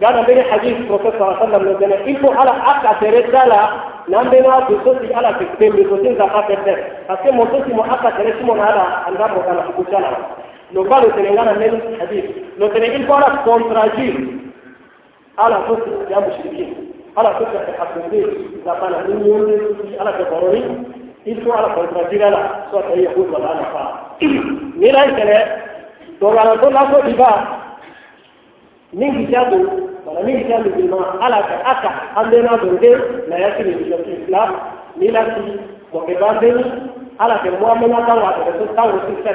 قال 0.04 0.26
بين 0.26 0.44
حديث 0.44 0.78
الرسول 0.78 1.12
صلى 1.20 1.44
الله 1.44 1.58
عليه 1.58 1.76
وسلم 1.76 1.92
إنه 2.08 2.40
على 2.40 2.50
أكا 2.50 2.94
ترسالة 3.02 3.70
نعمل 4.10 4.30
في 4.68 4.78
صوتي 4.86 5.16
على 5.16 5.36
تكتم 5.40 5.70
بصوتين 5.76 6.14
ذا 6.16 6.28
خاطر 6.28 6.58
ذا 6.66 6.78
فكي 7.10 7.32
مصوتي 7.32 7.74
مؤكا 7.74 8.10
ترسمون 8.10 8.60
على 8.60 8.84
أن 9.08 9.14
ربك 9.16 9.48
على 9.48 9.62
حكوشانا 9.64 10.08
lo 10.74 10.84
Lokalul 10.84 11.14
Telangana 11.14 11.54
nel 11.54 11.98
hadith. 12.00 12.26
Lakini 12.60 12.88
ilikuwa 12.88 13.20
na 13.20 13.26
kontrajimu. 13.38 14.42
Ala 15.38 15.56
kutu 15.58 15.90
ya 16.12 16.20
mushrikina. 16.22 16.76
Ala 17.16 17.30
kutu 17.30 17.56
ya 17.56 17.62
kafiri 17.74 18.50
na 18.66 18.76
kana 18.76 19.02
nini 19.08 19.30
yote 19.30 19.62
ala 20.00 20.12
kafaroni. 20.14 20.86
Ilikuwa 21.26 21.58
ala 21.60 21.70
kontrajimu 21.76 22.22
la 22.32 22.66
sawa 22.72 22.96
hiyo 22.96 23.10
huwa 23.10 23.52
ala 23.52 23.64
fa. 23.66 24.00
Ni 24.76 24.92
rai 24.92 25.12
kale 25.16 25.48
dogana 26.22 26.52
a 26.52 26.70
la 26.70 26.92
so 26.92 27.02
diba. 27.08 27.48
Ningi 28.94 29.32
chabu 29.34 29.90
wala 30.06 30.22
ningi 30.24 30.50
chabu 30.50 30.70
bima 30.70 31.22
ala 31.22 31.44
ka 31.44 31.66
aka 31.66 31.92
andena 32.16 32.58
donde 32.58 32.98
si, 33.26 33.32
yakini 33.42 33.76
ni 33.76 34.36
a 34.36 34.50
ni 34.98 35.08
lati 35.08 35.60
kwa 35.92 36.06
kibandeni 36.06 36.66
ala 37.20 37.40
ke 37.40 37.50
muamala 37.52 38.02
kwa 38.06 38.14
watu 38.16 38.42
kwa 38.42 38.68
sababu 38.76 39.00
sisi 39.00 39.30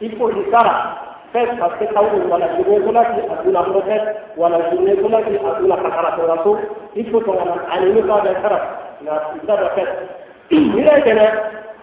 il 0.00 0.16
faut 0.16 0.28
le 0.28 0.44
faire. 0.50 1.00
Faire 1.32 1.48
parce 1.58 1.74
que 1.80 1.84
quand 1.92 2.04
on 2.30 2.34
a 2.40 2.48
joué 2.62 2.78
pour 2.80 2.92
la 2.92 3.04
qui 3.06 3.20
a 3.20 3.42
joué 3.42 3.52
la 3.52 3.62
prophète, 3.62 4.02
on 4.36 4.44
a 4.46 4.70
joué 4.70 4.94
pour 4.94 5.10
la 5.10 5.22
qui 5.22 5.34
a 5.36 5.58
joué 5.58 5.68
la 5.68 5.76
kakara 5.78 6.12
pour 6.12 6.28
la 6.28 6.36
tour, 6.42 6.58
il 6.94 7.10
faut 7.10 7.20
qu'on 7.20 7.32
a 7.32 7.74
animé 7.76 8.02
par 8.02 8.22
des 8.22 8.34
carats. 8.34 8.62
La 9.04 9.32
ça 9.46 9.60
va 9.60 9.70
faire. 9.70 9.88
Il 10.50 10.78
est 10.78 11.02
que 11.02 11.10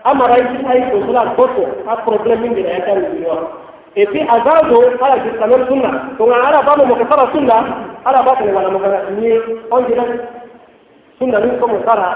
amara 0.03 0.38
yi 0.39 0.66
ayi 0.70 0.84
ko 0.91 1.01
sula 1.05 1.26
goto 1.38 1.64
a 1.88 1.95
problème 1.97 2.41
min 2.41 2.55
gina 2.55 2.70
yata 2.70 2.93
wuli 2.93 3.26
wa 3.26 3.38
et 3.95 4.05
puis 4.07 4.22
azado 4.22 4.82
ala 5.01 5.20
ki 5.22 5.30
sanar 5.39 5.68
sunna 5.68 5.89
to 6.18 6.26
nga 6.26 6.38
ala 6.47 6.62
ba 6.64 6.76
mo 6.78 6.95
ko 6.95 7.05
fara 7.05 7.28
sunna 7.34 7.53
ala 8.05 8.22
ba 8.24 8.36
ko 8.39 8.43
wala 8.55 8.70
mo 8.72 8.80
ko 8.80 8.88
ni 9.20 9.30
on 9.72 9.86
gina 9.88 10.03
sunna 11.20 11.39
ni 11.39 11.57
ko 11.59 11.68
mo 11.68 11.78
sara 11.86 12.09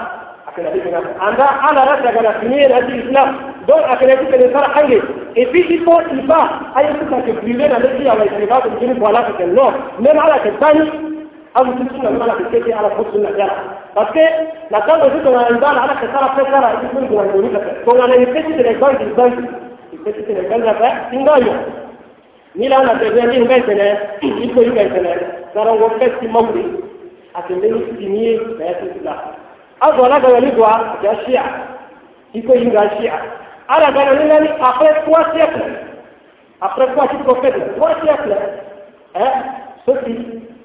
akala 0.48 0.70
bi 0.70 0.80
gina 0.82 0.98
anda 1.20 1.46
ala 1.68 1.84
rasa 1.90 2.12
gana 2.12 2.32
ni 2.42 2.66
rasi 2.66 2.92
islam 3.06 3.55
don 3.66 3.82
a 3.84 3.96
kare 3.96 4.16
kuka 4.16 4.36
ne 4.36 4.48
fara 4.54 4.68
hange 4.74 4.98
ibi 5.34 5.60
ipo 5.76 6.00
iba 6.18 6.40
ayi 6.74 6.88
suka 7.00 7.18
ke 7.26 7.32
brile 7.40 7.68
na 7.68 7.78
lafiya 7.78 8.14
mai 8.14 8.28
tsirba 8.28 8.60
da 8.64 8.68
jini 8.80 8.94
kwala 9.00 9.22
ka 9.26 9.32
kallo 9.38 9.66
ne 9.98 10.12
ma 10.14 10.22
ala 10.24 10.38
ka 10.44 10.50
tani 10.60 10.84
abu 11.54 11.72
sun 11.76 11.88
suna 11.94 12.10
mana 12.10 12.34
ka 12.38 12.44
kete 12.52 12.72
ala 12.72 12.88
ko 12.96 13.04
suna 13.12 13.30
ya 13.38 13.48
parce 13.94 14.12
que 14.12 14.24
la 14.70 14.80
kan 14.86 14.98
da 15.00 15.10
suka 15.10 15.30
na 15.30 15.48
inda 15.50 15.68
ala 15.68 15.94
ka 16.00 16.06
sara 16.14 16.28
fa 16.36 16.44
sara 16.50 16.68
ibi 16.78 16.86
sun 16.94 17.06
gwan 17.10 17.32
doni 17.32 17.50
ka 17.50 17.58
to 17.84 17.92
na 17.98 18.06
ne 18.06 18.26
kete 18.34 18.62
da 18.62 18.72
gwan 18.78 18.96
di 18.98 19.04
gwan 19.14 19.32
kete 20.04 20.32
da 20.34 20.42
gwan 20.48 20.60
da 20.62 20.74
fa 20.74 20.88
ingayo 21.12 21.54
ni 22.54 22.68
la 22.68 22.82
na 22.86 22.94
te 22.98 23.10
ni 23.10 23.38
ngai 23.44 23.62
tene 23.66 23.88
ipo 24.22 24.62
iba 24.62 24.84
tene 24.94 25.12
saran 25.54 25.76
go 25.78 25.90
a 25.90 26.28
mamri 26.30 26.64
atende 27.34 27.66
ni 27.70 27.82
siniye 27.98 28.40
da 28.58 28.64
ya 28.64 28.74
sila 28.94 29.14
azo 29.80 30.06
la 30.08 30.20
ga 30.20 30.28
wali 30.28 30.52
a 30.54 30.96
ga 31.02 31.12
shi'a 31.26 31.44
iko 32.32 32.54
yin 32.54 32.70
ga 32.70 32.88
shi'a 32.96 33.45
Ara 33.68 33.90
gana 33.92 34.24
nani? 34.24 34.48
Après 34.60 35.02
trois 35.04 35.32
siècles. 35.34 35.62
Après 36.60 36.86
quoi 36.94 37.08
tu 37.08 37.16
prophètes 37.24 37.76
Trois 37.76 37.94
siècles. 38.02 38.36
Hein 39.14 39.30
Ceci, 39.86 40.16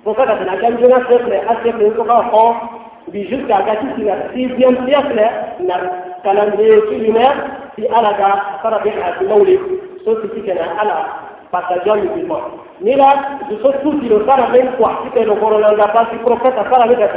prophète 0.04 0.30
a 0.30 0.38
fait 0.38 0.50
un 0.50 0.58
siècle, 0.58 1.34
un 1.50 1.62
siècle, 1.64 1.78
il 1.82 1.94
faut 1.94 2.56
jusqu'à 3.14 3.62
gâti 3.62 3.86
sur 3.98 4.06
le 4.06 4.34
sixième 4.34 4.88
siècle, 4.88 5.22
na 5.60 5.76
calendrier 6.24 6.82
lunaire, 6.98 7.36
si 7.76 7.86
ala 7.88 8.14
ga 8.14 8.60
sarabin 8.62 8.92
a 9.04 9.14
fi 9.20 9.26
mauli, 9.26 9.58
so 10.06 10.16
su 10.22 10.28
suke 10.36 10.54
na 10.54 10.80
ala 10.82 11.06
pasajen 11.52 12.06
musulman. 12.06 12.42
Ni 12.82 12.96
la, 12.96 13.40
su 13.50 13.58
so 13.62 13.74
su 13.84 14.00
tilo 14.00 14.26
sarabin 14.26 14.72
kwa, 14.78 15.02
suke 15.04 15.26
da 15.26 15.36
koronan 15.36 15.76
da 15.78 15.88
ba 15.94 16.08
su 16.12 16.18
prophète 16.20 16.58
à 16.58 16.70
sarabin 16.70 16.98
da. 17.00 17.08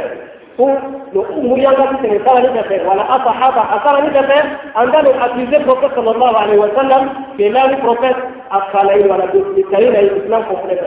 Umurianga 0.59 1.88
sike 1.90 2.09
ni 2.12 2.18
sara 2.24 2.40
ni 2.40 2.48
tefe 2.59 2.80
wala 2.86 3.02
asahaba 3.11 3.62
asara 3.76 4.00
ni 4.00 4.11
tefe 4.14 4.38
andalo 4.74 5.11
accuse 5.24 5.59
profeta 5.64 5.94
sallallahu 5.94 6.36
alaihi 6.36 6.59
wasallam 6.59 7.09
que 7.36 7.48
là 7.50 7.66
le 7.66 7.76
prophète 7.78 8.16
afala 8.50 8.94
wala 9.11 9.26
dikaina 9.57 10.00
islam 10.02 10.44
complet 10.44 10.80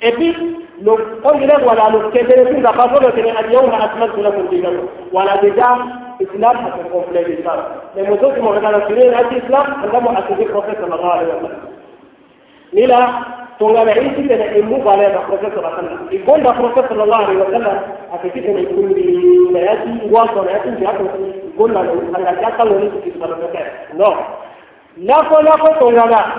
et 0.00 0.12
puis 0.12 0.34
lo 0.82 0.98
ongile 1.24 1.54
wala 1.66 1.90
lo 1.90 2.10
kedere 2.10 2.46
singa 2.52 2.72
pasolo 2.72 3.10
tene 3.12 3.30
al-yawma 3.36 3.76
akmaltu 3.84 4.22
lakum 4.22 4.48
dinakum 4.48 4.88
wala 5.12 5.36
déjà 5.42 5.68
islam 6.20 6.56
a 6.66 6.70
complet 6.92 7.24
l'islam 7.28 7.60
mais 7.94 8.08
moto 8.08 8.30
qui 8.32 8.40
m'ont 8.40 8.50
regardé 8.56 8.80
sur 8.86 8.96
l'islam 8.96 9.66
andamo 9.84 10.10
accuse 10.16 10.44
profeta 10.48 10.80
sallallahu 10.80 11.72
tungana 13.58 13.92
hizi 13.92 14.28
tena 14.28 14.56
imungu 14.56 14.90
anaenda 14.90 15.18
profesa 15.18 15.54
sana 15.62 15.98
igonda 16.10 16.52
profesa 16.52 16.88
sallallahu 16.88 17.22
alaihi 17.22 17.40
wasallam 17.40 17.78
akifika 18.14 18.48
ni 18.52 18.66
kundi 18.66 19.18
na 19.52 19.58
yati 19.58 19.88
watu 20.10 20.42
na 20.42 20.50
yati 20.50 20.68
ndio 20.68 20.86
hapo 20.86 21.04
igonda 21.54 21.82
na 21.82 21.90
angalia 22.18 22.50
kama 22.50 22.70
ni 22.70 22.90
kitu 22.90 23.10
kinatokea 23.18 23.66
no. 23.98 24.16
Nako 24.96 25.42
nako 25.42 25.68
tungana 25.78 26.32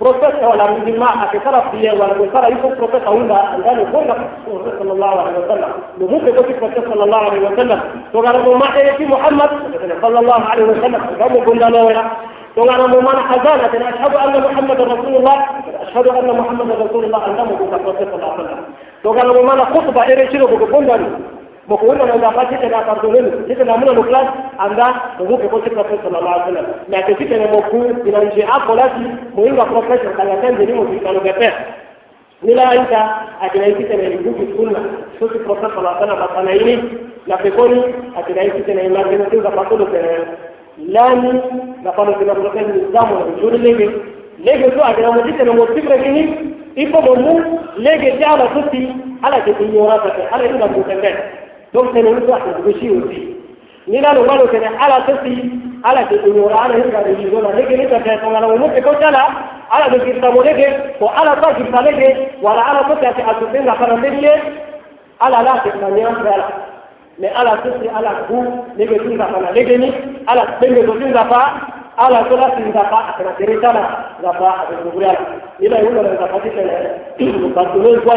lako 0.00 0.12
lako 0.12 0.18
tongana 0.18 0.20
profesa 0.20 0.48
wala 0.48 0.68
mjima 0.70 1.22
akisara 1.22 1.60
pia 1.60 1.92
wala 1.94 2.14
kusara 2.14 2.48
yuko 2.48 2.68
profesa 2.68 3.10
unda 3.10 3.56
ndani 3.58 3.84
gonda 3.84 4.14
profesa 4.14 4.78
sallallahu 4.78 5.20
alaihi 5.20 5.40
wasallam 5.42 5.70
ndio 5.96 6.08
mke 6.08 6.32
kwa 6.32 6.42
profesa 6.42 6.88
sallallahu 6.90 7.24
alaihi 7.26 7.44
wasallam 7.44 7.80
tongana 8.12 8.38
mu 8.38 8.54
mahdi 8.54 9.04
Muhammad 9.06 9.50
sallallahu 10.00 10.42
alaihi 10.52 10.70
wasallam 10.70 11.02
ndio 11.14 11.40
gonda 11.44 11.70
na 11.70 12.10
وأنا 12.56 12.86
مؤمن 12.86 13.18
حزانة 13.18 13.88
أشهد 13.88 14.14
أن 14.14 14.40
محمد 14.42 14.80
رسول 14.80 15.16
الله 15.16 15.46
أشهد 15.82 16.06
أن 16.08 16.38
محمد 16.38 16.70
رسول 16.70 17.04
الله 17.04 17.26
أنه 17.26 17.58
صلى 18.10 18.14
الله 18.14 18.32
عليه 18.32 18.44
وسلم 18.44 18.64
وأنا 19.04 19.32
مؤمن 19.32 19.64
خطبة 19.64 20.04
boko 21.68 21.86
wanda 21.86 22.04
nan 22.04 22.20
zafa 22.20 22.44
ce 22.50 22.66
na 22.68 22.80
fardonin 22.84 23.26
ce 23.48 23.64
na 23.64 23.76
muna 23.76 23.92
nuklas 23.92 24.26
an 24.58 24.74
da 24.76 24.88
da 25.18 25.24
zuke 25.28 25.48
ko 25.48 25.60
cikin 25.64 25.78
rasul 25.80 25.98
sallallahu 26.04 26.34
alaihi 26.34 26.52
wasallam 26.52 26.66
na 26.92 27.02
ke 27.06 27.14
cikin 27.20 27.38
na 27.40 27.48
moku 27.52 27.80
inan 28.10 28.28
je 28.36 28.42
a 28.44 28.58
kolasi 28.66 29.04
mu 29.34 29.44
yin 29.46 29.56
ga 29.56 29.64
profession 29.64 30.12
kalatan 30.18 30.56
da 30.58 30.64
ni 30.68 30.72
mu 30.72 30.84
fi 30.90 30.98
kanu 31.04 31.20
gafe 31.24 31.48
ni 32.42 32.54
la 32.54 32.66
yanta 32.74 33.00
a 33.40 33.48
kina 33.48 33.66
yi 33.66 33.74
cikin 33.80 33.96
na 33.96 34.10
gugu 34.26 34.44
sunna 34.56 34.80
so 35.18 35.28
ci 35.32 35.38
profession 35.38 35.72
sallallahu 35.72 36.02
alaihi 36.04 36.12
wasallam 36.12 36.34
kana 36.36 36.52
yini 36.52 36.76
na 37.26 37.36
fe 37.38 37.50
koni 37.50 37.80
a 38.18 38.22
kina 38.28 38.42
yi 38.44 38.50
cikin 38.58 38.76
na 38.76 38.82
imagine 38.90 39.24
tin 39.30 39.40
ga 39.40 39.50
fakudu 39.56 39.86
ke 39.88 40.00
lani 40.96 41.32
na 41.82 41.92
fano 41.92 42.12
kina 42.20 42.34
profession 42.34 42.76
ni 42.76 42.92
zamu 42.92 43.14
na 43.24 43.40
juri 43.40 43.58
lege 43.58 43.88
lege 44.44 44.68
to 44.76 44.80
a 44.84 44.92
kina 44.94 45.12
mu 45.16 45.24
cikin 45.24 45.46
na 45.48 45.52
mu 45.56 45.64
mu 47.24 47.34
lege 47.80 48.20
ala 49.24 49.40
ke 49.40 49.52
tinyora 49.56 49.96
ta 50.04 50.12
ala 50.36 50.68
mu 50.68 50.84
dukkanin 51.74 52.14
mutu 52.14 52.32
a 52.32 52.38
gushi 52.64 52.88
wuce 52.90 53.20
ni. 53.86 54.00
Na 54.00 54.14
lura 54.14 54.38
da 54.38 54.46
kene 54.48 54.66
ala 54.84 55.00
tafi 55.06 55.34
ala 55.82 56.06
ta 56.08 56.16
tsoro 56.22 56.46
ala 56.48 56.74
hinka 56.74 57.02
da 57.02 57.10
yi 57.10 57.28
zona 57.30 57.50
nake 57.52 57.76
ni 57.76 57.86
ta 57.90 57.98
kai 58.00 58.16
tsoro 58.18 58.36
ala 58.36 58.46
mutu 58.48 58.80
ko 58.82 58.94
tala 59.00 59.22
ala 59.74 59.86
da 59.92 59.98
kirta 60.04 60.30
mo 60.30 60.42
nake 60.42 60.66
ko 60.98 61.06
ala 61.20 61.34
ta 61.42 61.52
kirta 61.58 61.80
nake 61.82 62.08
wala 62.42 62.62
ala 62.70 62.80
ko 62.88 62.94
ta 63.02 63.12
ta 63.12 63.22
asubin 63.34 63.64
da 63.66 63.74
fara 63.74 63.96
nake 63.96 64.32
ala 65.20 65.42
la 65.42 65.54
ta 65.64 65.70
tsanya 65.74 66.08
ala 66.08 66.36
me 67.18 67.28
ala 67.28 67.52
tafi 67.64 67.88
ala 67.98 68.10
ku 68.28 68.38
nake 68.78 68.96
tun 69.02 69.16
da 69.18 69.26
fara 69.26 69.50
nake 69.52 69.76
ni. 69.76 69.90
Ala 70.26 70.46
tenge 70.60 70.86
ko 70.86 70.92
tun 70.94 71.12
da 71.12 71.24
fa 71.26 71.42
ala 71.98 72.24
ko 72.30 72.36
la 72.36 72.48
tun 72.56 72.70
da 72.72 72.84
fa 72.88 73.14
kana 73.18 73.34
kirta 73.38 73.70
da 74.22 74.32
fa 74.38 74.50
da 74.70 74.74
guriya 74.90 75.12
ni 75.58 75.68
la 75.68 75.78
yuno 75.82 76.02
da 76.02 76.16
fa 76.22 76.38
ta 76.38 76.38
ne 77.18 77.26
ko 77.42 77.50
ta 77.50 77.62
ko 77.74 78.14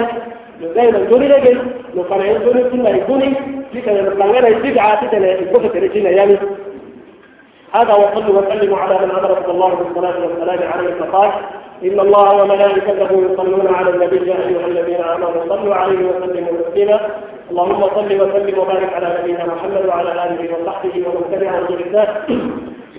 gai 0.75 0.91
na 0.91 0.99
jori 1.09 1.27
lege 1.27 1.53
no 1.95 2.03
fana 2.09 2.25
yin 2.27 2.41
jori 2.45 2.63
tinga 2.71 2.89
ikuni 2.97 3.29
kika 3.71 3.91
na 3.91 4.11
plangana 4.11 4.49
bid'a 4.63 4.97
titana 5.01 5.27
ikofa 5.43 5.69
teretina 5.69 6.09
yani 6.09 6.37
هذا 7.73 7.93
وصلوا 7.93 8.41
وسلموا 8.41 8.77
على 8.77 8.95
من 9.05 9.11
امركم 9.11 9.51
الله 9.51 9.69
بالصلاة 9.75 10.15
والسلام 10.23 10.59
عليه 10.71 10.93
فقال 10.99 11.29
إن 11.83 11.99
الله 11.99 12.41
وملائكته 12.41 13.09
يصلون 13.11 13.67
على 13.75 13.89
النبي 13.89 14.29
يا 14.29 14.35
أيها 14.47 14.65
الذين 14.67 15.01
آمنوا 15.01 15.43
صلوا 15.49 15.75
عليه 15.75 15.99
وسلموا 16.09 16.61
تسليما. 16.69 16.99
اللهم 17.51 17.81
صل 17.95 18.05
وسلم 18.21 18.59
وبارك 18.59 18.93
على 18.93 19.07
نبينا 19.19 19.45
محمد 19.45 19.85
وعلى 19.87 20.11
آله 20.11 20.41
وصحبه 20.53 20.93
ومن 21.07 21.23
تبعهم 21.31 21.63
باحسان 21.69 22.09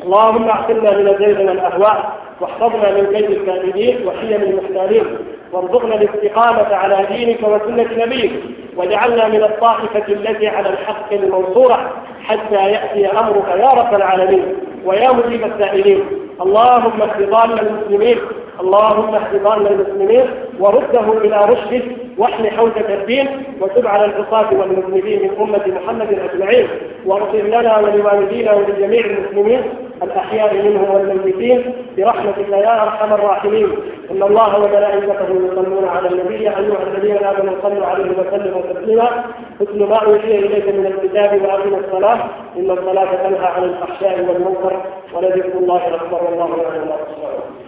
اللهم 0.05 0.49
اعصمنا 0.49 0.91
من 0.99 1.17
زيغنا 1.19 1.53
الاهواء 1.53 2.13
واحفظنا 2.41 2.89
من 2.97 3.07
كيد 3.15 3.31
الكاذبين 3.31 4.07
وحيل 4.07 4.43
المختارين 4.43 5.05
وارزقنا 5.53 5.95
الاستقامة 5.95 6.75
على 6.75 7.07
دينك 7.17 7.39
وسنة 7.43 8.05
نبيك 8.05 8.33
واجعلنا 8.77 9.29
من 9.29 9.43
الطائفة 9.43 10.13
التي 10.13 10.49
على 10.49 10.69
الحق 10.69 11.13
المنصورة 11.13 11.91
حتى 12.23 12.55
يأتي 12.55 13.07
أمرك 13.07 13.49
يا 13.61 13.69
رب 13.71 13.95
العالمين 13.95 14.43
ويا 14.85 15.13
مجيب 15.13 15.45
السائلين. 15.45 16.05
اللهم 16.41 17.03
اهد 17.03 17.21
المسلمين 17.61 18.19
اللهم 18.61 19.15
اهد 19.15 19.35
المسلمين 19.67 20.25
ورده 20.61 21.13
إلى 21.25 21.45
رشدك 21.45 21.85
واحل 22.19 22.51
حوزة 22.51 22.95
الدين 22.95 23.29
وتب 23.61 23.87
على 23.87 24.05
العصاة 24.05 24.55
والمذنبين 24.55 25.23
من 25.23 25.31
أمة 25.41 25.81
محمد 25.81 26.19
أجمعين 26.33 26.67
واغفر 27.07 27.39
لنا 27.39 27.79
ولوالدينا 27.79 28.53
ولجميع 28.53 29.05
المسلمين 29.07 29.63
الأحياء 30.03 30.55
منهم 30.55 30.95
والميتين 30.95 31.73
برحمتك 31.97 32.49
يا 32.49 32.83
أرحم 32.83 33.13
الراحمين. 33.15 33.69
إن 34.11 34.23
الله 34.23 34.59
وملائكته 34.59 35.29
يصلون 35.47 35.89
على 35.89 36.09
النبي 36.09 36.49
أيها 36.49 36.83
الذين 36.87 37.17
آمنوا 37.17 37.55
صلوا 37.63 37.87
عليه 37.87 38.05
وسلموا 38.05 38.63
تسليما. 38.73 39.25
مثل 39.61 39.85
ما 39.85 39.97
أوحي 39.97 40.39
إليك 40.39 40.69
من 40.69 40.87
الكتاب 40.87 41.43
وأقم 41.43 41.75
الصلاة. 41.75 42.19
إن 42.57 42.71
الصلاة 42.71 43.15
تنهى 43.15 43.47
عن 43.47 43.65
الفحشاء 43.65 44.21
والمنكر 44.21 44.81
ولذكر 45.15 45.59
الله 45.59 45.95
أكبر 45.95 46.25
والله 46.25 46.63
يعلم 46.63 46.89
ما 46.89 46.97
تصنعون. 46.97 47.68